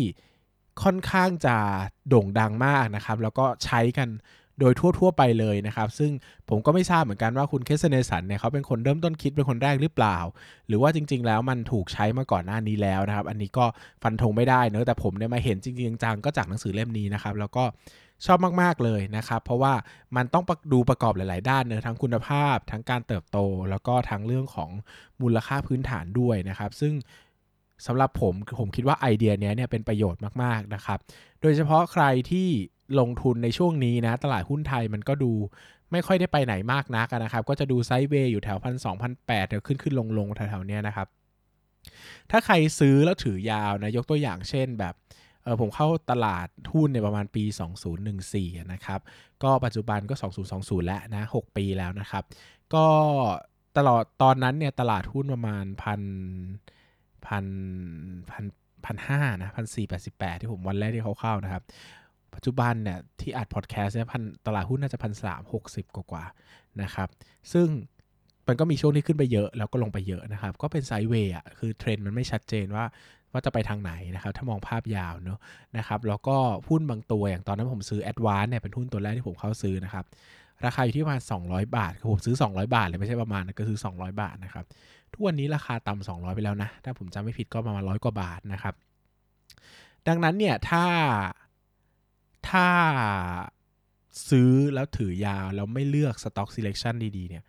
[0.83, 1.55] ค่อนข้างจะ
[2.09, 4.09] โด่งดังมากนะครับ แล้วก็ใช้กัน
[4.59, 6.11] โดยทั่ว ๆ ไปเลยนะครับ ซึ่ง
[6.49, 10.17] ผมก็ไม่ทราบเหมือนกันว่าคุณเคสเนสันเนี่ยเขาเป็นคนเริ่มต้นคิดเป็นคนแรกหรือเปล่า
[10.67, 13.65] หรือว่าจริง ๆ แล้วมันถูกใช้มาก่อนหน้านี้แล้วนะครับ อันนี้ก็
[14.03, 17.63] ฟันธงไม่ได้เนอะแต่ผมเนี่ยมาเห็นจริงๆจังก็จากหนังสือเล่มนี้นะครับ แล้วก็
[18.25, 19.73] ชอบมาก ๆ เลยนะครับ เพราะว่า
[20.15, 23.37] มันต้องดูประกอบหลาย ๆ ด้านเนอะทั้งคุณภาพ ทั้งการเติบโต
[23.69, 24.69] แล้วก็ทั้งเรื่องของ
[25.21, 26.93] มูลค่าพื้นฐานด้วยนะครับ ซึ่ง
[27.85, 30.99] สำหรับผมผมคิดว่าไอเดียนี้เนี่ยเป็นประโยชน์มาก ๆ นะครับ
[31.41, 32.49] โดยเฉพาะใครที่
[32.99, 35.31] ลงทุนในช่วงนี้นะตลาดหุ้นไทยมันก็ดู
[35.91, 41.07] ไม่ค่อยได้ไปไหนมากนักนะครับ ก็จะดูไซด์เวย์อยู่แถวพันสองพันแปดเดี๋ยวขึ้นขึ้นลงลงแถวๆนี้นะครับ
[42.31, 44.93] ถ้าใครซื้อแล้วถือยาวนะยกตัวอย่างเช่นแบบ
[45.43, 47.43] เออผมเข้าตลาดหุ้นในประมาณปี
[48.07, 48.99] 2014 นะครับ
[49.43, 50.15] ก็ปัจจุบันก็
[50.51, 52.23] 2020 แล้วนะ 6 ปีแล้วนะครับ
[52.73, 52.85] ก็
[53.77, 56.01] ตลอดตอนนั้นเนี่ยตลาดหุ้นประมาณพัน
[57.27, 57.45] พัน
[58.31, 58.43] พัน
[58.85, 61.63] พันห้านะพันสี่แปดสิบแปดที่ผมวันแรกที่เขาเข้านะครับ
[62.39, 66.23] ปัจจุบันเนี่ยที่อัดพอดแคสต์เนี่ยพันตลาดหุ้นน่าจะพันสามหกสิบกว่า
[66.81, 67.09] นะครับ
[67.53, 67.67] ซึ่ง
[68.47, 72.85] มันก็มีช่วงที่ขึ้นไปเยอะแล้วก็ลงไปเยอะนะครับ ก็เป็นไซด์เวย์อะคือเทรนด์มันไม่ชัดเจนว่า
[73.31, 75.39] ว่าจะไปทางไหนนะครับ ถ้ามองภาพยาวเนาะ
[75.77, 76.37] นะครับแล้วก็
[76.67, 80.05] หุ้นบางตัวอย่างตอนนั้นผมซื้อ a d v a n c e เนี่ยเป็นหุ้นตัวแรกที่ผมเข้าซื้อนะครับ
[80.65, 84.65] ราคาอยู่ที่ประมาณ 200 บาทคือผมซื้อ 200 บาทเลยไม่ใช่ประมาณก็คือ200 บาทนะครับ
[85.13, 88.73] ทุกวันนี้ราคาต่ำ200 ไปแล้วนะ ถ้าผมจำไม่ผิดก็ประมาณร้อยกว่าบาทนะครับ
[90.07, 90.83] ดังนั้นเนี่ยถ้า
[92.49, 92.67] ถ้า
[94.29, 97.43] ซื้อแล้วถือยาว แล้วไม่เลือก Stock Selection ดีๆเนี่ย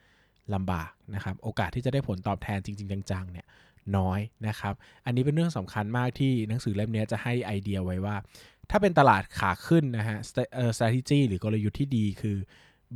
[0.54, 3.46] ลำบากนะครับ โอกาสที่จะได้ผลตอบแทนจริง ๆ จังๆเนี่ย
[3.96, 8.16] น้อยนะครับ อันนี้เป็นเรื่องสำคัญมากที่หนังสือเล่มนี้จะให้ไอเดียไว้ว่า
[8.70, 10.18] ถ้าเป็นตลาดขาขึ้นนะฮะ
[10.76, 12.36] strategy หรือกลยุทธ์ที่ดีคือ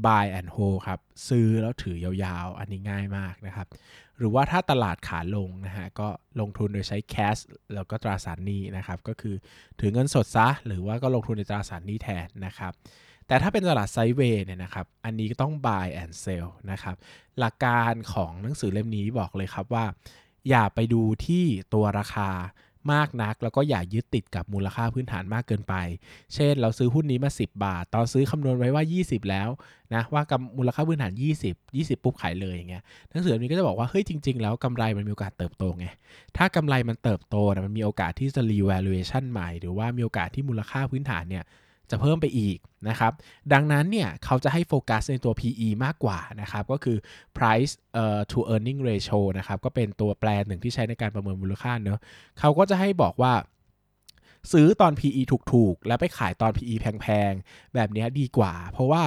[0.07, 3.69] buy and hold ครับ ซื้อแล้วถือยาวๆ อันนี้ง่ายมากนะครับ
[4.19, 6.09] หรือว่าถ้าตลาดขาลงนะฮะ ก็
[6.41, 7.41] ลงทุนโดยใช้ cash
[7.75, 9.35] แล้วก็ตราสารหนี้นะครับ ก็คือ
[9.81, 12.73] ถือเงินสดซะ หรือว่าก็ลงทุนในตราสารหนี้แทนนะครับ
[13.27, 16.97] แต่ถ้าเป็นตลาดไซด์เวย์เนี่ยนะครับ อันนี้ต้อง buy and sell นะครับ
[17.39, 19.85] หลักการของหนังสือเล่มนี้บอกเลยครับว่า
[20.49, 21.45] อย่าไปดูที่
[21.75, 22.31] ตัวราคา
[22.93, 25.74] มากนัก แล้วก็อย่ายึดติดกับมูลค่าพื้นฐานมากเกินไป
[26.35, 29.48] เช่น เราซื้อหุ้นนี้มา 10 บาท ตอนซื้อคำนวณไว้ว่า 20 แล้ว
[29.94, 31.12] นะว่ากับมูลค่าพื้นฐาน
[31.44, 35.86] 20 20 ปุ๊บขายเลยอย่างเงี้ยหนังสือนี้ก็จะบอกว่าเฮ้ยจริง ๆ แล้วกำไรมันมีโอกาสเติบโตไง
[36.36, 41.44] ถ้ากำไรมันเติบโตนะมันมีโอกาสที่จะ revaluation ใหม่ หรือว่ามีโอกาสที่มูลค่าพื้นฐานเนี่ย
[41.95, 42.59] จะเพิ่มไปอีก
[42.89, 43.12] นะครับ
[43.53, 46.97] ดังนั้นเนี่ยเขาจะให้โฟกัสในตัว PE มากกว่านะครับ ก็คือ
[47.37, 47.73] price
[48.03, 52.01] uh, to earning ratio นะครับ ก็เป็นตัวแปรหนึ่งที่ใช้ในการประเมินมูลค่าเนอะ
[52.41, 53.33] เขาก็จะให้บอกว่า
[54.53, 55.23] ซื้อตอน PE
[55.53, 59.05] ถูกๆ แล้วไปขายตอน PE แพงๆ แบบนี้ดีกว่า เพราะว่า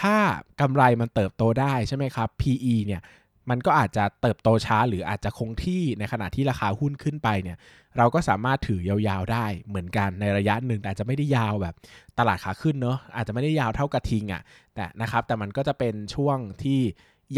[0.00, 0.16] ถ้า
[0.60, 3.02] กำไรมันเติบโตได้ใช่ไหมครับ PE เนี่ย
[3.50, 7.58] มันก็อาจจะเติบโตช้าหรืออาจจะคงที่ในขณะที่ราคาหุ้นขึ้นไปเนี่ย
[7.98, 11.74] เราก็สามารถถือยาวๆได้เหมือนกันในระยะหนึ่งแต่อาจจะไม่ได้ยาวแบบ
[12.18, 14.42] ตลาดขาขึ้นเนาะอาจจะไม่ได้ยาวเท่ากระทิงอะ่ะ
[14.74, 16.80] แต่นะครับแต่มันก็จะเป็นช่วงที่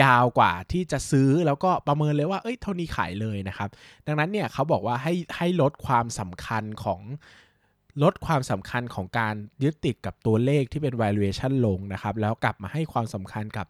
[0.03, 3.69] ยาวกว่าที่จะซื้อแล้วก็ประเมินเลยว่าเอ้ยเท่านี้ขายเลยนะครับ
[4.07, 7.01] ดังนั้นเนี่ยเขาบอกว่าให้ให้ลดความสำคัญของ
[8.03, 13.67] ลดความสำคัญของการยึดติดกับตัวเลขที่เป็น valuation ลงนะครับ แล้วกลับมาให้ความสำคัญกับ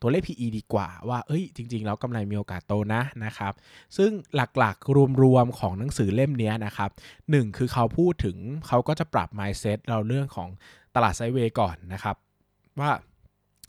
[0.00, 3.52] ตัวเลข PE ดีกว่าว่า เอ้ย จริง ๆ แล้วกำไรมีโอกาสโตนะนะครับ
[3.96, 6.90] ซึ่งหลักๆ รวมๆ ของหนังสือเล่มนี้นะครับ
[7.30, 8.36] หนึ่งคือเขาพูดถึง
[8.66, 10.48] เขาก็จะปรับ mindset เราเรื่องของ
[10.94, 12.16] ตลาดไซเวย์ก่อนนะครับ
[12.80, 12.90] ว่า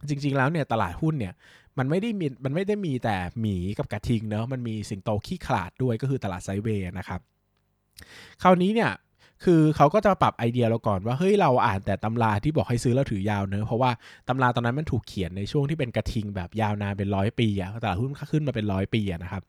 [0.08, 1.34] จริง ๆ แล้วเนี่ยตลาดหุ้นเนี่ย
[1.78, 7.22] มันไม่ได้มีมันไม่ได้มีแต่หมีกับกระทิงเนอะมันมีสิงโตขี้ขลาดด้วยก็คือตลาดไซเวย์นะครับ
[8.42, 8.92] คราวนี้เนี่ย
[9.46, 13.92] คือเขาก็จะปรับไอเดียเราก่อนว่าเฮ้ยเราอ่านแต่ตำราที่บอกให้ซื้อแล้วถือยาวเนอะเพราะว่า
[14.28, 19.42] ตำราตอนนั้นมันถูกเขียนในช่วงที่เป็นกระทิงแบบยาวนานเป็นร้อยปีอะตลาดหุ้นขึ้นมาเป็นร้อยปีนะครับ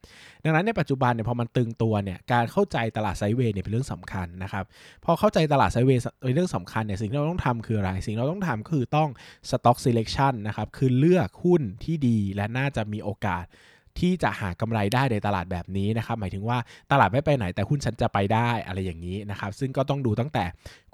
[0.43, 4.65] ดังนั้นในปัจจุบันเนี่ยพอมันตึงตัวเนี่ยการเข้าใจตลาดไซเวย์เนี่ยเป็นเรื่องสำคัญนะครับ
[5.05, 9.09] พอเข้าใจตลาดไซเวย์เป็นเรื่องสำคัญเนี่ยสิ่งที่เราต้องทำคืออะไร สิ่งที่เราต้องทำคือต้อง
[9.49, 13.45] stock selection นะครับคือเลือกหุ้นที่ดีและน่าจะมีโอกาส
[13.99, 16.57] ที่จะหากำไรได้ในตลาดแบบนี้นะครับ หมายถึงว่า
[16.91, 20.45] ตลาดไม่ไปไหนแต่หุ้นฉันจะไปได้อะไรอย่างนี้นะครับ ซึ่งก็ต้องดูตั้งแต่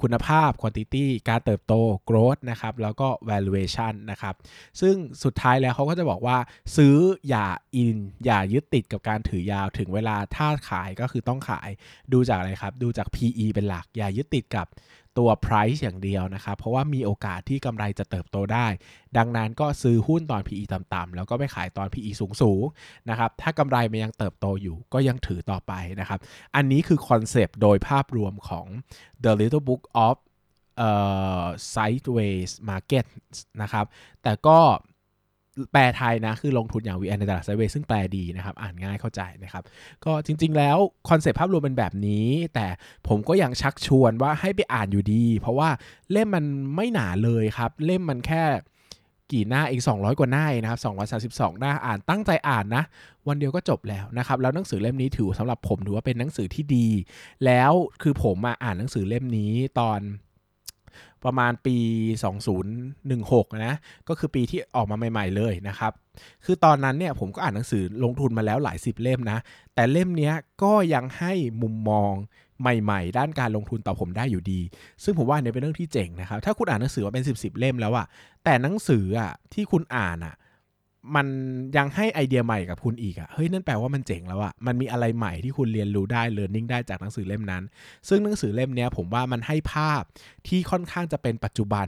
[0.01, 1.73] คุณภาพ quantity การเติบโต
[2.09, 4.35] growth นะครับ แล้วก็ valuation นะครับ
[4.81, 6.37] ซึ่งสุดท้ายแล้วเขาก็จะบอกว่า
[6.77, 6.95] ซื้อ
[7.29, 11.69] อย่าอิน อย่ายึดติดกับการถือยาวถึงเวลาถ้าขายก็คือต้องขาย
[12.13, 14.67] ดูจากอะไรครับ ดูจาก PE เป็นหลัก อย่ายึดติดกับ
[15.17, 18.67] ตัว price อย่างเดียวนะครับ เพราะว่ามีโอกาสที่กำไรจะเติบโตได้
[19.17, 22.11] ดังนั้นก็ซื้อหุ้นตอน PE ต่ำๆแล้วก็ไปขายตอน PE
[22.41, 26.19] สูงๆนะครับ ถ้ากำไรมันยังเติบโตอยู่ก็ยังถือต่อไปนะครับ
[26.55, 28.67] อันนี้คือคอนเซปต์โดยภาพรวมของ
[29.23, 30.17] The Little Book of
[30.77, 30.91] เอ่
[31.41, 33.05] อ Sideways Market
[33.61, 33.85] นะครับ
[34.23, 34.59] แต่ก็
[35.73, 39.63] แปลไทยนะ คือลงทุนอย่าง VI ในตลาด sideway ซึ่งแปลดีนะครับ อ่านง่ายเข้าใจนะครับ
[40.05, 40.77] ก็จริง ๆ แล้ว
[41.09, 42.67] คอนเซปต์ภาพรวมเป็นแบบนี้ แต่
[43.07, 45.69] ผมก็ยังชักชวนว่าให้ไปอ่านอยู่ดี เพราะว่า
[46.11, 46.45] เล่มมัน
[46.75, 48.43] ไม่หนาเลยครับ เล่มมันแค่
[49.31, 50.79] กี่หน้าอีก 200 กว่าหน้าเองนะครับ
[51.21, 52.83] 232 หน้าอ่านตั้งใจอ่านนะ
[53.27, 56.87] วันเดียวก็จบแล้วนะครับ แล้วหนังสือเล่มนี้ถือสำหรับผมถือว่าเป็นหนังสือที่ดี
[57.45, 57.71] แล้ว
[58.01, 59.99] คือผมมาอ่านหนังสือเล่มนี้ตอน
[61.25, 61.77] ประมาณปี
[62.87, 63.75] 2016 นะ
[64.07, 65.91] ก็คือปีที่ออกมาใหม่ ๆ เลยนะครับ
[66.45, 69.37] คือตอนนั้นเนี่ยผมก็อ่านหนังสือลงทุนมาแล้วหลายสิบเล่มนะ
[69.75, 70.31] แต่เล่มนี้
[70.63, 72.13] ก็ยังให้มุมมอง
[72.61, 74.61] ใหม่ๆ ด้านการลงทุนต่อผมได้อยู่ดี
[75.03, 78.05] ซึ่งผมว่าเนี่ยเป็นเรื่องที่เจ๋งนะครับ ถ้าคุณอ่านหนังสือมาเป็น 10บสเล่มแล้วอะ
[78.43, 80.35] แต่หนังสืออะที่คุณอ่านอะ
[81.15, 81.27] มัน
[81.77, 87.63] ยังให้ไอเดียใหม่กับคุณอีกอะเฮ้ย นั่นแปลว่ามันเจ๋งแล้วอะมันมีอะไรใหม่ที่คุณเรียนรู้ได้ เรียนรู้ได้จากหนังสือเล่มนั้น
[88.09, 90.01] ซึ่งหนังสือเล่มนี้ผมว่ามันให้ภาพ
[90.47, 91.87] ที่ค่อนข้างจะเป็นปัจจุบัน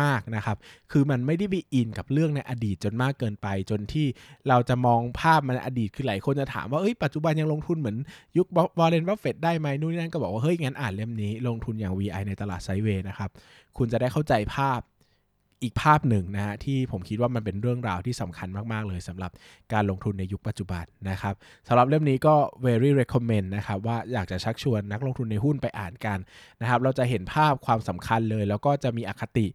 [0.00, 0.56] มากๆนะครับ
[0.92, 4.06] คือมันไม่ได้ไปอินกับเรื่องในอดีตจนมากเกินไป จนที่
[4.48, 7.96] เราจะมองภาพมันอดีต คือหลายคนจะถามว่า เอ้ย ปัจจุบันยังลงทุนเหมือน
[8.36, 8.46] ยุค
[8.78, 13.30] วอร์เรนบัฟเฟตได้ไหมนู่นนั่นก็บอกว่า เฮ้ย งั้นอ่านเล่มนี้ ลงทุนอย่าง VI ในตลาด sideway นะครับ
[13.78, 14.80] คุณจะได้เข้าใจภาพ
[15.62, 19.30] อีกภาพหนึ่งนะฮะที่ผมคิดว่ามันเป็นเรื่องราวที่สำคัญมาก ๆ เลยสำหรับ
[19.72, 21.34] การลงทุนในยุคปัจจุบันนะครับ
[21.68, 22.34] สำหรับเล่มนี้ก็
[22.66, 26.18] very recommend นะครับว่าอยากจะชักชวนนักลงทุนในหุ้นไปอ่านกัน
[26.60, 29.46] นะครับเราจะเห็นภาพความสำคัญเลย แล้วก็จะมีอคติ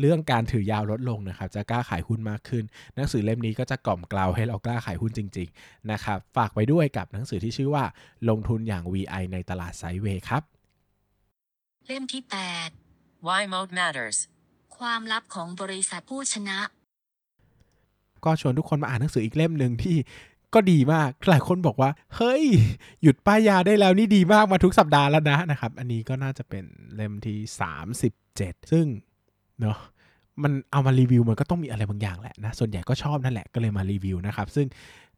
[0.00, 2.64] เรื่องการถือยาวลดลงนะครับจะกล้าขายหุ้นมากขึ้น
[2.94, 7.84] หนังสือเล่มนี้ก็จะกล่อมกล่าวให้เรากล้าขายหุ้นจริง ๆ นะครับฝากไปด้วยกับหนังสือที่ชื่อว่า
[8.28, 10.42] ลงทุนอย่าง VI ในตลาดไซเวย์ครับ
[11.86, 12.22] เล่มที่
[13.28, 14.29] Why mode matters.
[14.80, 16.58] ความลับของบริษัทผู้ชนะ
[18.24, 19.96] ก็ชวนทุกคนมาอ่านหนังสืออีกเล่มหนึ่งที่
[20.54, 22.44] ก็ดีมาก หลายคนบอกว่า เฮ้ย
[23.02, 27.38] หยุดป้ายยาได้แล้วนี่ดีมากมาทุกสัปดาห์แล้วนะนะครับ อันนี้ก็น่าจะเป็นเล่มที่
[28.04, 28.86] 37 ซึ่ง
[29.60, 29.78] เนาะ
[30.42, 34.66] มันเอามารีวิวมันก็ต้องมีอะไรบางอย่างแหละนะ ส่วนใหญ่ก็ชอบนั่นแหละก็เลยมารีวิวนะครับ ซึ่ง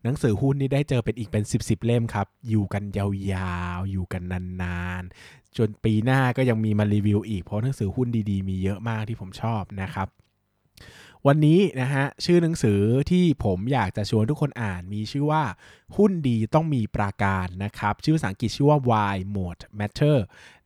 [0.05, 4.23] หนังสือหุ้นนี่ได้เจอเป็นอีกเป็น 10บสเล่มครับ อยู่กันยาวๆ อยู่กัน
[4.63, 10.09] นานๆ จนปีหน้าก็ยังมีมารีวิวอีกเพราะหนังสือหุ้นดีๆ มีเยอะมากที่ผมชอบนะครับ
[11.27, 12.81] วันนี้นะฮะชื่อหนังสือ
[13.11, 15.43] ที่ผมอยากจะชวนทุกคนอ่านมีชื่อว่า
[15.97, 20.19] หุ้นดีต้องมีปราการนะครับ ชื่อภาษาอังกฤษชื่อว่า Why Mode Matter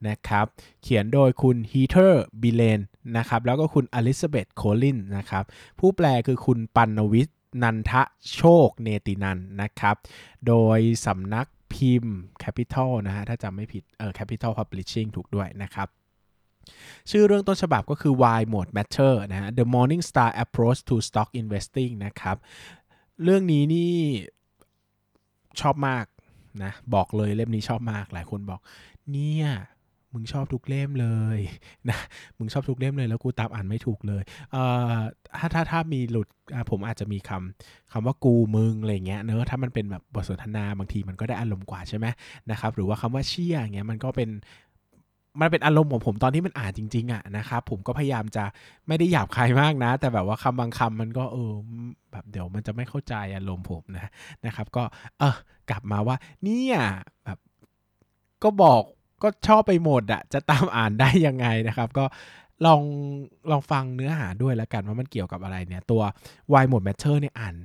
[0.09, 0.47] นะครับ
[0.83, 2.81] เขียนโดยคุณ Heather b i l e n
[3.17, 5.45] นะครับแล้วก็คุณ Elizabeth Collins นะครับ
[5.79, 7.29] ผู้แปลคือคุณปันวิท
[7.63, 8.03] นันทะ
[8.35, 9.97] โชคเนตินันนะครับ
[10.47, 15.89] โดยสำนักพิมพ์ Capital นะฮะ ถ้าจำไม่ผิด เออ Capital Publishing ถูกด้วยนะครับ
[17.11, 22.37] ชื่อเรื่องต้นฉบับก็คือ Why Mode Matter นะฮะ The Morning Star Approach to Stock Investing นะครับ
[23.23, 23.93] เรื่องนี้นี่
[25.61, 26.05] ชอบมาก
[26.63, 28.61] นะ บอกเลยเล่มนี้ชอบมาก หลายคนบอก
[29.13, 29.49] เนี่ย
[30.17, 31.39] มึงชอบทุกเล่มเลย
[31.89, 31.99] นะ
[32.39, 34.23] มึงชอบทุกเล่มเลยแล้วกูตามอ่านไม่ถูกเลย
[34.53, 34.95] เอ่อ
[35.39, 36.29] ถ้าถ้าถ้ามีหลุด
[36.71, 42.07] ผมอาจจะมีคำคำว่ากูมึงอะไรเงี้ยเนอะถ้ามันเป็นแบบบทสนทนาบางทีมันก็ได้อารมณ์กว่าใช่ไหม
[42.51, 44.31] นะครับหรือว่าคำว่าเชี่ยอเงี้ยมันก็เป็น
[45.41, 48.45] มันเป็นอารมณ์ของผมตอนที่มันอ่านจริง ๆอะนะครับผมก็พยายามจะ
[48.89, 51.53] ไม่ได้หยาบคายมากนะ แต่แบบว่าคำบางคำมันก็เออ
[52.13, 54.11] แบบเดี๋ยวมันจะไม่เข้าใจอารมณ์ผมนะ
[54.47, 54.83] นะครับ ก็
[55.19, 55.37] เออ
[55.71, 56.77] กลับมาว่าเนี่ย
[57.25, 57.39] แบบ
[58.43, 58.83] ก็บอก
[59.27, 62.05] ก็ชอบไปหมดอะจะตามอ่านได้ยังไงนะครับ ก็
[62.67, 62.83] ลอง
[63.51, 66.03] ลองฟังเนื้อหาด้วยแล้วกันว่ามันเกี่ยวกับอะไรเนี่ย ตัว
[66.53, 67.57] Why Mode Matter เนี่ยอ่าน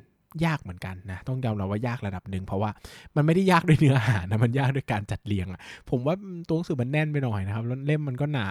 [0.45, 2.71] ยากเหมือนกันนะ ต้องยอมรับว่ายากระดับหนึ่งเพราะว่า
[3.15, 6.15] มันไม่ได้ยากด้วยเนื้อหานะมันยากด้วยการจัดเรียงอะผมว่า
[6.47, 8.47] ตัวหนังสือมันแน่นไปหน่อยนะครับแล้วเล่มมันก็หนา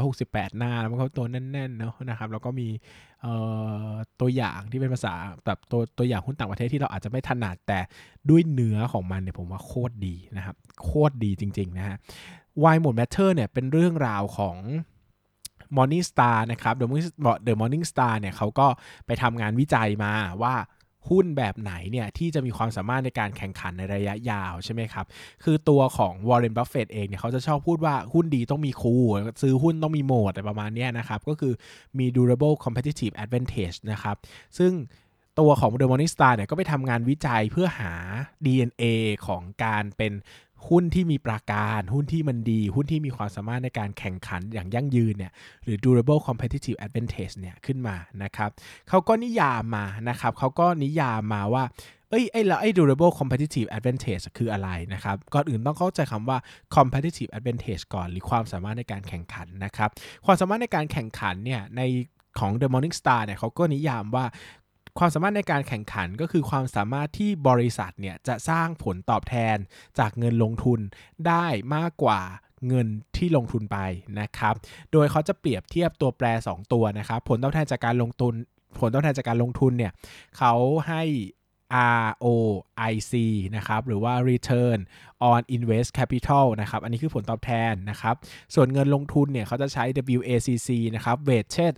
[0.00, 2.68] 368 หน้าแล้วมันก็ตัวแน่นๆเนาะนะครับแล้วก็มี
[4.20, 5.14] ตัวอย่างที่เป็นภาษา
[5.46, 7.78] แบบตัวตัวอย่างหุ้นต่างประเทศที่เราอาจจะไม่ถนัดแต่
[8.30, 11.96] ด้วยเนื้อของมันเนี่ยผมว่าโคตรดีนะครับ โคตรดีจริง ๆ นะฮะ
[12.62, 14.56] Why Mode Matter เนี่ยเป็นเรื่องราวของ
[15.76, 16.74] Morning Star นะครับ
[17.46, 18.66] The Morning Star เนี่ยเขาก็
[19.06, 20.12] ไปทำงานวิจัยมา
[20.42, 20.54] ว่า
[21.12, 25.06] หุ้นแบบไหนเนี่ยที่จะมีความสามารถในการแข่งขันในระยะยาวใช่ไหมครับ
[25.44, 28.94] คือตัวของ Warren Buffett เองเนี่ยเขาจะชอบพูดว่าหุ้นดีต้องมีคู
[29.42, 31.52] ซื้อหุ้นต้องมีโหมดอะไรประมาณนี้นะครับ ก็คือ
[31.98, 34.16] มี durable competitive advantage นะครับ
[34.58, 34.72] ซึ่ง
[35.38, 37.92] ตัวของ The Morning Star เนี่ยก็ไปทำงานวิจัยเพื่อหา
[38.46, 38.84] DNA
[39.26, 40.12] ของการเป็น
[40.68, 45.32] หุ้นที่มีปราการหุ้นที่มันดี หุ้นที่มีความสามารถในการแข่งขันอย่างยั่งยืนเนี่ย
[45.64, 48.50] หรือ durable competitive advantage เนี่ยขึ้นมานะครับ
[48.88, 51.64] เขาก็นิยามมานะครับเขาก็นิยามมาว่า
[52.10, 56.38] เอ้ยไอ้แล้วไอ้ durable competitive advantage คืออะไรนะครับ ก่อนอื่นต้องเข้าใจคำว่า
[56.76, 59.90] competitive advantage ก่อนหรือความสามารถในการแข่งขันนะครับ
[60.24, 61.82] ความสามารถในการแข่งขันเนี่ยใน
[62.38, 64.24] ของ The Morning Star เนี่ยเขาก็นิยามว่า
[64.98, 69.56] ความสามารถในการแข่งขันก็คือความสามารถที่บริษัทเนี่ยจะสร้างผลตอบแทน
[69.98, 70.80] จากเงินลงทุน
[71.26, 72.20] ได้มากกว่า
[72.68, 72.86] เงิน
[73.16, 73.78] ที่ลงทุนไป
[74.20, 74.54] นะครับ
[74.92, 78.34] โดยเขาจะเปรียบเทียบตัวแปร 2 ตัวนะครับ ผลตอบแทนจากการลงทุน
[78.80, 79.92] ผลตอบแทนจากการลงทุนเนี่ย
[80.38, 80.54] เขา
[80.88, 81.02] ให้
[82.24, 83.12] ROIC
[83.56, 84.78] นะครับ หรือว่า Return
[85.30, 88.14] on Invest Capital นะครับ อันนี้คือผลตอบแทนนะครับ
[88.54, 89.84] ส่วนเงินลงทุนเนี่ยเขาจะใช้
[90.18, 91.74] WACC นะครับ Weighted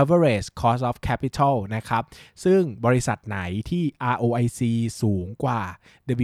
[0.00, 2.02] average cost of capital นะครับ
[2.44, 3.38] ซึ่งบริษัทไหน
[3.70, 3.84] ที่
[4.14, 4.60] ROIC
[5.02, 5.62] สูงกว่า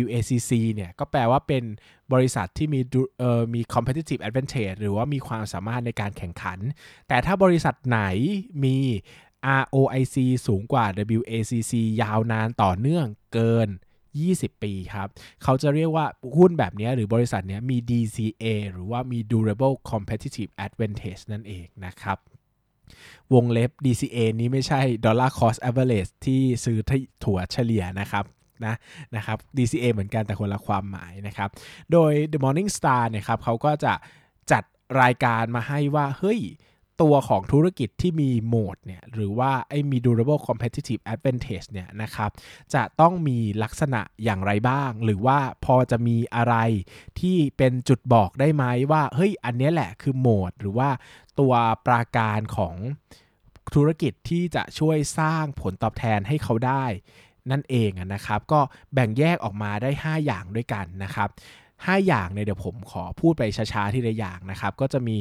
[0.05, 1.65] WACC เนี่ย ก็แปลว่าเป็น
[2.13, 2.81] บริษัทที่มี
[3.19, 6.59] เอ่อมี competitive advantage หรือว่ามีความสามารถในการแข่งขัน
[7.09, 8.03] แต่ถ้าบริษัทไหน
[8.65, 8.79] มี
[9.63, 10.17] ROIC
[10.47, 10.87] สูงกว่า
[11.19, 11.73] WACC
[12.03, 13.69] ยาวนานต่อเนื่องเกิน
[14.17, 15.09] 20 ปีครับ
[15.43, 16.07] เขาจะเรียกว่า
[16.37, 22.19] หุ้นแบบนี้หรือบริษัทนี้มี DCA หรือว่ามี durable competitive advantage นั่นเองนะครับ
[23.35, 26.79] วงเล็บ DCA นี้ไม่ใช่ Dollar Cost Average ที่ซื้อ
[27.25, 28.25] ถั่วเฉลี่ยนะครับ
[28.65, 28.75] นะ
[29.17, 31.49] นะครับ DCA เหมือนกันแต่คนละความหมายนะครับ
[31.93, 33.93] โดย The Morning Star เนี่ยครับเขาก็จะ
[34.53, 34.63] จัด
[35.03, 36.41] รายการมาให้ว่า เฮ้ย
[37.03, 42.31] ตัวของธุรกิจที่มีโหมดเนี่ยหรือว่าไอ้มี durable competitive advantage เนี่ยนะครับ
[42.75, 46.55] จะต้องมีลักษณะอย่างไรบ้าง หรือว่าพอจะมีอะไร
[47.21, 50.91] ที่เป็นจุดบอกได้ไหมว่าเฮ้ยอันนี้แหละคือโหมด หรือว่า
[51.39, 51.53] ตัว
[51.87, 52.75] ปราการของ
[53.75, 56.85] ธุรกิจที่จะช่วยสร้างผลตอบแทนให้เขาได้
[57.51, 58.61] นั่นเองนะครับ ก็
[58.95, 61.29] แบ่งแยกออกมาได้ 5 อย่างด้วยกันนะครับ
[61.69, 65.17] 5อย่างเนี่ยเดี๋ยวผมขอพูดไปช้าๆที่ละอย่างนะครับ ก็จะมี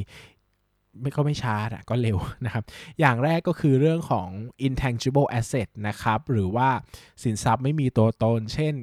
[1.01, 2.63] ไม่ก็ไม่ช้าอะก็เร็วนะครับ
[2.99, 4.27] อย่างแรกก็คือเรื่องของ
[4.67, 6.69] intangible asset นะครับ หรือว่า
[7.23, 8.75] สินทรัพย์ไม่มีตัวตน เช่น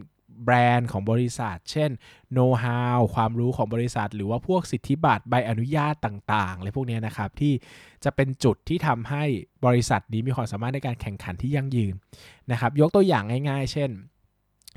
[0.44, 1.90] แบรนด์ของบริษัท เช่น
[2.34, 7.52] know how ความรู้ของบริษัท หรือว่าพวกสิทธิบัตรใบอนุญาตต่างๆอะไรพวกนี้นะครับ ที่
[8.04, 9.24] จะเป็นจุดที่ทำให้
[9.66, 11.94] บริษัทนี้มีความสามารถในการแข่งขันที่ยั่งยืน
[12.50, 13.90] นะครับ ยกตัวอย่างง่าย ๆ เช่น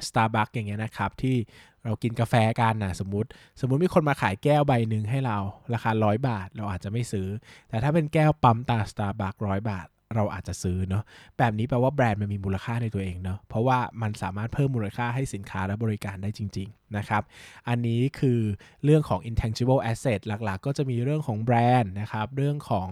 [0.08, 1.38] Starbucks อย่างเงี้ยนะครับ ที่
[1.86, 3.30] เรากินกาแฟกันนะสมมติ
[3.60, 5.38] สมมติมีคนมาขายแก้วใบหนึ่งให้เรา
[5.74, 7.28] ราคาร้อยบาท เราอาจจะไม่ซื้อ
[7.70, 11.04] แต่ถ้าเป็นแก้วปั๊มตา Starbucks ร้อยบาท เราอาจจะซื้อเนาะ
[11.38, 17.24] แบบนี้แปลว่าแบรนด์มันมีมูลค่าในตัวเองเนาะเพราะว่ามันสามารถเพิ่มมูลค่าให้สินค้าและบริการได้จริง ๆ นะครับ
[17.68, 18.40] อันนี้คือ
[18.84, 22.88] เรื่องของ intangible asset หลักๆ ก็จะมีเรื่องของแบรนด์นะครับเรื่องของ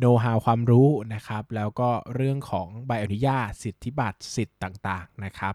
[0.00, 5.54] know how ความรู้นะครับแล้วก็เรื่องของใบอนุญาตสิทธิบัตรสิทธิ์ต่างๆนะครับ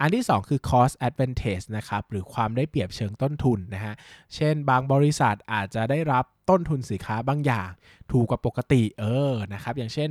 [0.00, 3.94] อันที่ 2 คือ cost advantage นะครับหรือความได้เปรียบเชิงต้นทุนนะฮะ
[4.34, 7.70] เช่นบางบริษัทอาจจะได้รับต้นทุนสินค้าบางอย่าง
[8.12, 10.10] ถูกกว่าปกติเออนะครับอย่างเช่น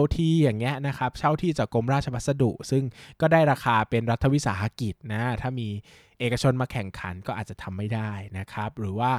[0.00, 2.84] LT อย่างเงี้ยนะครับเช่าที่จากกรมราชพัสดุ ซึ่ง
[3.20, 5.68] ก็ได้ราคาเป็นรัฐวิสาหกิจนะถ้ามี
[6.18, 9.12] เอกชนมาแข่งขันก็อาจจะทำไม่ได้นะครับหรือว่า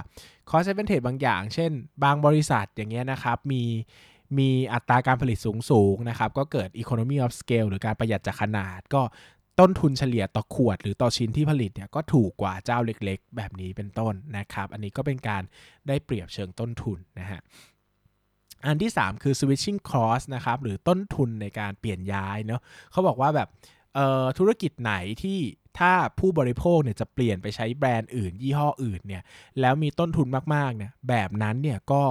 [0.50, 1.72] cost advantage บางอย่าง เช่น
[2.04, 3.64] บางบริษัทอย่างเงี้ยนะครับมี
[4.38, 9.02] มีอัตราการผลิตสูงสูงนะครับก็เกิด economy of scale หรือการประหยัดจากขนาด ก็
[9.60, 15.44] ต้นทุนเฉลี่ยต่อขวดหรือต่อชิ้นที่ผลิตเนี่ยก็ถูกกว่าเจ้าเล็กๆ แบบนี้เป็นต้นนะครับ อันนี้ก็เป็นการ
[15.88, 17.40] ได้เปรียบเชิงต้นทุนนะฮะ
[18.66, 22.62] อันที่ 3 คือ switching cost นะครับหรือต้นทุนในการเปลี่ยนย้ายเนาะ
[22.92, 23.50] เขาบอกว่าแบบ
[24.38, 25.40] ธุรกิจไหนที่
[25.80, 29.24] ถ้าผู้บริโภคเนี่ยจะเปลี่ยนไปใช้แบรนด์อื่น ยี่ห้ออื่นเนี่ย
[29.62, 32.04] แล้วมีต้นทุนมากๆเนี่ยแบบนั้นเนี่ยก็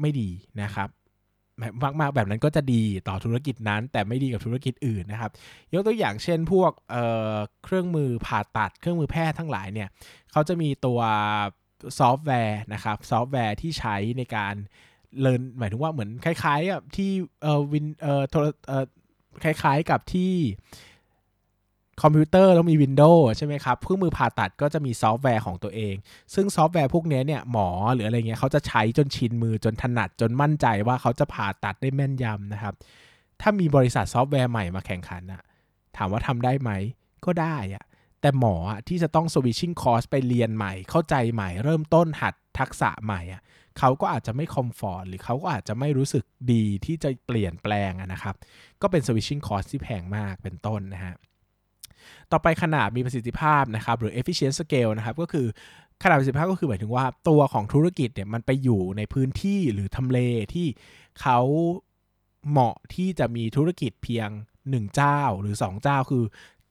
[0.00, 0.30] ไม่ดี
[0.62, 0.88] นะครับ
[2.00, 5.30] มากๆแบบนั้นก็จะดีต่อธุรกิจนั้น แต่ไม่ดีกับธุรกิจอื่นนะครับ
[5.74, 9.88] ยกตัวอย่างเช่นพวกเเครื่องมือผ่าตัด เครื่องมือแพทย์ทั้งหลายเนี่ย
[10.32, 11.00] เขาจะมีตัว
[11.98, 14.54] ซอฟต์แวร์นะครับซอฟต์แวร์ที่ใช้ในการ
[15.22, 17.10] เรียนหมายถึงว่าเหมือนคล้ายๆกับที่
[17.42, 18.84] เอ่อวินเอ่อโทรเอ่อ
[19.44, 20.32] คล้ายๆกับที่
[22.02, 25.94] คอมพิวเตอร์ต้องมี Windows ใช่ไหมครับเครื่องมือผ่าตัดก็จะมีซอฟต์แวร์ของตัวเอง
[26.34, 32.74] ซึ่งซอฟต์แวร์พวกนี้เนี่ยหมอหรืออะไรเงี้ยเขาจะใช้จนชินมือจนถนัดจนมั่นใจว่าเขาจะผ่าตัดได้แม่นยำนะครับ
[33.40, 35.42] ถ้ามีบริษัทซอฟต์แวร์ใหม่มาแข่งขันอะ
[35.96, 36.70] ถามว่าทำได้ไหม
[37.24, 37.84] ก็ได้อะ
[38.20, 43.42] แต่หมออะที่จะต้อง switching course ไปเรียนใหม่ เข้าใจใหม่ เริ่มต้นหัดทักษะใหม่อะ
[43.78, 48.34] เขาก็อาจจะไม่คอมฟอร์ตหรือเขาก็อาจจะไม่รู้สึกดีที่จะเปลี่ยนแปลงนะครับ
[48.82, 51.14] ก็เป็น switching cost ที่แพงมากเป็นต้นนะฮะ
[52.32, 55.46] ต่อไปขนาดมีประสิทธิภาพนะครับหรือ efficient scale นะครับก็คือ
[56.02, 60.18] ขนาดประสิทธิภาพก็คือหมายถึงว่าตัวของธุรกิจเนี่ยมันไปอยู่ในพื้นที่หรือทำเล
[60.54, 60.66] ที่
[61.20, 61.40] เขา
[62.48, 64.28] เหมาะที่จะมีธุรกิจเพียง
[64.60, 66.24] 1 เจ้าหรือ 2 เจ้าคือ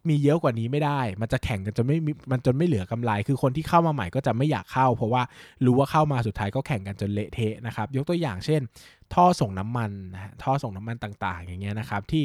[0.10, 1.98] มีเยอะกว่านี้ไม่ได้ มันจะแข่งกันจนไม่
[2.32, 5.24] มันจนไม่เหลือกำไร คือคนที่เข้ามาใหม่ก็จะไม่อยากเข้า เพราะว่า
[5.66, 8.62] รู้ว่าเข้ามาสุดท้ายก็แข่งกันจนเละเทะนะครับ ยกตัวอย่างเช่น
[9.14, 12.24] ท่อส่งน้ำมันนะท่อส่งน้ำมันต่าง ๆ อย่างเงี้ยนะครับที่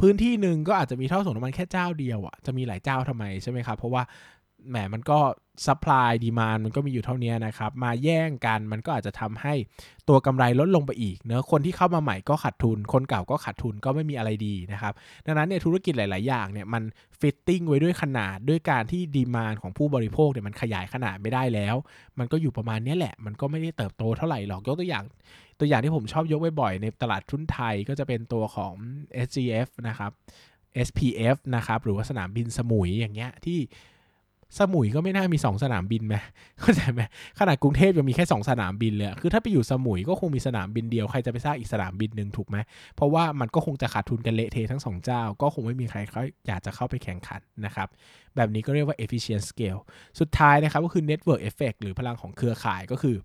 [0.00, 4.02] พื้นที่หนึ่งก็อาจจะมีท่อส่งน้ำมันแค่เจ้าเดียวอะ่ะจะมีหลายเจ้าทำไมใช่ไหมครับ เพราะว่า
[4.68, 5.18] แหมมันก็
[5.66, 9.54] supply demand มันก็มีอยู่เท่านี้นะครับ มาแย่งกันมันก็อาจจะทำให้
[10.08, 14.92] ตัวกำไรลดลงไปอีกเนอะคนที่เข้ามาใหม่ก็ขาดทุน คนเก่าก็ขาดทุนก็ไม่มีอะไรดีนะครับ
[15.26, 16.82] ดังนั้นเนี่ยธุรกิจหลาย ๆ อย่างเนี่ยมัน
[17.20, 21.76] fitting ไว้ด้วยขนาดด้วยการที่ demand ของผู้บริโภคเนี่ยมันขยายขนาดไม่ได้แล้ว
[22.18, 25.04] มันก็อยู่ประมาณนี้แหละ มันก็ไม่ได้เติบโตเท่าไหร่หรอกยกตัวอย่าง
[25.60, 28.74] ตัวอย่างที่ผมชอบยกบ่อยๆในตลาดทุนไทยก็จะเป็นตัวของ
[29.26, 30.12] SGF นะครับ
[30.86, 33.58] SPF นะครับ หรือว่าสนามบินสมุยอย่างเงี้ยที่
[34.58, 36.14] สมุยก็ไม่น่ามี 2 สนามบินไหม
[36.60, 37.00] เข้าใจไหม
[37.38, 42.56] ขนาดกรุงเทพยังมีแค่ 2 สนามบินเลย คือถ้าไปอยู่สมุยก็คงมีสนามบินเดียว ใครจะไปสร้างอีกสนามบินหนึ่งถูกไหม
[42.96, 47.88] เพราะว่ามันก็คงจะขาดทุนกันเละเทะทั้งสองเจ้า ก็คงไม่มีใครเขาอยากจะเข้าไปแข่งขันนะครับ
[48.36, 49.80] แบบนี้ก็เรียกว่า efficient scale
[50.20, 53.16] สุดท้ายนะครับก็คือ network effect หรือพลังของเครือข่ายก็คือ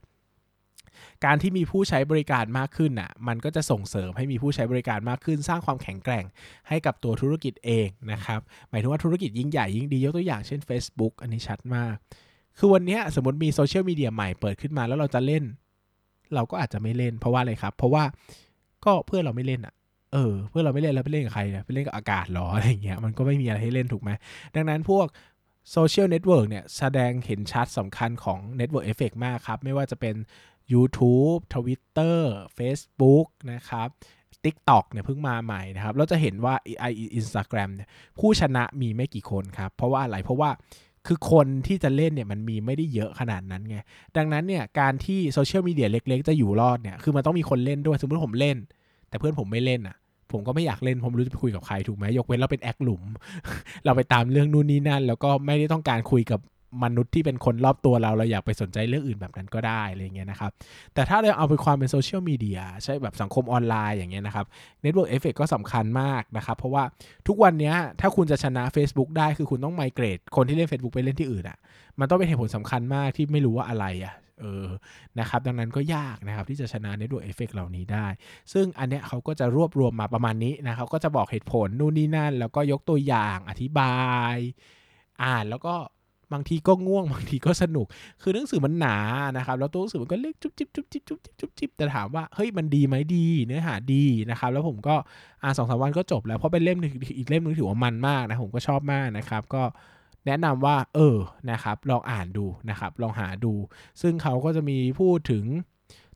[1.25, 6.25] การที่มีผู้ใช้บริการมากขึ้นน่ะมันก็จะส่งเสริมให้มีผู้ใช้บริการมากขึ้น สร้างความแข็งแกร่ง
[6.69, 8.39] ให้กับตัวธุรกิจเองนะครับ
[8.69, 11.95] หมายถึงว่าธุรกิจยิ่งใหญ่ยิ่งดียกตัวอย่างเช่น Facebook อันนี้ชัดมาก
[12.57, 15.43] คือวันนี้สมมติมีโซเชียลมีเดียใหม่เปิดขึ้นมาแล้วเราจะเล่น
[16.35, 18.03] เราก็อาจจะไม่เล่น เพราะว่าอะไรครับ เพราะว่า
[18.85, 19.73] ก็เพื่อนเราไม่เล่นอะ
[20.13, 24.11] เออเพื่อนเราไม่เล่นแล้วไปเล่นกับใครเนี่ยไปเล่นกับอากาศหรออะไรเงี้ยมันก็ไม่มีอะไรให้เล่นถูกไหม
[24.55, 25.07] ดังนั้นพวก
[25.71, 30.15] โซเชียลเน็ตเวิร์กเนี่ยแสดงเห็นชัดสำคัญของ Network Effect มากครับ ไม่ว่าจะเป็น
[30.73, 32.19] YouTube Twitter
[32.57, 33.89] Facebook นะครับ
[34.43, 36.85] TikTok เนี่ยเพิ่งมาใหม่นะครับ เราจะเห็นว่าไอ
[37.15, 37.87] อินสตาแกรมเนี่ย
[38.19, 40.49] ผู้ชนะมีไม่กี่คนครับ เพราะว่าอะไรเพราะว่า
[41.07, 43.77] คือคนที่จะเล่นเนี่ยมันมีไม่ได้เยอะขนาดนั้นไง
[44.17, 48.57] ดังนั้นเนี่ยการที่โซเชียลมีเดียเล็ก ๆ จะอยู่รอดเนี่ยคือมันต้องมีคนเล่นด้วยสมมติผมเล่น
[49.09, 49.97] แต่เพื่อนผมไม่เล่นอะ
[50.31, 53.03] ผมก็ไม่อยากเล่น ผมรู้จะไปคุยกับใครถูกไหมยกเว้นเราเป็นแอคหลุม
[53.85, 56.39] เราไปตามเรื่องนู่นนี่นั่น แล้วก็ไม่ได้ต้องการคุยกับ
[56.83, 60.51] มนุษย์ที่เป็นคนรอบตัวเราเราอยากไปสนใจเรื่องอื่นแบบนั้นก็ได้อะไรเงี้ยนะครับ
[60.93, 64.45] แต่ถ้าเราเอาไปความเป็นโซเชียลมีเดียใช่แบบสังคมออนไลน์อย่างเงี้ยนะครับ
[64.83, 66.83] Network Effect ก็สำคัญมากนะครับ เพราะว่า
[67.27, 71.57] ทุกวันนี้ถ้าคุณจะชนะ Facebook ได้คือคุณต้องไมเกรด คนที่เล่น Facebook ไปเล่นที่อื่นอะ่ะ
[71.99, 74.67] มันต้องเป็นเหตุผลสำคัญมากที่ไม่รู้ว่าอะไรอะ่ะเออ
[75.19, 78.07] นะครับ ดังนั้นก็ยากนะครับที่จะชนะ Network Effect เหล่านี้ได้
[78.53, 83.97] ซึ่งอันเนี้ยเขาก็จะรวบรวมมาประมาณนี้นะครับก็จะบอกเหตุผลนู่นนี่นั่น แล้วก็ยกตัวอย่างอธิบา
[84.33, 84.35] ย
[85.23, 85.75] อ่านแล้วก็
[86.35, 87.85] บางทีก็ง่วงบางทีก็สนุก
[88.21, 88.97] คือหนังสือมันหนา
[89.37, 94.95] นะครับแล้วตัวหนังสือมันก็เล็กจุ๊บจิ๊บจุ๊บจิ๊บจุ๊บจิ๊บจุ๊บจิ๊บแต่ถามว่าเฮ้ยมันดีไหมดีเนื้อหาดีนะครับแล้วผมก็
[95.43, 99.63] อ่านสองสามวันก็จบแล้วเพราะเป็นเล่มหนึ่งอีกเล่มหนึงถือว่ามันมากนะผมก็ชอบมากนะครับก็
[100.25, 101.17] แนะนำว่าเออ
[101.51, 103.53] นะครับลองอ่านดูนะครับลองหาดู
[104.01, 105.45] ซึ่งเขาก็จะมีพูดถึง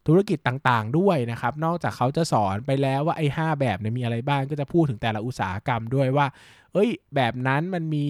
[0.08, 6.26] ธุรกิจต่างๆด้วยนะครับ นอกจากเขาจะสอนไปแล้วว่าไอ้หแบบเนี่ยมีอะไรบ้างก็จะพูดถึงแต่ละอุตสาหกรรมด้วยว่า
[6.74, 8.06] เอ้ย แบบนั้นมันมี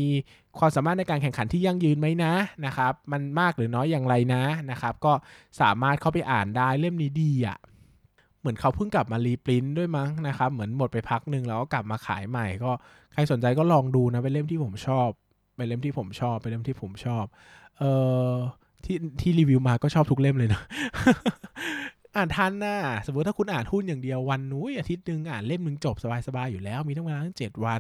[0.60, 2.34] ความสามารถในการแข่งขันที่ยั่งยืนไหมนะ
[2.66, 5.14] นะครับ มันมากหรือน้อยอย่างไรนะนะครับ ก็
[5.62, 7.58] สามารถเข้าไปอ่านได้เล่มนี้ดีอะ่ะ
[8.40, 12.72] เหมือนเขาเพิ่งกลับมารีปรินด้วยมั้งนะครับ เหมือนหมดไปพักหนึ่งแล้วก็กลับมาขายใหม่ ก็
[13.14, 15.10] ใครสนใจก็ลองดูนะเป็นเล่มที่ผมชอบ
[15.56, 17.26] เป็นเล่มที่ผมชอบ เป็นเล่มที่ผมชอบ
[17.78, 17.92] เอ่
[18.30, 18.34] อ
[18.86, 20.62] ที่ที่รีวิวมาก็ชอบทุกเล่มเลยนะ
[22.16, 25.96] อ่านทันนะสมมติถ้าคุณอ่านหุ้นอย่างเดียววันนู้ยอาทิตย์หนึ่งอ่านเล่มหนึ่งจบ
[26.28, 27.80] สบายๆอยู่แล้ว มีทั้งเวลาทั้งเจ็ดวัน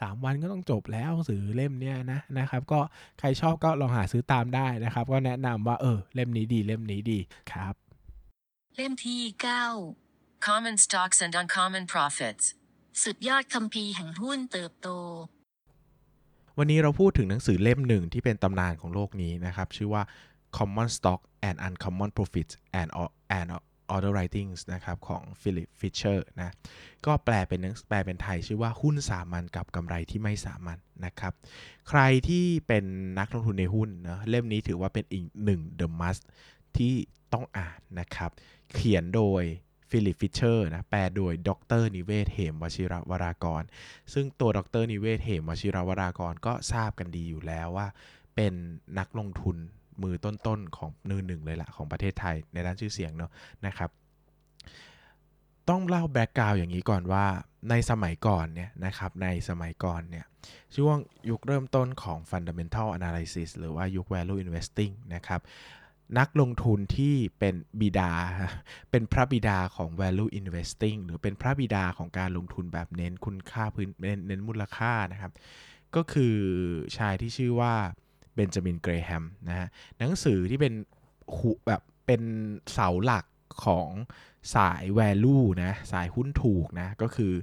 [0.00, 2.80] สามวันก็ต้องจบแล้วหนังสือเล่มเนี้ยนะนะครับ ก็
[3.18, 7.18] ใครชอบก็ลองหาซื้อตามได้นะครับ ก็แนะนำว่าเออเล่มนี้ดีเล่มนี้ดี
[7.52, 7.74] ครับ
[8.76, 9.20] เล่มที่
[10.48, 12.44] Common stocks and uncommon profits.
[12.54, 14.88] 9สุดยอดคัมภีร์แห่งหุ้นเติบโต
[16.58, 20.02] วันนี้เราพูดถึงหนังสือเล่มหนึ่งที่เป็นตำนานของโลกนี้นะครับ ชื่อว่า
[20.56, 22.90] Common Stock and Uncommon Profits and
[23.38, 23.48] and
[23.94, 26.50] Other Writings นะครับของ Philip Fisher นะ
[27.06, 31.32] ก็แปลเป็นแปลเป็นไทยชื่อว่าหุ้นสามัญกับกำไรที่ไม่สามัญนะครับ
[31.88, 32.84] ใครที่เป็น
[33.18, 36.22] นักลงทุนในหุ้นนะเล่มนี้ถือว่าเป็นอีกหนึ่ง The Must
[36.76, 36.94] ที่
[37.32, 38.30] ต้องอ่านนะครับ
[38.74, 39.42] เขียนโดย
[39.90, 41.50] ฟิลิปฟิชเชอร์นะแปลโดยด
[41.80, 43.62] รนิเวศเหมวชิรวรากร
[44.12, 47.88] ซึ่งตัวดรนิเวศเหมวชิรวรากรก็ทราบกันดีอยู่แล้วว่า
[48.34, 48.54] เป็น
[48.98, 49.56] นักลงทุน
[50.02, 53.30] มือต้นๆของนือหนึ่งเลยละของประเทศไทยในด้านชื่อเสียงเนาะ
[53.66, 53.90] นะครับ
[55.68, 57.24] ต้องเล่าแบ็กกราวอย่างนี้ก่อนว่า
[57.70, 60.24] ในสมัยก่อนเนี่ยนะครับในสมัยก่อนเนี่ย
[60.76, 60.96] ช่วง
[61.30, 65.40] ยุคเริ่มต้นของ fundamental analysis หรือว่ายุค value investing นะครับ
[66.18, 68.12] นักลงทุนที่เป็นบิดา
[68.90, 75.32] เป็นพระบิดาของ value investing หรือเป็นพระบิดาของการลงทุนแบบเน้นคุณค่าพื้นเน้นเน้นมูลค่านะครับ
[75.96, 76.36] ก็คือ
[76.96, 77.74] ชายที่ชื่อว่า
[78.38, 80.74] เบนจามินเกรแฮมนะฮะหนังสือที่เป็น
[81.36, 82.22] หุแบบเป็น
[82.72, 83.24] เสาหลัก
[83.64, 83.88] ของ
[84.54, 87.34] สาย value นะสายหุ้นถูกนะก็คือ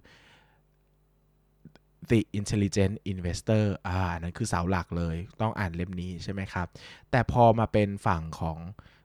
[2.10, 6.68] The Intelligent Investor อ่านั่นคือเสาหลักเลยต้องอ่านเล่มนี้ใช่ไหมครับ
[7.12, 8.58] แต่พอมาเป็นฝั่งของ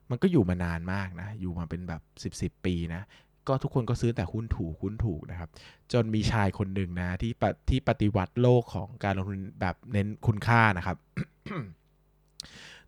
[0.09, 3.01] มันก็อยู่มานานมากนะ อยู่มาเป็นแบบ 10 10ปีนะ
[3.47, 5.49] ก็ทุกคนก็ซื้อแต่หุ้นถูกหุ้นถูกนะครับ
[5.93, 10.97] จนมีชายคนหนึ่งนะที่ปที่ปฏิวัติโลกของการลงทุนแบบเน้นคุณค่านะครับ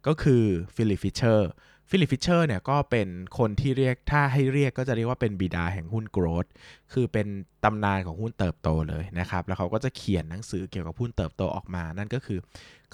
[0.07, 0.43] ก็คือ
[0.75, 1.49] ฟิลิปฟิชเชอร์
[1.89, 3.07] ฟิลิปฟิชเชอร์เนี่ยก็เป็น
[3.38, 6.45] คนที่เรียกถ้าให้เรียกก็จะเรียกว่าเป็นบิดาแห่งหุ้น growth
[6.93, 7.27] คือเป็น
[7.63, 12.39] ตำนานของหุ้นเติบโตเลยนะครับ แล้วเขาก็จะเขียนหนังสือเกี่ยวกับหุ้นเติบโตออกมา นั่นก็คือ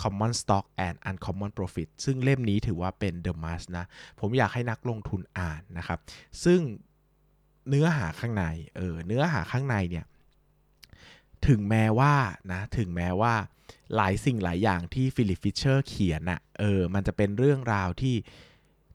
[0.01, 3.85] Common Stock and Uncommon Profit ซึ่งเล่มนี้ถือว่าเป็น The Must นะ
[4.19, 5.99] ผมอยากให้นักลงทุนอ่านนะครับ
[6.43, 6.59] ซึ่ง
[7.69, 8.45] เนื้อหาข้างใน
[8.77, 10.05] เออเนื้อหาข้างในเนี่ย
[11.47, 12.13] ถึงแม้ว่า
[12.51, 13.33] นะถึงแม้ว่า
[13.95, 18.15] หลายสิ่งหลายอย่างที่ฟิลิปฟิชเชอร์เขียนอะ่ะเออมันจะเป็นเรื่องราวที่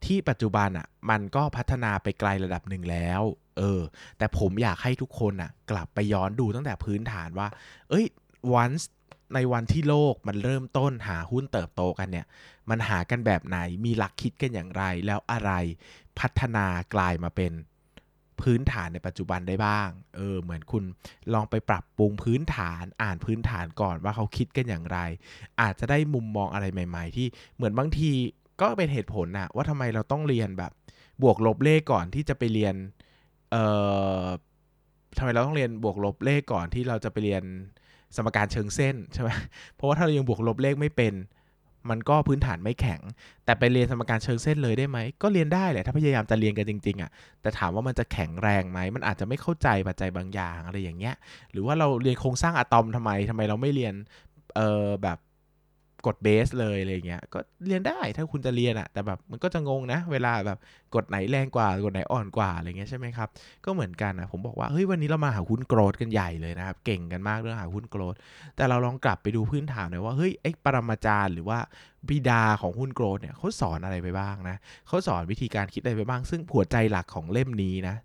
[0.05, 3.21] ที่ปัจจุบันอะ่ะมันก็พัฒนาไปไกลระดับหนึ่งแล้ว
[3.57, 3.81] เออ
[4.17, 7.47] แต่ผมอยากให้ทุกคนอะกลับไปย้อนดูตั้งแต่พื้นฐานว่า
[7.89, 8.05] เอ้ย
[8.61, 8.83] once
[9.33, 12.25] ในวันที่โลกมันเริ่มต้นหาหุ้นเติบโตกันเนี่ย
[12.69, 15.51] มันหากันแบบไหนมีหลักคิดกันอย่างไร แล้วอะไร
[16.19, 17.53] พัฒนากลายมาเป็น
[18.41, 20.83] พื้นฐานในปัจจุบันได้บ้าง เออ เหมือนคุณ
[21.33, 24.99] ลองไปปรับปรุงพื้นฐาน อ่านพื้นฐานก่อนว่าเขาคิดกันอย่างไร
[25.61, 28.11] อาจจะได้มุมมองอะไรใหม่ ๆ ที่เหมือนบางที
[28.61, 30.71] ก็เป็นเหตุผลนะว่าทำไมเราต้องเรียนแบบ
[31.23, 32.75] บวกลบเลขก่อนที่จะไปเรียน
[33.51, 33.63] เอ่
[34.23, 34.25] อ
[35.17, 37.43] ทำไมเราต้องเรียนบวกลบเลขก่อนที่เราจะไปเรียน
[38.15, 39.29] สมการเชิงเส้นใช่ไหม
[39.75, 41.13] เพราะว่าถ้าเรายังบวกลบเลขไม่เป็น
[41.89, 43.01] มันก็พื้นฐานไม่แข็ง
[43.45, 47.09] แต่ไปเรียนสมการเชิงเส้นเลยได้ไหม ก็เรียนได้แหละถ้าพยายามจะเรียนกันจริงๆอะ่ะ
[47.41, 51.15] แต่ถามว่ามันจะแข็งแรงไหม มันอาจจะไม่เข้าใจปัจจัยบางอย่างอะไรอย่างเงี้ย
[51.51, 53.93] หรือว่าเราเรียนโครงสร้างอะตอมทำไมทำไมเราไม่เรียน
[54.55, 55.17] เออแบบ
[56.05, 60.59] กดเบสเลยอะไรเงี้ยก็เรียนได้ถ้าคุณจะเรียนอะแต่แบบมันก็จะงงนะ เวลาแบบ
[60.95, 63.29] กดไหนแรงกว่ากดไหนอ่อนกว่าอะไรเงี้ยใช่ไหมครับ
[63.65, 68.15] ก็เหมือนกันนะผมบอกว่าเฮ้ยวันนี้เรามาหาหุ้น growth กันใหญ่เลยนะครับเก่งกันมากเรื่องหาหุ้น growth
[68.55, 71.59] แต่เราลองกลับไปดูพื้นฐานหน่อยว่าเฮ้ยไอ้ปรมาจารย์หรือว่า
[72.09, 74.57] บิดาของหุ้น growth เนี่ยเขาสอนอะไรไปบ้างนะ
[74.87, 77.95] เขาสอนวิธีการคิดอะไรไปบ้าง ซึ่งหัวใจหลักของเล่มนี้นะ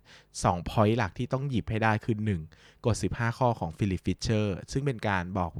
[0.43, 2.17] สอง point หลักที่ต้องหยิบให้ได้คือ
[2.51, 5.51] 1 กฎ 15 ข้อของฟิลิปฟิชเชอร์ซึ่งเป็นการบอก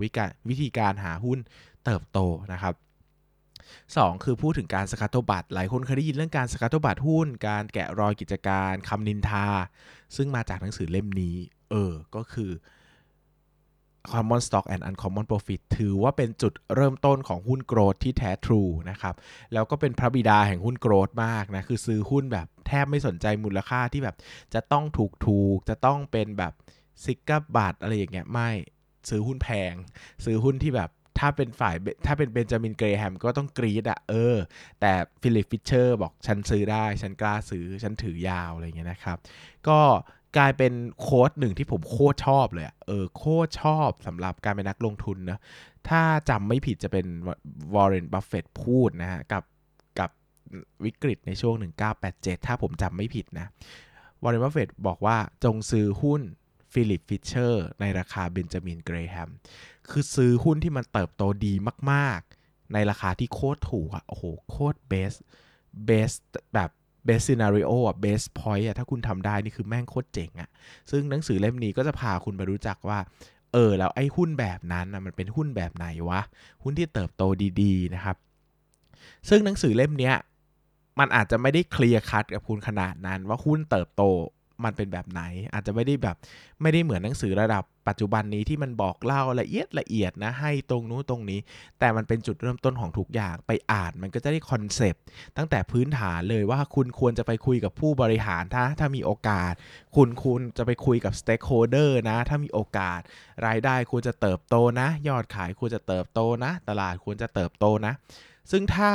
[0.49, 1.39] วิธีการหาหุ้น
[1.85, 2.19] เติบโต
[2.53, 2.75] นะครับ
[3.49, 9.47] 2 คือพูดถึงการ scuttlebutt หลายคนเคยได้ยินเรื่องการ scuttlebutt หุ้น การแกะรอยกิจการคำนินทา
[10.15, 11.35] ซึ่งมาจากหนังสือเล่มนี้
[11.71, 12.51] เออ ก็คือ
[14.11, 19.15] Common Stock and Uncommon Profit ถือว่าเป็นจุดเริ่มต้นของหุ้นโกรดที่แท้ทรูนะครับ
[19.53, 24.15] แล้วก็เป็นพระบิดาแห่งหุ้นโกรดมากนะ คือซื้อหุ้นแบบแทบไม่สนใจมูลค่าที่แบบ
[24.53, 26.53] จะต้องถูกถูก จะต้องเป็นแบบ
[27.03, 28.49] ซิกกับบาทอะไรอย่างเงี้ยไม่
[29.09, 29.73] ซื้อหุ้นแพง
[30.25, 30.89] ซื้อหุ้นที่แบบ
[31.19, 31.75] ถ้าเป็นฝ่าย
[32.05, 34.37] ถ้าเป็นเบนจามินเกรแฮมก็ต้องกรีดอะเออ
[34.81, 39.17] แต่ฟิลิปฟิชเชอร์บอกฉันซื้อได้ ฉันกล้าซื้อ ฉันถือยาว อะไรเงี้ยนะครับ
[39.67, 39.79] ก็
[40.37, 45.39] กลายเป็น quote หนึ่งที่ผมโคตรชอบเลยเออโคตรชอบสำหรับการเป็นนักลงทุนนะ
[45.89, 47.05] ถ้าจำไม่ผิดจะเป็น
[47.75, 49.43] วอร์เรนบัฟเฟตพูดนะฮะ กับ
[49.99, 50.09] กับ
[50.85, 51.55] วิกฤตในช่วง
[52.01, 53.47] 1987 ถ้าผมจำไม่ผิดนะ
[54.23, 56.21] วอร์เรนบัฟเฟตบอกว่าจงซื้อหุ้น
[56.73, 59.29] ฟิลิปฟิชเชอร์ในราคาเบนจามินเกรแฮม
[59.89, 61.53] คือซื้อหุ้นที่มันเติบโตดี
[61.91, 65.13] มาก ๆ ในราคาที่โคตรถูกอะโอ้โห โคตร best
[65.85, 66.11] best
[66.53, 66.69] แบบ
[67.05, 70.49] best scenario อะ best point อะถ้าคุณทำได้นี่คือแม่งโคตรเจ๋งอะ
[70.91, 72.99] ซึ่งหนังสือเล่มนี้ก็จะพาคุณไปรู้จักว่า
[73.53, 76.21] เออ แล้วไอ้หุ้นแบบนั้นนะมันเป็นหุ้นแบบไหนวะ
[76.63, 77.23] หุ้นที่เติบโต
[77.61, 78.17] ดีๆนะครับ
[79.29, 80.11] ซึ่งหนังสือเล่มนี้
[80.99, 84.03] มันอาจจะไม่ได้ clear cut กับคุณขนาดนั้นว่าหุ้นเติบโต
[84.65, 85.21] มันเป็นแบบไหน
[85.53, 86.15] อาจจะไม่ได้แบบ
[86.61, 91.39] ไม่ได้เหมือนหนังสือระดับปัจจุบันนี้ที่มันบอกเล่าละเอียดละเอียดนะให้ตรงนู้นตรงนี้
[91.79, 95.03] แต่มันเป็นจุดเริ่มต้นของทุกอย่างไปอ่านมันก็จะได้คอนเซปต์
[95.37, 99.53] ตั้งแต่พื้นฐานเลยว่าคุณควรจะไปคุยกับผู้บริหารถ้าถ้ามีโอกาส
[99.95, 102.99] คุณคุณจะไปคุยกับ stakeholder นะ ถ้ามีโอกาส
[103.45, 107.93] รายได้ควรจะเติบโตนะ ยอดขายควรจะเติบโตนะ ตลาดควรจะเติบโตนะ
[108.51, 108.91] ซึ่งถ้า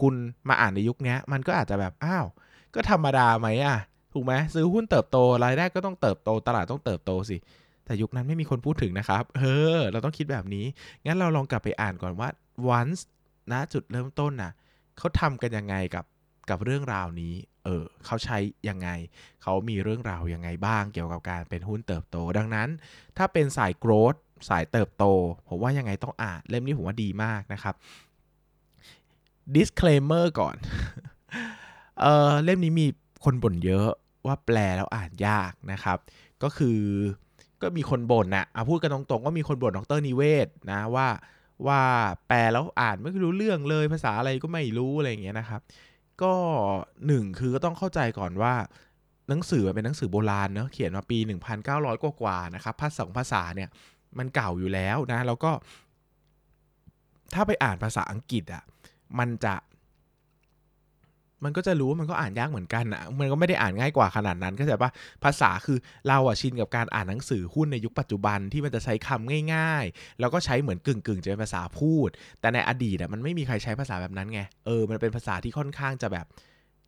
[0.00, 0.14] คุณ
[0.48, 2.26] มาอ่านในยุคนี้มันก็อาจจะแบบอ้าว
[2.74, 3.78] ก็ธรรมดาไหมอะ
[4.12, 7.36] ถูกไหมซื้อหุ้นเติบโตรายได้ก็ต้องเติบโตตลาดต้องเติบโตสิ
[7.84, 9.44] แต่ยุคนั้นไม่มีคนพูดถึงนะครับ เอ
[9.76, 10.64] อ เราต้องคิดแบบนี้
[11.06, 12.28] งั้นเราลองกลับไปอ่านก่อนว่า
[12.78, 13.00] once
[13.52, 14.52] นะจุดเริ่มต้นน่ะ
[14.98, 16.04] เขาทำกันยังไงกับ
[16.50, 18.88] กับเรื่องราวนี้ เออเขาใช้ยังไง
[19.42, 22.68] เขามีเรื่องราวยังไงบ้างเกี่ยวกับการเป็นหุ้นเติบโต ดังนั้น
[23.16, 24.18] ถ้าเป็นสาย growth
[24.48, 25.04] สายเติบโต
[25.48, 27.74] ผมว่ายังไงต้องอ่าน เล่มนี้ผมว่าดีมากนะครับ
[29.54, 30.56] disclaimer ก่อน
[32.00, 32.86] เออเล่มนี้มี
[33.24, 33.88] คนบ่นเยอะ
[34.26, 35.98] ว่าแปลแล้วอ่านยากนะครับ
[36.42, 36.80] ก็คือ
[37.62, 41.08] ก็มีคนบ่นนะเอาพูดกันตรงๆก็มีคนบ่นดรนิเวศนะว่า
[41.66, 41.80] ว่า
[42.28, 45.60] แปลแล้วอ่านไม่รู้เรื่องเลยภาษาอะไรก็ไม่รู้อะไรอย่างเงี้ยนะครับ
[46.22, 46.32] ก็
[47.06, 48.54] หนึ่งคือก็ต้องเข้าใจก่อนว่า
[49.28, 51.18] หนังสือเป็นหนังสือโบราณเนอะเขียนมาปี
[51.60, 53.68] 1,900 กว่ากว่านะครับภาษาสองภาษาเนี่ย
[54.18, 55.50] มันเก่าอยู่แล้วนะ แล้วก็
[57.34, 58.62] ถ้าไปอ่านภาษาอังกฤษอะ
[59.18, 59.54] มันจะ
[61.44, 64.90] มันก็จะรู้ว่ามันก็อ่านยากเหมือนกันอะมันก็ไม่ได้อ่านง่ายกว่าขนาดนั้นเข้าใจปะ
[65.24, 65.78] ภาษาคือ
[66.08, 72.08] เราอะชินกับการอ่านหนังสือหุ้นในยุคปัจจุบันที่มันจะใช้คำง่ายๆ แล้วก็ใช้เหมือนกึ่งกึ่งๆจะเป็นภาษาพูด
[72.40, 76.26] แต่ในอดีตอะมันไม่มีใครใช้ภาษาแบบนั้นไงเออมันเป็นภาษาที่ค่อนข้างจะแบบ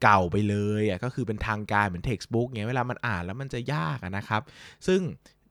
[0.02, 4.43] เก่าไปเลยอะก็คือเป็นทางการเหมือน textbook เงี้ยเวลามันอ่านแล้วมันจะยากนะครับ
[4.86, 5.01] ซึ่ง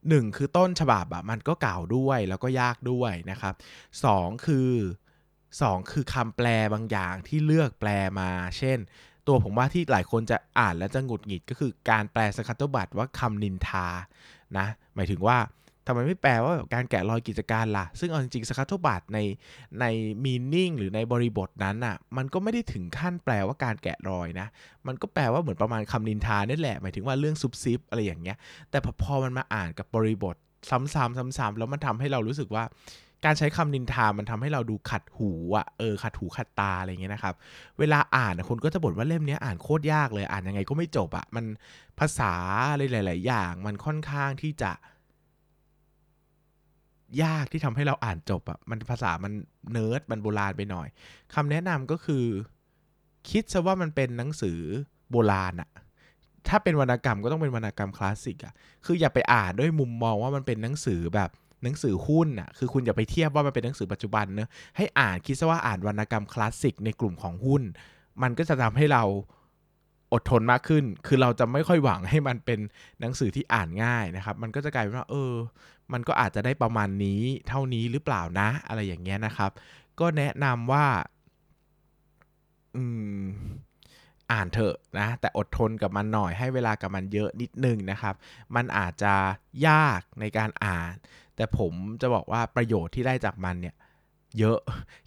[0.09, 3.53] หนึ่งคือต้นฉบับอะมันก็เก่าด้วยแล้วก็ยากด้วยนะครับ
[4.03, 4.71] สองคือ
[5.57, 7.89] 2 คือคำแปลบางอย่างที่เลือกแปล
[8.19, 8.77] มา เช่น
[9.27, 13.87] ตัวผมว่าที่หลายคนจะอ่านแล้วจะหงุดหงิดก็คือการแปล scuttlebutt ว่าคำนินทา
[14.57, 14.65] นะ
[14.95, 15.37] หมายถึงว่า
[15.87, 19.19] ทำไมไม่แปลว่าแบบการแกะรอยกิจการล่ะ ซึ่งเอาจริงๆ scuttlebutt ใน
[19.79, 19.85] ใน
[20.23, 24.47] meaning หรือในบริบทนั้นอะ มันก็ไม่ได้ถึงขั้นแปลว่าการแกะรอยนะ
[24.87, 28.37] มันก็แปลว่าเหมือนประมาณคำนินทานี่แหละ หมายถึงว่าเรื่องซุบซิบอะไรอย่างเงี้ย
[28.69, 30.35] แต่พอพอมันมาอ่านกับบริบท
[30.69, 30.93] ซ้ำๆ
[31.37, 32.63] ซ้ำๆแล้วมันทำให้เรารู้สึกว่า
[33.25, 37.35] การใช้คำนินทามันทำให้เราดูขัดหูอะเออขัดหูขัดตาอะไรเงี้ยนะครับ
[37.79, 41.45] เวลาอ่านคนก็จะบ่นว่าเล่มนี้อ่านโคตรยากเลยอ่านยังไงก็ไม่จบอะมัน
[41.99, 42.33] ภาษา
[42.71, 44.71] อะไรหลาย ๆ อย่างมันค่อนข้างที่จะ
[47.23, 49.33] ยากที่ทำให้เราอ่านจบอะมันภาษามัน
[49.71, 50.87] เนิร์ดมันโบราณไปหน่อย
[51.33, 52.25] คำแนะนำก็คือ
[53.29, 54.59] คิดซะว่ามันเป็นหนังสือ
[55.11, 55.69] โบราณอะ
[56.47, 58.53] ถ้าเป็นวรรณกรรมก็ต้องเป็นวรรณกรรมคลาสสิกอะ
[58.85, 61.29] คืออย่าไปอ่านด้วยมุมมองว่ามันเป็นหนังสือแบบ
[61.63, 67.63] หนังสือหุ้นอะคือคุณอย่าไปเทียบว่ามันเป็นหนังสือปัจจุบันเนอะให้อ่านคิดซะว่าอ่านวรรณกรรมคลาสสิกในกลุ่มของหุ้น
[68.21, 69.03] มันก็จะทำให้เรา
[70.13, 72.59] อดทนมากขึ้น คือเราจะไม่ค่อยหวังให้มันเป็น
[73.01, 75.33] หนังสือที่อ่านง่ายนะครับ มันก็จะกลายเป็นว่า เออ
[75.93, 79.51] มันก็อาจจะได้ประมาณนี้เท่านี้หรือเปล่านะ อะไรอย่างเงี้ยนะครับ
[79.99, 80.85] ก็แนะนำว่า
[82.75, 82.83] อื
[83.19, 83.23] ม
[84.31, 88.15] อ่านเถอะนะ แต่อดทนกับมันหน่อย ให้เวลากับมันเยอะนิดนึงนะครับ
[88.55, 89.13] มันอาจจะ
[89.67, 90.91] ยากในการอ่าน
[91.39, 93.75] แต่ผมจะบอกว่าประโยชน์ที่ได้จากมันเนี่ย
[94.39, 94.57] เยอะ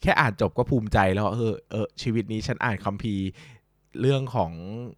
[0.02, 3.24] แค่อ่านจบก็ภูมิใจแล้วเออเออชีวิตนี้ฉันอ่านคัมภีร์
[4.00, 4.52] เรื่องของ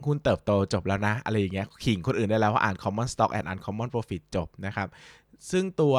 [0.06, 4.88] หุ้นเติบโตจบแล้วนะ อะไรอย่างเงี้ยขิงคนอื่นได้แล้วว่าอ่าน common stock and uncommon profit จบนะครับ
[5.50, 5.96] ซึ่งตัว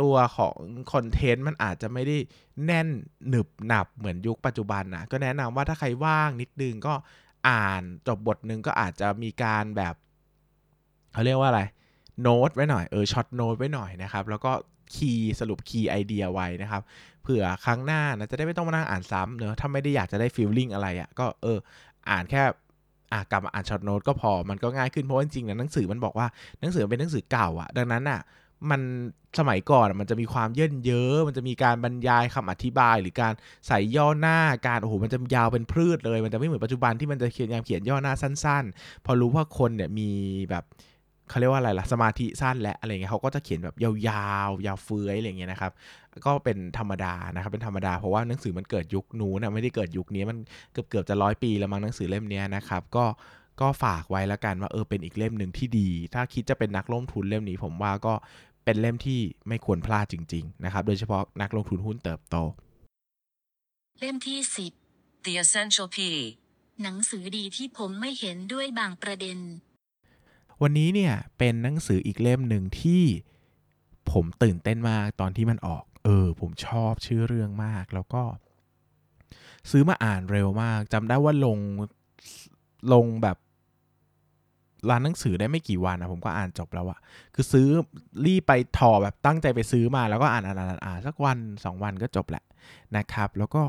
[0.00, 0.56] ตัวของ
[0.92, 2.16] คอนเทนต์มันอาจจะไม่ได้
[2.64, 2.88] แน่น
[3.28, 6.94] หนึบหนับเหมือนยุคปัจจุบันนะก็แนะนำว่าถ้าใครว่างนิดนึงก็
[7.48, 9.94] อ่านจบบทหนึ่งก็อาจจะมีการแบบ
[11.12, 11.62] เขาเรียกว่าอะไร
[12.22, 14.52] โน้ตไว้หน่อยเออ short note ไว้หน่อยนะครับ แล้วก็
[14.94, 16.82] key สรุป key idea ไว้นะครับ
[17.22, 21.58] เผื่อครั้งหน้านะจะได้ไม่ต้องมานั่งอ่านซ้ำเนอะถ้าไม่ได้อยากจะได้ feeling อะไรอะก็เออ
[22.10, 22.42] อ่านแค่
[23.12, 26.26] อะกลับมาอ่าน short note ก็พอมันก็ง่ายขึ้นเพราะจริงๆนะหนังสือมันบอกว่า
[26.60, 28.20] หนังสือเป็นหนังสือเก่าอะ่ะ ดังนั้นอะ
[28.70, 28.80] มัน
[29.38, 33.32] สมัยก่อนมันจะมีความเยินเยอะมันจะมีการบรรยายคำอธิบาย หรือการ
[33.66, 40.10] ใส่ย่อหน้าการโอ้โหมันจะยาวเป็นพืชเลย มันจะไม่เหมือนปัจจุบันที่มันจะเขียนยามเขียนย่อหน้าสั้น ๆ พอรู้ว่าคนเนี่ยมี
[40.50, 40.64] แบบ
[41.30, 43.90] เขาเรียกว่าอะไรล่ะสมาธิสั้นและอะไรเงี้ยเขาก็จะเขียนแบบยา
[44.48, 45.72] วๆ ยาวเฟื้อยอะไรเงี้ยนะครับ
[46.26, 50.38] ก็เป็นธรรมดานะครับเป็นธรรมดาเพราะว่าหนังสือมันเกิดยุคนู้นนะไม่ได้เกิดยุคนี้มัน
[50.72, 53.04] เกือบเกือบๆจะร้อยปีแล้วมั้งหนังสือเล่มเนี้ยนะครับก็
[53.60, 58.14] ก็ฝากไว้แล้วกันว่าเออเป็นอีกเล่มหนึ่งที่ดี ถ้าคิดจะเป็นนักลงทุนเล่มนี้ผมว่าก็
[58.64, 62.36] เป็นเล่มที่ไม่ควรพลาดจริงๆนะครับโดยเฉพาะนักลงทุนหุ้นเติบโต
[64.00, 64.72] เล่มที่สิบ
[65.24, 65.98] The Essential P.
[66.82, 69.38] หนังสือดีที่ผมไม่เห็นด้วยบางประเด็น
[70.62, 73.02] วันนี้เนี่ยเป็นหนังสืออีกเล่มหนึ่งที่
[74.12, 78.22] ผมตื่นเต้นมากตอนที่มันออก เออ ผมชอบชื่อเรื่องมากแล้วก็
[79.70, 81.58] ซื้อมาอ่านเร็วมากจำได้ว่าลง
[82.92, 83.36] ลงแบบ
[84.90, 86.98] ร้านหนังสือได้ไม่กี่วันนะผมก็อ่านจบแล้วอะ
[87.34, 87.68] คือซื้อ
[88.26, 92.44] รีบไปถอแบบตั้งใจไปซื้อมา แล้วก็อ่านอ่านอ่านอ่านสักวัน 2 วันก็จบแหละ
[92.96, 93.62] นะครับ แล้วก็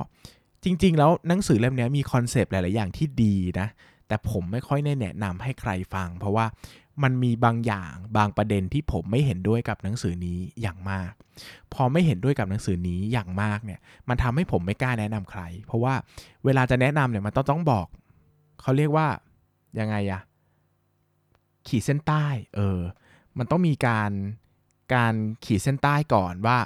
[0.64, 3.68] จริง ๆ แล้วหนังสือเล่มนี้มีคอนเซปต์หลาย ๆ อย่างที่ดีนะ
[4.12, 6.46] แต่ผมไม่ค่อยได้แนะนำให้ใครฟัง เพราะว่า
[7.04, 11.12] มันมีบางอย่างบางประเด็นที่ผมไม่เห็นด้วยกับหนังสือนี้อย่างมาก
[11.74, 13.80] พอไม่เห็นด้วยกับหนังสือนี้อย่างมากเนี่ย
[14.10, 15.94] มันทำให้ผมไม่กล้าแนะนำใคร เพราะว่า
[16.46, 17.88] เวลาจะแนะนำเนี่ยมันต้องต้องบอก
[18.62, 19.08] เขาเรียกว่า
[19.80, 20.22] ยังไงอะ
[21.68, 22.26] ขีดเส้นใต้
[22.56, 22.80] เออ
[23.38, 24.12] มันต้องมีการ
[24.94, 25.14] การ
[25.46, 26.58] ขีดเส้นใต้ก่อนว่า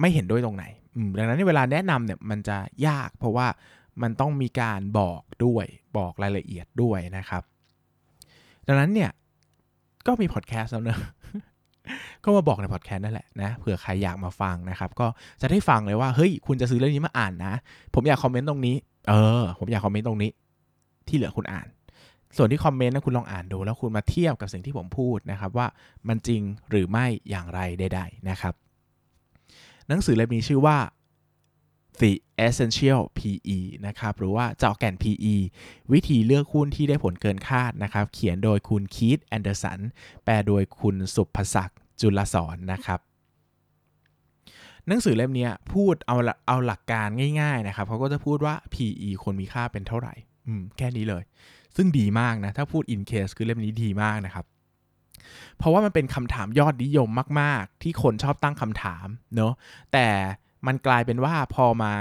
[0.00, 0.64] ไม่เห็นด้วยตรงไหน
[1.18, 3.46] ดังนั้นเวลาแนะนำเนี่ยมันจะยาก เพราะว่า
[4.02, 5.66] มันต้องมีการบอกด้วย
[5.98, 7.42] บอกรายละเอียดด้วยนะครับ
[8.66, 9.10] ดังนั้นเนี่ย
[10.06, 11.00] ก็มีพอดแคสต์แล้วเนอะ
[12.24, 15.06] ก็มาบอกในพอดแคสต์นั่นแหละนะเผื่อใครอยากมาฟังนะครับ ก็
[15.40, 17.54] จะได้ฟังเลยว่าเฮ้ยคุณจะซื้อเรื่องนี้มาอ่านนะ
[17.94, 18.76] ผมอยากคอมเมนต์ตรงนี้
[19.08, 20.30] เออ ผมอยากคอมเมนต์ตรงนี้
[21.08, 21.66] ที่เหลือคุณอ่าน
[22.36, 25.66] ส่วนที่คอมเมนต์นะคุณลองอ่านดู แล้วคุณมาเทียบกับสิ่งที่ผมพูดนะครับ ว่า
[26.08, 28.54] มันจริงหรือไม่อย่างไรใด ๆ นะครับ
[29.88, 30.76] หนังสือเล่มนี้ชื่อว่า
[32.00, 32.12] The
[32.46, 35.34] Essential PE นะครับ หรือว่าเจาะแก่น PE
[35.92, 39.80] วิธีเลือกหุ้นที่ได้ผลเกินคาดนะครับ เขียนโดยคุณคีตแอนเดอร์สัน
[40.24, 43.00] แปลโดยคุณสุภศักดิ์จุลสอนนะครับ
[44.86, 46.16] หนังสือเล่มนี้พูดเอา
[46.46, 47.08] เอาหลักการ
[47.40, 50.14] ง่ายๆนะครับเขาก็จะพูดว่า PE คนมีค่าเป็นเท่าไหร่
[50.46, 51.22] อืม แค่นี้เลย
[51.76, 54.44] ซึ่งดีมากนะ ถ้าพูด in case คือเล่มนี้ดีมากนะครับ
[55.58, 57.08] เพราะว่ามันเป็นคำถามยอดนิยม
[57.40, 59.06] มาก ๆ ที่คนชอบตั้งคำถาม
[59.36, 59.52] เนาะ
[59.92, 60.08] แต่
[60.66, 61.92] มันกลายเป็นว่าพอมา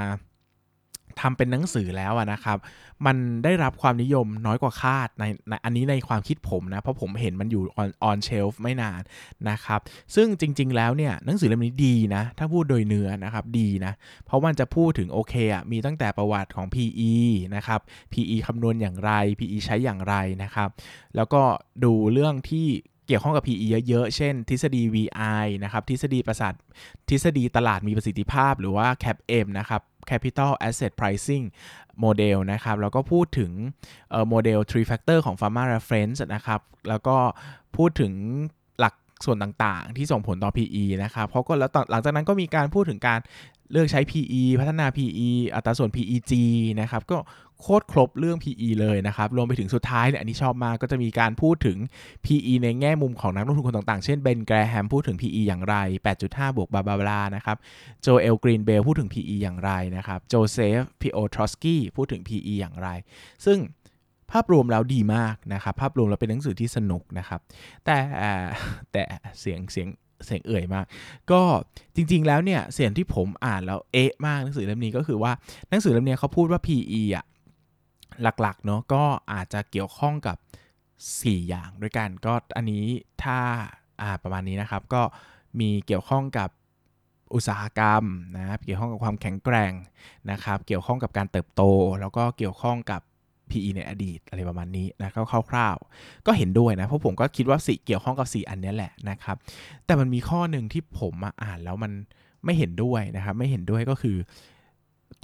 [1.22, 2.58] ทำเป็นหนังสือแล้วนะครับ
[3.06, 9.02] มันได้รับความนิยมน้อยกว่าคาดในในอันนี้ในความคิดผมนะ เพราะผมเห็นมันอยู่ on on shelf ไม่นาน
[9.50, 9.80] นะครับ
[10.16, 13.94] ซึ่งจริง ๆ แล้วเนี่ยหนังสือเล่มนี้ดีนะ ถ้าพูดโดยเนื้อนะครับดีนะ
[14.26, 17.14] เพราะมันจะพูดถึงโอเคอะมีตั้งแต่ประวัติของ PE
[17.56, 17.80] นะครับ
[18.14, 20.70] PE คำนวณอย่างไร PE ใช้อย่างไรนะครับ
[21.16, 21.42] แล้วก็
[21.84, 22.68] ดูเรื่องที่
[23.08, 26.54] เกี่ยวข้องกับ PE เยอะๆ เช่น ทฤษฎี VI นะครับ ทฤษฎีประสาท
[27.10, 31.46] ทฤษฎีตลาดมีประสิทธิภาพ หรือว่า CAPM นะครับ Capital Asset Pricing
[32.04, 33.52] Model นะครับ แล้วก็พูดถึง
[34.30, 37.18] โมเดล three factor ของ Pharma Reference นะครับ แล้วก็
[37.76, 38.14] พูดถึง
[39.26, 43.20] ส่วนต่างๆ ที่ส่งผลต่อ PE นะครับเขาก็แล้วหลังจากนั้นก็มีการพูดถึงการ
[43.72, 46.34] เลือกใช้ PE พัฒนา PE อัตราส่วน PEG
[46.82, 47.18] นะครับ ก็
[47.62, 51.78] โคตรครบเรื่อง PE เลยนะครับ รวมไปถึงสุดท้ายเนี่ย อันนี้ชอบมากก็จะมีการพูดถึง
[52.26, 55.76] PE ในแง่มุมของนักลงทุนคนต่างๆ เช่นเบนแกรแฮมพูดถึง PE อย่างไร
[56.16, 57.58] 8.5 บวกบาบาบลานะครับ
[58.02, 62.88] โจเอลกรีนแบลตต์พูดถึง PE อย่างไรนะครับ โจเซฟพิโอทรอสกี้พูดถึง PE อย่างไร
[63.46, 67.40] ซึ่งภาพรวมแล้วดีมากนะครับ ภาพรวมเราเป็นหนังสือที่สนุกนะครับ
[67.86, 67.98] แต่
[68.92, 69.04] แต่
[69.40, 69.88] เสียงเสียง
[70.26, 70.86] เสียงเอ่ยมาก
[71.32, 71.42] ก็
[71.96, 75.32] จริงๆแล้วเนี่ยสิ่งที่ผมอ่านแล้วเอ๊ะมากหนังสือเล่มนี้ก็คือว่า
[75.70, 77.26] หนังสือเล่มนี้เขาพูดว่า PE อะ
[78.42, 79.04] หลักๆเนาะก็
[79.34, 80.38] อาจจะเกี่ยวข้องกับ
[80.94, 82.86] 4 อย่างด้วยกัน ก็อันนี้
[83.24, 83.38] ถ้า
[84.02, 85.02] อ่าประมาณนี้นะครับ ก็
[85.60, 86.50] มีเกี่ยวข้องกับ
[87.34, 88.04] อุตสาหกรรม
[88.36, 89.72] นะเกี่ยวข้องกับความแข็งแกร่ง
[90.32, 91.64] นะครับ เกี่ยวข้องกับการเติบโต
[92.00, 93.02] แล้วก็เกี่ยวข้องกับ
[93.52, 95.12] PE ในอดีตอะไรประมาณนี้นะ
[95.52, 99.38] คร่าวๆ ก็เห็นด้วยนะ เพราะผมก็คิดว่าสี่เกี่ยวข้องกับ4อันนี้แหละนะครับ
[99.86, 101.92] แต่มันมีข้อหนึ่งที่ผมมาอ่านแล้วมัน
[102.46, 104.18] ไม่เห็นด้วยนะครับ ไม่เห็นด้วยก็คือ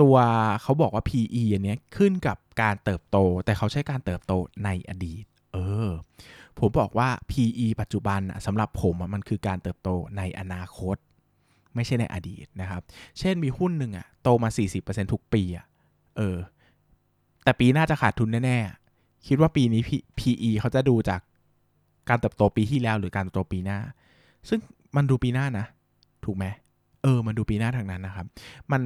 [0.01, 0.15] ตัว
[0.61, 4.33] เขาบอกว่า PE อันนี้ขึ้นกับการเติบโต แต่เขาใช้การเติบโต
[4.65, 5.23] ในอดีต
[5.53, 5.57] เอ
[5.87, 5.89] อ
[6.59, 10.97] ผมบอกว่า PE ปัจจุบันสำหรับผมมันคือการเติบโตในอนาคต
[11.75, 12.81] ไม่ใช่ในอดีตนะครับ
[13.19, 14.49] เช่นมีหุ้นหนึ่งอะโตมา
[14.81, 15.65] 40%ทุกปีอะ
[16.17, 16.37] เออ
[17.43, 19.81] แต่ปีหน้าจะขาดทุนแน่ๆ คิดว่าปีนี้
[20.19, 21.21] PE เขาจะดูจาก
[22.09, 23.79] การเติบโตปีที่แล้วหรือการเติบโตปีหน้า
[24.49, 24.59] ซึ่ง
[24.95, 25.65] มันดูปีหน้านะ
[26.25, 26.45] ถูกไหม
[27.03, 28.25] เออ มันดูปีหน้าทางนั้นนะครับ
[28.71, 28.81] มัน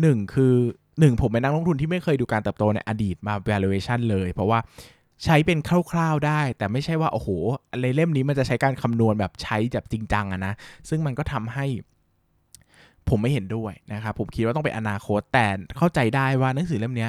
[0.00, 0.54] หนึ่งคือ
[1.00, 4.58] หนึ่งผมเป็นนักลงทุนที่ไม่เคยดูการเติบโตในอดีตมา valuation เลย เพราะว่า
[5.24, 5.58] ใช้เป็น
[5.90, 7.28] คร่าวๆได้ แต่ไม่ใช่ว่า โอ้โห
[7.72, 10.52] อะไรเล่มนี้มันจะใช้การคำนวณแบบใช้แบบจริงจังอะนะ
[10.88, 11.66] ซึ่งมันก็ทำให้
[13.08, 15.46] ผมไม่เห็นด้วยนะครับผมคิดว่าต้องเป็นอนาคตแต่
[15.78, 17.08] เข้าใจได้ว่าหนังสือเล่มนี้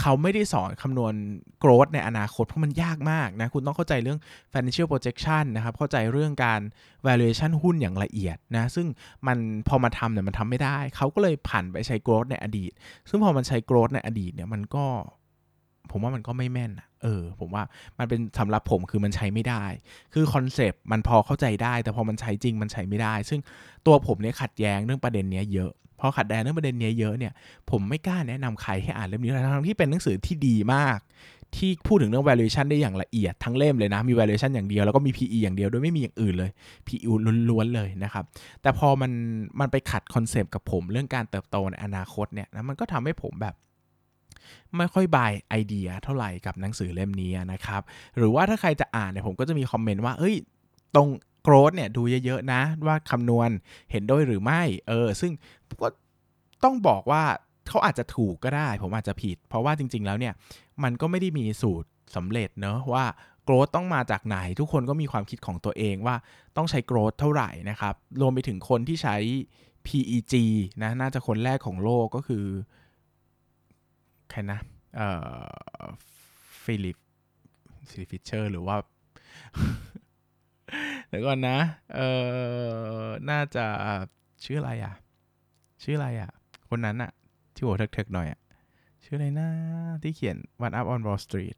[0.00, 1.14] เขาไม่ได้สอนคำนวณ
[1.62, 4.18] growth ในอนาคต เพราะมันยากมากนะ คุณต้องเข้าใจเรื่อง
[4.52, 6.60] financial projection นะครับ เข้าใจเรื่องการ
[7.06, 8.86] valuation หุ้นอย่างละเอียดนะ ซึ่ง
[9.26, 9.38] มัน
[9.68, 12.72] พอมาทำเนี่ยมันทำไม่ได้ เขาก็เลยผ่านไปใช้ growth ในอดีต
[13.08, 14.84] ซึ่งพอมันใช้ growth ในอดีตเนี่ยมันก็
[15.90, 17.64] ผมว่ามันก็ไม่แม่น เออผมว่า
[17.98, 19.64] มันเป็นสำหรับผมคือมันใช้ไม่ได้
[20.14, 23.40] คือคอนเซปต์มันพอเข้าใจได้ แต่พอมันใช้จริงมันใช้ไม่ได้ ซึ่ง
[23.86, 25.70] ตัวผมเนี่ยขัดแย้งเรื่องประเด็นนี้เยอะ
[26.00, 27.32] พอขัดแย้งเรื่องประเด็นนี้เยอะเนี่ย
[27.70, 30.98] ผมไม่กล้าแนะนำใครให้อ่านเล่มนี้ทั้งที่เป็นหนังสือที่ดีมาก
[31.56, 36.50] ที่พูดถึงเรื่อง valuation ได้อย่างละเอียดทั้งเล่มเลยนะ มี valuation อย่างเดียวแล้วก็มี PE อย่างเดียวโดยไม่มีอย่างอื่นเลย
[36.86, 37.10] PE
[37.50, 38.24] ล้วนๆเลยนะครับ
[38.62, 39.12] แต่พอมัน
[39.60, 43.54] มันไปขัดคอนเซปต์กับผมเรื่องการเติบโตในอนาคตเนี่ยนะมันก็ทำให้ผมแบบ
[44.76, 47.82] ไม่ค่อย buy idea เท่าไหร่กับหนังสือเล่มนี้นะครับ
[48.16, 50.34] หรือว่าถ้าใครจะอ่านเนี่ยผมก็จะมีคอมเมนต์ว่า เอ้ย
[50.94, 51.08] ตรง
[51.42, 53.48] growth เนี่ยดูเยอะๆนะ ว่าคำนวณ
[53.90, 55.32] เห็นด้วยหรือไม่ เออ ซึ่ง
[55.80, 55.88] ก็
[56.64, 57.22] ต้องบอกว่า
[57.68, 60.34] เขาอาจจะถูกก็ได้ ผมอาจจะผิด เพราะว่าจริง ๆ แล้วเนี่ย
[60.82, 63.04] มันก็ไม่ได้มีสูตรสำเร็จเนอะว่า
[63.44, 66.16] growth ต้องมาจากไหน ทุกคนก็มีความคิดของตัวเองว่า
[66.56, 69.16] ต้องใช้ growth เท่าไหร่นะครับ รวมไปถึงคนที่ใช้
[69.86, 70.34] PEG
[70.82, 72.44] นะน่าจะคนแรกของโลกก็คือ
[74.30, 74.58] ใครนะ
[74.96, 75.08] เอ่
[75.82, 75.86] อ
[76.62, 76.96] ฟิลิป
[77.88, 78.76] ฟิลิป ฟิชเชอร์หรือว่า
[81.08, 81.58] เดี๋ยวก่อนนะ
[81.94, 82.08] เอ่
[83.04, 83.64] อ น่าจะ
[84.44, 84.94] ชื่ออะไรอะ
[85.82, 86.30] ชื่ออะไรอะ
[86.68, 87.10] คนนั้นอะ
[87.54, 88.40] ที่หัวเถิกๆหน่อยอะ
[89.04, 89.48] ชื่ออะไรนะ
[90.02, 91.56] ที่เขียน One Up on Wall Street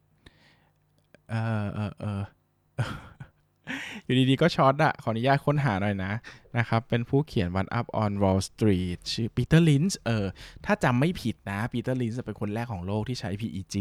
[1.29, 2.23] เอ่อเออเออ
[4.05, 6.13] อยู่ดีๆก็ช็อตอะขออนุญาตค้นหาหน่อยนะ
[6.57, 10.25] นะครับ เป็นผู้เขียน One Up on Wall Street ชื่อปีเตอร์ลินช์เออ
[10.65, 13.75] ถ้าจำไม่ผิดนะปีเตอร์ลินช์เป็นคนแรกของโลกที่ใช้ PEG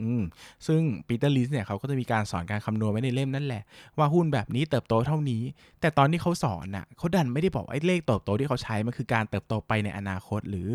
[0.00, 0.22] อืม
[0.66, 3.62] ซึ่งปีเตอร์ลินส์เนี่ยเขาก็จะมีการสอนการคำนวณไว้ในเล่มนั่นแหละ
[3.98, 5.42] ว่าหุ้นแบบนี้เติบโตเท่านี้
[5.80, 10.68] แต่ตอนที่เขาสอนน่ะเขาดันไม่ได้บอกไอ้เลขเติบโตที่เขาใช้มันคือการเติบโตไปในอนาคตหรือ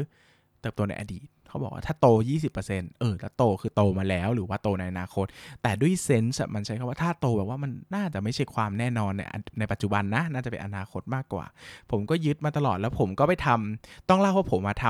[0.62, 2.08] เติบโตในอดีต เขาบอกว่าถ้าโต
[2.54, 5.26] 20%เออถ้าโตคือโตมาแล้วหรือว่าโตในอนาคต
[5.62, 9.22] แต่ด้วยเซนส์มันใช้คำว่าถ้าโตแบบว่ามันน่าจะไม่ใช่ความแน่นอนใน
[9.60, 11.46] ในปัจจุบันนะ น่าจะเป็นอนาคตมากกว่า
[11.92, 14.86] ผมก็ยึดมาตลอดแล้วผมก็ไปทำต้องเล่าว่าผมมาท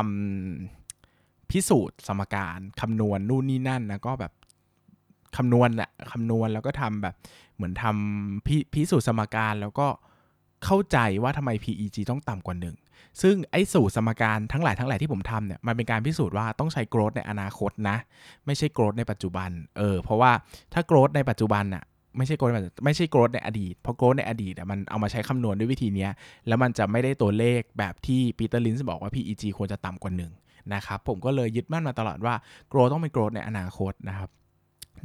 [0.74, 4.34] ำพิสูจน์สมการคำนวณนู่นนี่นั่นนะก็แบบ
[5.38, 7.16] คำนวณแหละคำนวณแล้วก็ทำแบบ
[7.56, 9.88] เหมือนทำพิพิสูจน์สมการแล้วก็
[10.66, 12.76] เข้าใจว่าทำไม PEG ต้องต่ำกว่าหนึ่ง
[13.22, 17.98] ซึ่งไอ้สูตรสมการทั้งหลายทั้งหลายที่ผมทำเนี่ยมันเป็นการพิสูจน์ว่าต้องใช้ growth ในอนาคตนะ
[18.45, 20.32] ไม่ใช่ growth ในปัจจุบันเออเพราะว่า
[20.74, 21.84] ถ้า growth ในปัจจุบันน่ะ
[22.18, 26.07] ไม่ใช่ growth ในปัจจุไม่ใช่ growth ในอดีตเพราะ growth ในอดีตมันเอามาใช้คำนวณด้วยวิธีนี้
[26.48, 30.32] แล้วมันจะไม่ได้ตัวเลขแบบที่ปีเตอร์ลินส์บอกว่า PEG ควรจะต่ำกว่าหนึ่ง
[30.74, 32.34] นะครับผมก็เลยยึดมั่นมาตลอดว่า
[32.72, 34.30] growth ต้องเป็น growth ในอนาคตนะครับ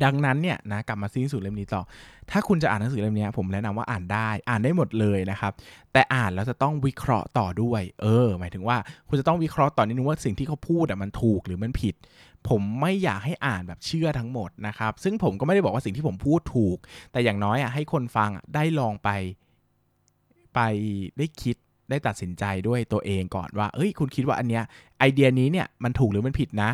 [0.05, 1.83] ดังนั้นเนี่ยนะกลับมาซีสู่เล่มนี้ต่อ
[2.31, 5.53] ถ้าคุณจะอ่านหนังสือเล่มนี้ผมแนะนำว่าอ่านได้อ่านได้หมดเลยนะครับ
[5.93, 8.77] แต่อ่านแล้วจะต้องวิเคราะห์ต่อด้วย เออ หมายถึงว่า
[9.09, 11.95] คุณจะต้องวิเคราะห์ต่อนิดนึงว่าสิ่งที่เขาพูดอะมันถูกหรือมันผิด
[12.49, 16.77] ผมไม่อยากให้อ่านแบบเชื่อทั้งหมดนะครับ ซึ่งผมก็ไม่ได้บอกว่าสิ่งที่ผมพูดถูก
[17.13, 19.11] แต่อย่างน้อยอะให้คนฟังอะได้ลองไป
[20.55, 20.61] ไป
[21.19, 21.57] ได้คิด
[21.91, 24.65] ได้ตัดสินใจด้วยตัวเองก่อนว่า เอ้ย คุณคิดว่าอันเนี้ย
[24.99, 26.71] ไอเดียนี้เนี่ยมันถูกหรือมันผิดนะ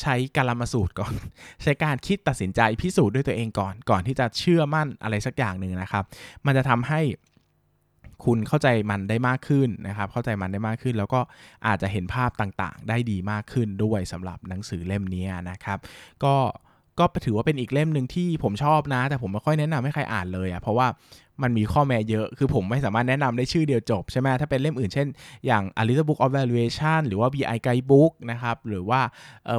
[0.00, 1.14] ใช้การลมาสูตรก่อน
[1.62, 6.04] ใช้การคิดตัดสินใจพิสูจน์ด้วยตัวเองก่อน ก่อนที่จะเชื่อมั่นอะไรสักอย่างหนึ่งนะครับ
[6.46, 7.00] มันจะทำให้
[8.24, 11.20] คุณเข้าใจมันได้มากขึ้นนะครับ เข้าใจมันได้มากขึ้น แล้วก็
[11.66, 15.78] อาจจะเห็นภาพต่างๆ ได้ดีมากขึ้นด้วยสำหรับหนังสือเล่มนี้นะครับ
[16.24, 16.34] ก็
[17.00, 20.86] ก็ถือว่าเป็นอีกเล่มหนึ่งที่ผมชอบนะ แต่ผมไม่ค่อยแนะนำให้ใครอ่านเลยอะ่ะเพราะว่า
[21.42, 25.06] มันมีข้อแม้เยอะ คือผมไม่สามารถแนะนำได้ชื่อเดียวจบใช่ไหมถ้าเป็นเล่มอื่นเช่น
[25.46, 29.00] อย่าง A Little Book of Valuation หรือว่า BI Guidebook นะครับ หรือว่า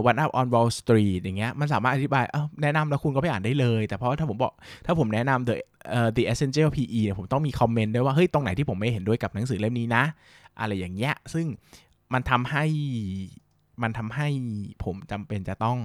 [0.09, 2.23] One Up on Wall Street อย่างเงี้ย มันสามารถอธิบาย
[2.61, 4.53] แนะนำแล้วคุณก็ไปอ่านได้เลย แต่เพราะถ้าผมบอก
[4.85, 5.55] ถ้าผมแนะนำ The
[5.97, 10.03] uh, The Essential PE เนี่ย ผมต้องมีคอมเมนต์ด้วยว่า เฮ้ย ตรงไหนที่ผมไม่เห็นด้วยกับหนังสือเล่มนี้นะ
[10.59, 11.45] อะไรอย่างเงี้ย ซึ่ง
[12.13, 12.65] มันทำให้
[13.81, 14.27] มันทำให้
[14.83, 15.77] ผมจำเป็นจะต้อง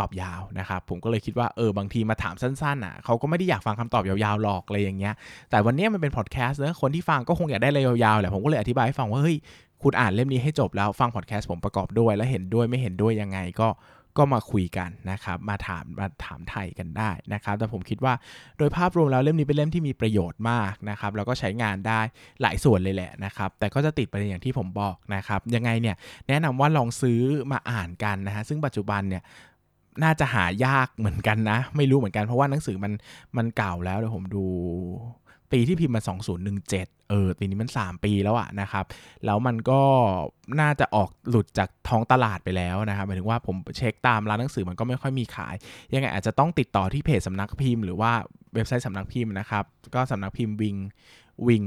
[0.00, 5.14] ตอบยาวนะครับผมก็เลยคิดว่าเออบางทีมาถามสั้นๆอะเขาก็ไม่ได้อยากฟังคำตอบยาวๆหรอกอะไรอย่างเงี้ย
[5.50, 9.36] แต่วันนี้มันเป็นพอดแคสต์เนอะคนที่ฟังก็คงอยากได้อะไรยาวๆแหละผมก็เลยอธิบายให้ฟังว่าเฮ้ย
[9.82, 13.68] คุณอ่านเล่มนี้ให้จบแล้วฟังพอดแคสต์ผมประกอบด้วย แล้วเห็นด้วยไม่เห็นด้วยยังไงก็
[14.18, 18.14] ก็มาคุยกันนะครับ มาถามมาถามไทยกันได้นะครับ แต่ผมคิดว่า
[18.58, 22.00] โดยภาพรวมแล้วเล่มนี้เป็นเล่มที่มีประโยชน์มากนะครับ แล้วก็ใช้งานได้
[22.42, 25.96] หลายส่วนเลยแหละนะครับ แต่ก็จะติดประเด็นอย่างที่ผมบอกนะครับ ยังไงเนี่ย
[26.28, 27.20] แนะนำว่าลองซื้อ
[27.52, 29.22] มาอ่านกันนะฮะ ซึ่งปัจจุบันเนี่ย
[30.02, 32.92] น่าจะหายากเหมือนกันนะ ไม่รู้เหมือนกันเพราะว่าหนังสือมัน
[33.36, 34.44] มันเก่าแล้วเดี๋ยวผมดู
[35.52, 36.02] ปีที่พิมพ์มา
[36.56, 38.84] 2017 เออปีนี้มัน 3 ปีแล้วอะนะครับ
[39.24, 39.80] แล้วมันก็
[40.60, 45.54] น่าจะออกหลุดจากท้องตลาดไปแล้วนะครับหมายถึงว่าผมเช็คตามร้านหนังสือมันก็ไม่ค่อยมีขาย
[45.94, 48.12] ยังไงอาจจะต้องติดต่อที่เพจสำนักพิมพ์หรือว่า
[48.54, 49.64] เว็บไซต์สำนักพิมพ์นะครับ
[49.94, 50.76] ก็สำนักพิมพ์วิง
[51.48, 51.64] วิง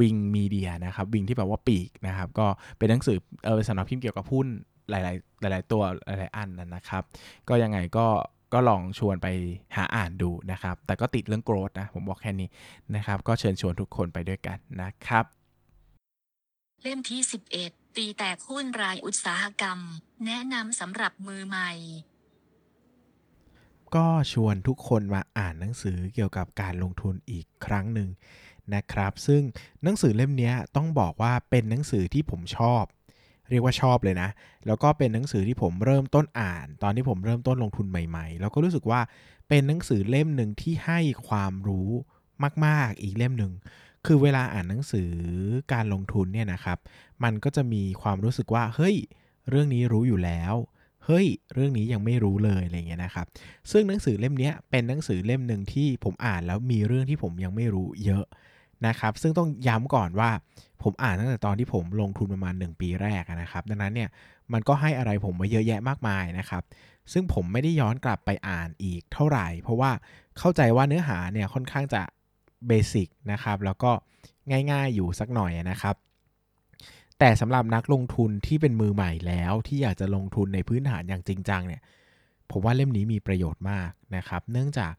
[0.00, 2.46] วิงมีเดียนะครับวิงที่แปลว่าปีกนะครับ ก็
[2.78, 4.48] เป็นหนังสือเออสำนักพิมพ์เกี่ยวกับหุ้น
[4.90, 5.00] หลา
[5.48, 7.02] ย ๆ หลาย ๆ ตัวหลาย ๆ อันนะครับ
[7.48, 8.06] ก็ยังไงก็
[8.54, 9.28] ก็ลองชวนไป
[9.76, 12.48] หาอ่านดูนะครับ แต่ก็ติดเรื่องโกรธนะ ผมบอกแค่นี้
[12.94, 15.24] นะครับ ก็เชิญชวนทุกคนไปด้วยกันนะครับ
[16.82, 17.20] เล่มที่
[17.58, 19.78] 11 ตีแตกหุ้นรายอุตสาหกรรม
[20.26, 21.70] แนะนำสำหรับมือใหม่
[23.94, 28.08] ก็ชวนทุกคนมาอ่านหนังสือเกี่ยวกับการลงทุนอีกครั้งหนึ่ง
[28.74, 29.42] นะครับ ซึ่ง
[29.82, 32.84] หนังสือเล่มนี้ต้องบอกว่าเป็นหนังสือที่ผมชอบ
[33.50, 34.28] เรียกว่าชอบเลยนะ
[34.66, 39.00] แล้วก็เป็นหนังสือที่ผมเริ่มต้นอ่าน ตอนที่ผมเริ่มต้นลงทุนใหม่ๆ แล้วก็รู้สึกว่า
[39.48, 41.88] เป็นหนังสือเล่มหนึ่งที่ให้ความรู้
[42.66, 43.52] มาก ๆ อีกเล่มหนึ่ง
[44.06, 45.10] คือเวลาอ่านหนังสือ
[45.72, 46.78] การลงทุนเนี่ยนะครับ
[47.24, 48.96] มันก็จะมีความรู้สึกว่า เฮ้ย
[49.50, 50.54] เรื่องนี้รู้อยู่แล้ว
[51.04, 53.26] เฮ้ย เรื่องนี้ยังไม่รู้เลยอะไรเงี้ยนะครับ
[53.70, 58.24] ซึ่งหนังสือเล่มนี้เป็นหนังสือเล่มหนึ่งที่ผมอ่านแล้วมีเรื่องที่ผมยังไม่รู้เยอะ
[58.86, 60.30] นะครับ ซึ่งต้องย้ำก่อนว่า
[60.82, 64.08] ผมอ่านตั้งแต่ตอนที่ผมลงทุนประมาณ 1 ปีแรกนะครับ ดังนั้นเนี่ย
[64.52, 66.62] มันก็ให้อะไรผมมาเยอะแยะมากมายนะครับ
[67.12, 69.90] ซึ่งผมไม่ได้ย้อนกลับไปอ่านอีกเท่าไหร่ เพราะว่า
[70.38, 72.02] เข้าใจว่าเนื้อหาเนี่ยค่อนข้างจะ
[72.66, 73.90] เบสิกนะครับ แล้วก็
[74.70, 75.96] ง่ายๆอยู่สักหน่อยนะครับ
[77.18, 81.82] แต่สำหรับนักลงทุนที่เป็นมือใหม่แล้วที่อยากจะลงทุนในพื้นฐานอย่างจริงจังเนี่ย
[82.50, 84.92] ผมว่าเล่มนี้มีประโยชน์มากนะครับ เนื่องจาก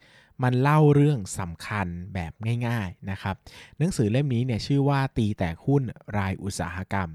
[0.44, 2.32] มันเล่าเรื่องสำคัญแบบ
[2.68, 3.36] ง่ายๆนะครับ
[3.78, 5.84] หนังสือเล่มนี้เนี่ยชื่อว่าตีแตกหุ้น
[6.18, 7.10] รายอุตสาหกรรม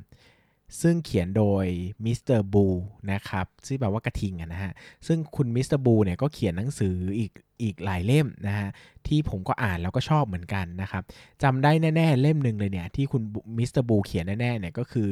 [0.83, 1.65] ซึ่งเขียนโดย
[2.05, 2.67] มิสเตอร์บู
[3.13, 4.73] นะครับซึ่งแปลว่ากระทิงนะฮะ
[5.07, 7.33] ซึ่งคุณมิสเตอร์บูเนี่ยก็เขียนหนังสืออีก
[7.63, 8.69] อีกหลายเล่มนะฮะ
[9.07, 11.03] ที่ผมก็อ่านแล้วก็ชอบเหมือนกันนะครับ
[11.43, 13.23] จำได้แน่ๆเล่มหนึ่งเลยเนี่ยที่คุณ
[13.59, 15.11] มิสเตอร์บูเขียนแน่ๆเนี่ยก็คือ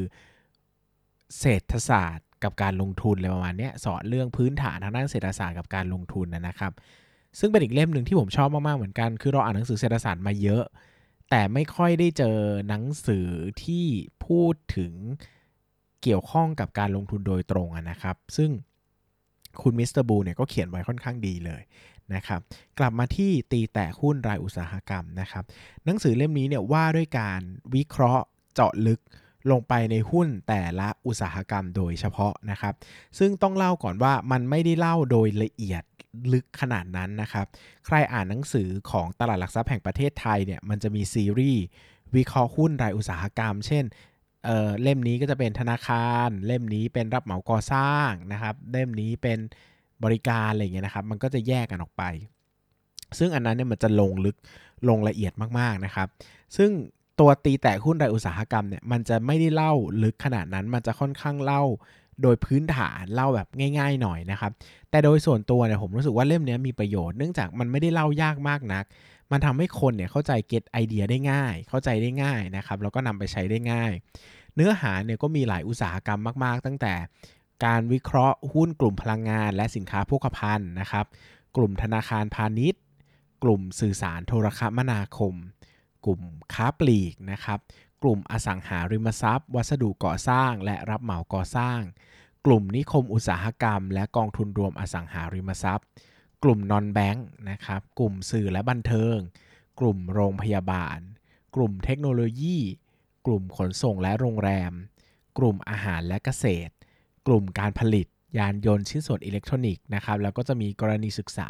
[1.39, 6.73] เศรษฐศาสตร์กับการลงทุนอะไรประมาณนี้สอนเรื่องพื้นฐานทางด้านเศรษฐศาสตร์กับการลงทุนนะครับ
[7.39, 10.65] ซึ่งเป็นอีกเล่มหนึ่งที่ผมชอบมาก ๆ เหมือนกัน คือเราอ่านหนังสือเศรษฐศาสตร์มาเยอะ
[11.31, 12.37] แต่ไม่ค่อยได้เจอ
[12.69, 13.29] หนังสือ
[13.65, 13.87] ที่
[14.27, 14.93] พูดถึง
[16.03, 18.51] เกี่ยวข้องกับการลงทุนโดยตรงนะครับ ซึ่ง
[19.63, 21.63] คุณมิสเตอร์บูเนี่ยก็เขียนไว้ค่อนข้างดีเลย
[22.15, 22.41] นะครับ
[22.79, 25.45] กลับมาที่ตีแตกหุ้นรายอุตสาหกรรมนะครับ
[25.85, 27.41] หนังสือเล่มนี้เนี่ยว่าด้วยการ
[27.75, 28.25] วิเคราะห์
[28.55, 29.01] เจาะลึก
[29.51, 32.75] ลงไปในหุ้นแต่ละอุตสาหกรรมโดยเฉพาะนะครับ
[33.19, 35.83] ซึ่งต้องเล่าก่อนว่ามันไม่ได้เล่าโดยละเอียด
[36.33, 37.47] ลึกขนาดนั้นนะครับ
[37.87, 41.63] ใครอ่านหนังสือของตลาดหลักทรัพย์แห่งประเทศไทยเนี่ยมันจะมีซีรีส์
[42.17, 43.85] วิเคราะห์หุ้นรายอุตสาหกรรม เช่น
[44.45, 49.39] เเล่มนี้ก็จะเป็นธนาคาร เล่มนี้เป็นรับเหมาก่อสร้างนะครับ เล่มนี้เป็น
[50.05, 52.03] บริการอะไรเงี้ยนะครับ มันก็จะแยกกันออกไป
[53.19, 54.37] ซึ่งอันนั้นเนี่ยมันจะลงลึก
[54.89, 56.09] ลงละเอียดมากๆนะครับ
[56.57, 56.71] ซึ่ง
[57.21, 59.73] ตัวตีแตกหุ้นรายอุตสาหกรรมเนี่ยมันจะไม่ได้เล่า
[60.03, 61.63] ลึกขนาดนั้น มันจะค่อนข้างเล่า
[62.23, 63.49] โดยพื้นฐานเล่าแบบ
[63.79, 64.53] ง่าย ๆ หน่อยนะครับ
[64.91, 68.85] แต่โดยส่วนตัวเนี่ยผมรู้สึกว่าเล่มนี้มีประโยชน์เนื่องจากมันไม่ได้เล่ายากมากนัก
[69.33, 73.93] มันทำให้คนเนี่ยเข้าใจเก็ตไอเดียได้ง่าย เข้าใจได้ง่ายนะครับ แล้วก็นำไปใช้ได้ง่าย
[74.55, 76.95] เนื้อหาเนี่ยก็มีหลายอุตสาหกรรมมาก ๆ ตั้งแต่
[77.65, 81.05] การวิเคราะห์หุ้นกลุ่มพลังงาน และสินค้าโภคภัณฑ์นะครับ
[81.57, 82.83] กลุ่มธนาคารพาณิชย์
[83.45, 85.35] กลุ่มสื่อสารโทรคมนาคม
[86.07, 86.21] กลุ่ม
[86.55, 87.59] ค้าปลีกนะครับ
[88.03, 91.81] กลุ่มอสังหาริมทรัพย์ วัสดุก่อสร้าง และรับเหมาก่อสร้าง
[92.47, 95.87] กลุ่มนิคมอุตสาหกรรม และกองทุนรวมอสังหาริมทรัพย์
[96.43, 99.17] กลุ่มนอนแบงค์นะครับ กลุ่มสื่อและบันเทิง
[99.81, 100.99] กลุ่มโรงพยาบาล
[101.55, 102.59] กลุ่มเทคโนโลยี
[103.27, 104.73] กลุ่มขนส่งและโรงแรม
[105.39, 106.73] กลุ่มอาหารและเกษตร
[107.27, 108.07] กลุ่มการผลิต
[108.39, 111.49] ยานยนต์ชิ้นส่วนอิเล็กทรอนิกส์นะครับ แล้วก็จะมีกรณีศึกษา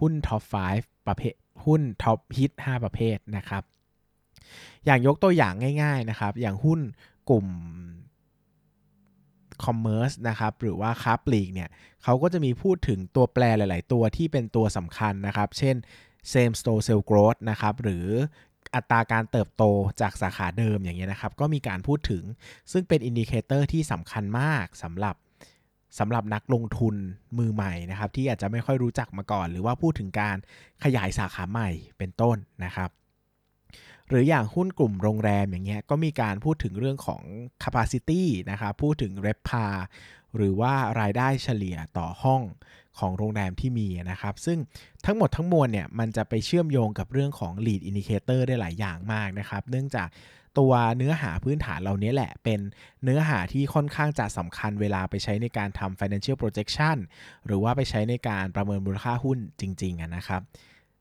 [0.00, 0.42] หุ้นท็อป
[0.76, 3.62] 5 ประเภท หุ้นท็อปฮิต 5 ประเภทนะครับ
[4.86, 6.80] อย่างยกตัวอย่างง่ายๆนะครับ อย่างหุ้น
[7.30, 7.46] กลุ่ม
[9.64, 11.68] commerce นะครับหรือว่าค้าปลีกเนี่ย
[12.04, 15.76] เขาก็จะมีพูดถึงตัวแปรหลาย ๆ ตัวที่เป็นตัวสำคัญนะครับ เช่น
[16.32, 18.06] same store sale growth นะครับหรือ
[18.74, 19.64] อัตราการเติบโต
[20.00, 22.22] จากสาขาเดิมอย่างเงี้ยนะครับ ก็มีการพูดถึง
[22.72, 25.16] ซึ่งเป็น indicator ที่สำคัญมากสำหรับ
[25.98, 26.94] สำหรับนักลงทุน
[27.38, 30.36] มือใหม่นะครับ ที่อาจจะไม่ค่อยรู้จักมาก่อน หรือว่าพูดถึงการ
[30.84, 32.90] ขยายสาขาใหม่เป็นต้นนะครับ
[34.08, 37.22] หรืออย่างหุ้นกลุ่มโรงแรมอย่างเงี้ยก็มีการพูดถึงเรื่องของ
[37.62, 39.74] capacity นะครับพูดถึง r e p a r
[40.36, 42.42] หรือว่ารายได้เฉลี่ยต่อห้อง
[42.98, 44.58] ของโรงแรมที่มีนะครับ ซึ่ง
[45.04, 50.08] ทั้งหมดทั้งมวลเนี่ยมันจะไปเชื่อมโยงกับเรื่องของ lead indicator ได้หลายอย่างมากนะครับ เนื่องจาก
[50.58, 52.60] ตัวเนื้อหาพื้นฐานเหล่านี้แหละ เป็น
[53.04, 56.96] เนื้อหาที่ค่อนข้างจะสำคัญเวลาไปใช้ในการทำ financial projection
[57.46, 60.42] หรือว่าไปใช้ในการประเมินมูลค่าหุ้นจริงๆนะครับ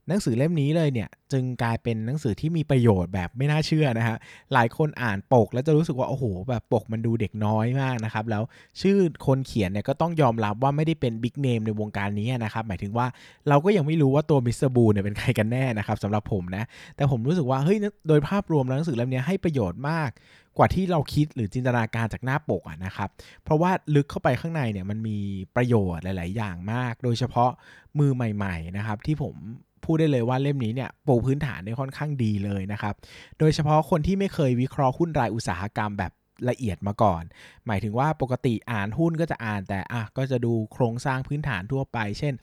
[0.08, 4.18] หนังสือเล่มนี้เลยเนี่ยจึงกลายเป็นหนังสือที่มีประโยชน์แบบไม่น่าเชื่อนะฮะ
[4.54, 8.44] หลายคนอ่านปกแล้วจะรู้สึกว่าโอ้โหแบบปกมันดูเด็กน้อยมากนะครับแล้ว
[8.82, 13.08] ชื่อคนเขียนเนี่ยก็ต้องยอมรับว่าไม่ได้เป็น big name ในวงการนี้นะครับหมายถึงว่า
[13.50, 16.64] เราก็ยังไม่รู้ว่าตัวมิสเตอร์บูเนี่ยเป็นใครกันแน่นะครับสำหรับผมนะ
[16.96, 17.78] แต่ผมรู้สึกว่าเฮ้ย
[18.08, 20.12] โดยภาพรวมแล้วหนังสือเล่มนี้ให้ประโยชน์มาก
[20.58, 23.10] กว่าที่เราคิดหรือจินตนาการจากหน้าปกอะนะครับ
[23.44, 25.18] เพราะว่าลึกเข้าไปข้างในเนี่ยมันมี
[25.56, 27.52] ประโยชน์หลาย ๆ อย่างมาก โดยเฉพาะ
[28.00, 29.36] มือใหม่ ๆ นะครับ ที่ผม
[29.86, 32.94] พูดได้เลยว่าเล่มนี้เนี่ยปูพื้นฐานได้ค่อนข้างดีเลยนะครับ
[33.40, 36.14] โดยเฉพาะคนที่ไม่เคยวิเคราะห์หุ้นรายอุตสาหกรรมแบบ
[36.50, 37.24] ละเอียดมาก่อน
[37.68, 42.34] หมายถึงว่าปกติอ่านหุ้นก็จะอ่านแต่อะก็จะดูโครงสร้างพื้นฐานทั่วไป เช่น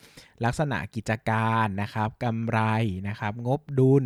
[0.45, 2.61] ลักษณะกิจการนะครับกำไร
[3.09, 4.05] นะครับงบดุล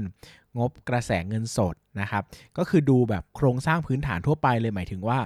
[0.59, 2.23] งบกระแสเงินสดนะครับ
[2.59, 5.19] ก็คือดูแบบโครงสร้างพื้นฐานทั่วไปเลยหมายถึงว่า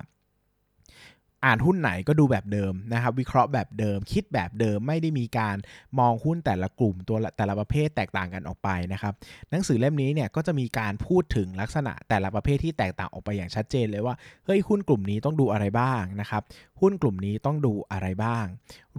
[1.44, 5.56] อ่านหุ้นไหนก็ดูแบบเดิมนะครับ วิเคราะห์แบบเดิม คิดแบบเดิมไม่ได้มีการ
[5.98, 9.12] มองหุ้นแต่ละกลุ่มตัวแต่ละประเภทแตกต่างกันออกไปนะครับ
[9.50, 14.14] หนังสือเล่มนี้เนี่ยก็จะมีการพูดถึงลักษณะแต่ละประเภทที่แตกต่างออกไปอย่างชัดเจนเลยว่า
[14.46, 16.42] เฮ้ยหุ้นกลุ่มนี้ต้องดูอะไรบ้างนะครับ
[16.80, 18.46] หุ้นกลุ่มนี้ต้องดูอะไรบ้าง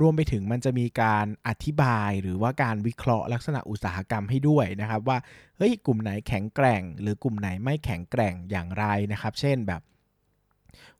[0.01, 5.17] รวมไปถึงมันจะมีการอธิบายหรือว่าการวิเคราะห์ลักษณะอุตสาหกรรมให้ด้วยนะครับว่า
[5.57, 9.81] เฮ้ยกลุ่มไหนแข็งแกร่ง หรือกลุ่มไหนไม่แข็งแกร่งอย่างไรนะครับ เช่นแบบ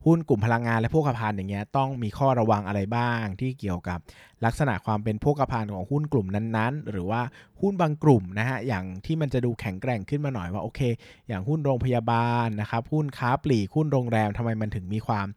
[0.05, 3.99] หุ้นกลุ่มพลังงานและโภคภัณฑ์อย่างเงี้ยต้องมีข้อระวังอะไรบ้าง ที่เกี่ยวกับ
[4.45, 7.21] ลักษณะความเป็นโภคภัณฑ์ของหุ้นกลุ่มนั้นๆ หรือว่า
[7.61, 10.81] หุ้นบางกลุ่มนะฮะอย่างที่มันจะดูแข็งแกร่งขึ้นมาหน่อยว่าโอเค
[11.27, 15.27] อย่างหุ้นโรงพยาบาลนะครับหุ้นค้าปลีกหุ้นโรงแรมทำไมมันถึงมีความ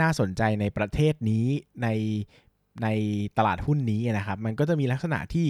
[0.00, 1.46] น่าสนใจในประเทศนี้
[1.82, 1.88] ใน
[2.82, 2.88] ใน
[3.38, 5.46] ตลาดหุ้นนี้นะครับ มันก็จะมีลักษณะที่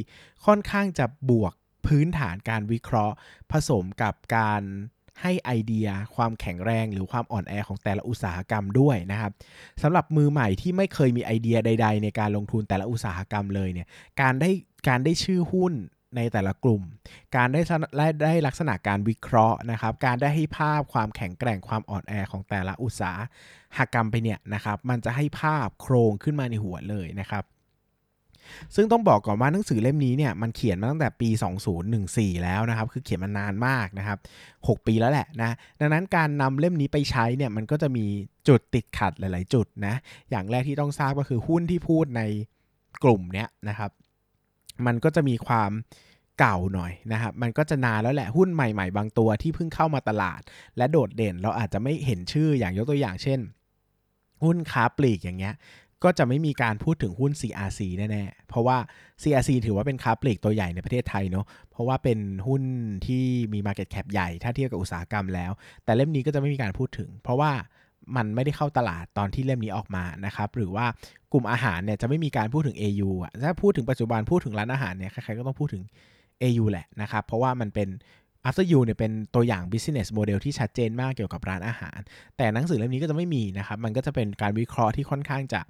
[0.46, 1.52] ค่อนข้างจะบวก
[1.86, 3.14] พื้นฐานการวิเคราะห์
[3.52, 4.62] ผสมกับการ
[5.22, 9.32] ให้ไอเดียความแข็งแรงหรือความอ่อนแอของแต่ละอุตสาหกรรมด้วยนะครับ
[9.82, 13.86] สำหรับมือใหม่ที่ไม่เคยมีไอเดียใด ๆ ในการลงทุนแต่ละอุตสาหกรรมเลยเนี่ย
[14.20, 14.50] การได้
[14.88, 15.74] การได้ชื่อหุ้น
[16.16, 16.82] ในแต่ละกลุ่ม
[17.36, 17.60] การได้
[18.24, 23.12] ได้ลักษณะการวิเคราะห์นะครับ การได้ให้ภาพความแข็งแกร่งความอ่อนแอของแต่ละอุตสา
[23.78, 27.44] หกรรมไปเนี่ยนะครับ มันจะให้ภาพโครงขึ้นมาในหัวเลยนะครับ
[28.74, 31.28] ซึ่งต้องบอกก่อนว่าหนังสือเล่มนี้เนี่ยมันเขียนมาตั้งแต่ปี
[31.86, 34.18] 2014 แล้วนะครับคือเขียนมานานมากนะครับ
[34.52, 38.04] 6 ปีแล้วแหละนะดังนั้นการนำเล่มนี้ไปใช้เนี่ยมันก็จะมี
[38.48, 39.94] จุดติดขัดหลาย ๆ จุดนะ
[40.30, 42.22] อย่างแรกที่ต้องทราบก็คือหุ้นที่พูดใน
[43.04, 43.90] กลุ่มเนี้ยนะครับ
[44.86, 45.70] มันก็จะมีความ
[46.40, 50.40] เก่าหน่อยนะครับ มันก็จะนานแล้วแหละหุ้นใหม่ๆ บางตัวที่เพิ่งเข้ามาตลาด
[50.76, 53.40] และโดดเด่นเราอาจจะไม่เห็นชื่ออย่างยกตัวอย่างเช่น
[54.44, 55.54] หุ้นค้าปลีกอย่างเงี้ย
[56.04, 58.76] ก็จะไม่มีการพูดถึงหุ้น CRC แน่ๆ เพราะว่า
[59.22, 62.62] CRC ถือว่าเป็นค้าปลีกตัวใหญ่ในประเทศไทยเนาะ เพราะว่าเป็นหุ้น
[63.06, 65.52] ที่มี Market Cap ใหญ่ ถ้าเทียบกับอุตสาหกรรมแล้ว
[65.84, 67.52] แต่เล่มนี้ก็จะไม่มีการพูดถึง เพราะว่า
[68.16, 70.86] มันไม่ได้เข้าตลาดตอนที่เล่มนี้ออกมานะครับ หรือว่า
[71.32, 75.82] กลุ่มอาหารเนี่ยจะไม่มีการพูดถึง AU อะถ้าพูดถึงปัจจุบันพูดถึงร้านอาหารเนี่ยใครๆก็ต้องพูดถึง
[76.42, 77.88] AU แหละนะครับ เพราะว่ามันเป็น
[78.48, 81.98] After You เนี่ยเป็นตัวอย่าง business model ที่ชัดเจนมากเกี่ยวกับร้านอาหาร
[82.36, 85.60] แต่หนังสือเล่มนี้ก็จะไม่มีนะครับ มันก็จะเป็นการวิเคราะห์ที่ค่อนข้างจะ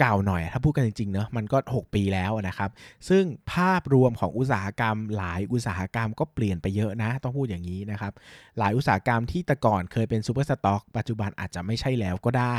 [0.00, 2.70] เก่าหน่อย ถ้าพูดกันจริงๆเนอะมันก็ 6 ปีแล้วนะครับ
[3.08, 8.12] ซึ่งภาพรวมของอุตสาหกรรม หลายอุตสาหกรรมก็เปลี่ยนไปเยอะนะ ต้องพูดอย่างนี้นะครับ
[8.58, 12.58] หลายอุตสาหกรรมที่แต่ก่อนเคยเป็น super stock ปัจจุบันอาจจะไม่ใช่แล้วก็ได้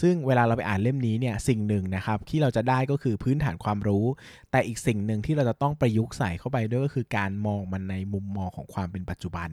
[0.00, 4.04] ซึ่งเวลาเราไปอ่านเล่มนี้เนี่ยสิ่งหนึ่งนะครับที่เราจะได้ก็คือพื้นฐานความรู้
[4.50, 9.48] แต่อีกสิ่งหนึ่งที่เราจะต้องประยุกต์ใส่เข้าไปด้วยก็คือการมองมันในมุมมองของความเป็นปัจจุบัน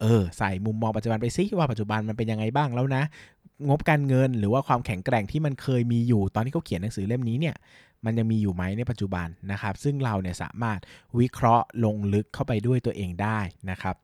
[0.00, 3.02] เออใส่มุมมองปัจจุบันไปซิว่าปัจจุบันมันเป็นยังไงบ้างแล้วนะ
[3.68, 7.56] งบการเงิน หรือว่าความแข็งแกร่งที่มันเคยมีอยู่ตอนที่เขาเขียนหนังสือเล่มนี้เนี่ย
[8.04, 10.78] มันยังมีอยู่ไหมในปัจจุบันนะครับ ซึ่งเราเนี่ยสามารถ
[11.18, 13.96] วิเคราะห์ลงลึกเข้าไปด้วยตัวเองได้นะครับ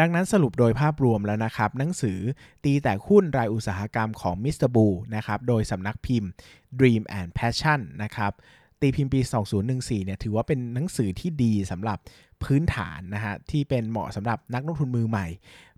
[0.00, 2.18] ดังนั้นสรุปโดยภาพรวมแล้วนะครับ หนังสือ
[2.64, 6.30] ตีแตกหุ้นรายอุตสาหกรรมของมิสเตอร์บูนะครับโดยสำนักพิมพ์
[6.78, 8.32] Dream and Passion นะครับ
[8.80, 9.20] ตีพิมพ์ปี
[9.62, 11.98] 2014 เนี่ยถือว่าเป็นหนังสือที่ดีสำหรับ
[12.44, 15.26] พื้นฐานนะฮะที่เป็นเหมาะสำหรับนักลงทุนมือใหม่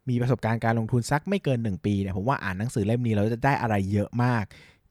[0.09, 4.45] มีประสบการณ์การลงทุนสักไม่เกิน 1 ปีเนี่ยผมว่าอ่านหนังสือเล่มนี้เราจะได้อะไรเยอะมาก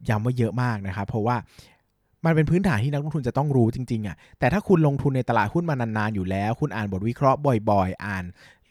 [0.09, 1.37] ย้ำว่าเยอะมากนะครับ เพราะว่า
[2.25, 8.23] มันเป็นพื้นฐานที่นักลงทุนจะต้องรู้จริงๆอะ่ะแต่ถ้าคุณลงทุนในตลาดหุ้นมานานๆอยู่แล้ว คุณอ่านบทวิเคราะห์บ่อยๆ อ่าน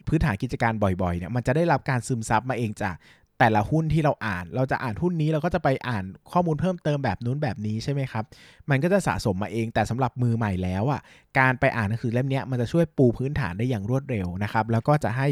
[0.07, 2.95] พื้นฐานกิจการบ่อยๆเนี่ยมันจะได้รับการซึมซับมาเองจาก
[3.39, 8.23] แต่ละหุ้นที่เราอ่าน เราจะอ่านหุ้นนี้เราก็จะไปอ่านข้อมูลเพิ่มเติมแบบนู้นแบบนี้ใช่ไหมครับ
[8.69, 11.01] มันก็จะสะสมมาเอง แต่สำหรับมือใหม่แล้วอะ
[11.39, 15.27] การไปอ่านหนังสือเล่มนี้มันจะช่วยปูพื้นฐานได้อย่างรวดเร็วนะครับ แล้วก็จะให้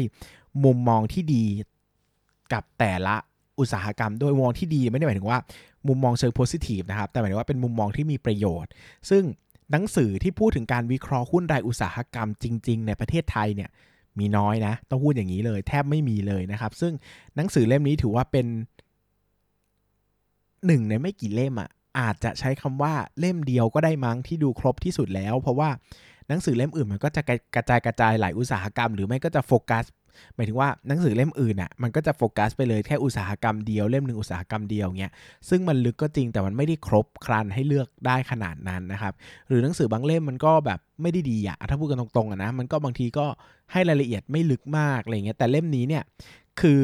[0.64, 1.44] มุมมองที่ดี
[2.52, 3.14] กับแต่ละ
[3.58, 5.38] อุตสาหกรรมโดยมองที่ดีไม่ได้หมายถึงว่า
[5.88, 8.70] มุมมองเชิงโพสิทีฟนะครับ แต่หมายถึงว่าเป็นมุมมองที่มีประโยชน์
[9.10, 9.22] ซึ่ง
[9.70, 13.70] หนังสือที่พูดถึงการวิเคราะห์หุ้นรายอุตสาหกรรมจริง ๆ ในประเทศไทยเนี่ย
[14.18, 16.92] มีน้อยนะ ต้องพูดอย่างนี้เลย แทบไม่มีเลยนะครับ ซึ่ง
[17.36, 18.46] หนังสือเล่มนี้ถือว่าเป็น
[20.66, 25.70] หนึ่งในไม่กี่เล่มอะ่ะอาจจะใช้คำว่าเล่มเดียวก็ได้มั้งที่ดูครบที่สุดแล้ว เพราะว่า
[26.28, 27.22] หนังสือเล่มอื่นมันก็จะ
[27.54, 29.84] กระจายกระจายหลายอุตสาหกรรม หรือไม่ก็จะโฟกัส
[30.34, 35.12] หมายถึงว่าหนังสือเล่มอื่นอะมันก็จะโฟกัสไปเลยแค่อุตสาหกรรมเดียวเล่มหนึ่งอุตสาหกรรมเดียวเงี้ย
[35.48, 39.12] ซึ่งมันลึกก็จริงแต่มันไม่ได้ครบครันให้เลือกได้ขนาดนั้นนะครับ
[39.48, 43.26] หรือหนังสือบางเล่มมันก็แบบไม่ได้ดีอะถ้าพูดกันตรงๆอะนะมันก็บางทีก็
[43.72, 46.02] ให้รายละเอียดไม่ลึกมากอะไรเงี้ยแต่เล่มนี้เนี่ย
[46.60, 46.82] คือ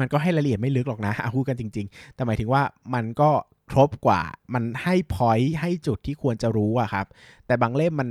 [0.00, 2.62] มันก็ให้รายละเอียดไม่ลึกหรอกนะพูดกันจริง ๆ แต่หมายถึงว่า
[2.94, 3.30] มันก็
[3.70, 4.22] ครบกว่า
[4.54, 7.06] มันให้พอยต์ให้จุดที่ควรจะรู้อะครับ
[7.46, 8.10] แต่บางเล่มมัน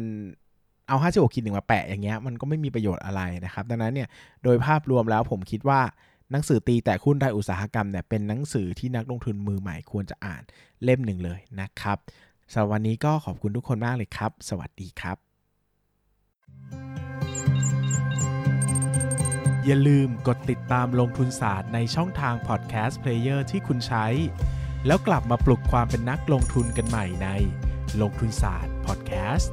[0.88, 4.08] เอา5 6 ขีดหนึ่งมาแปะอย่างเงี้ยมันก็ไม่มีประโยชน์อะไรนะครับ ดังนั้นเนี่ย
[4.44, 5.82] โดยภาพรวมแล้วผมคิดว่า
[6.32, 10.44] หนังสือตีแตกหุ้นรายอุตสาหกรรมเนี่ยเป็นหนังสือที่นักลงทุนมือใหม่ควรจะอ่าน
[10.84, 11.98] เล่มหนึ่งเลยนะครับ
[12.52, 15.18] สำหรับวันนี้ก็ขอบคุณทุกคนมากเลยครับ สวัสดีครับ
[19.66, 24.06] อย่าลืมกดติดตามลงทุนศาสตร์ในช่องทาง podcast player ที่คุณใช้
[24.88, 27.28] แล้วกลับมาปลุกความเป็นนักลงทุนกันใหม่ใน
[28.02, 29.52] ลงทุนศาสตร์พอดแคสต์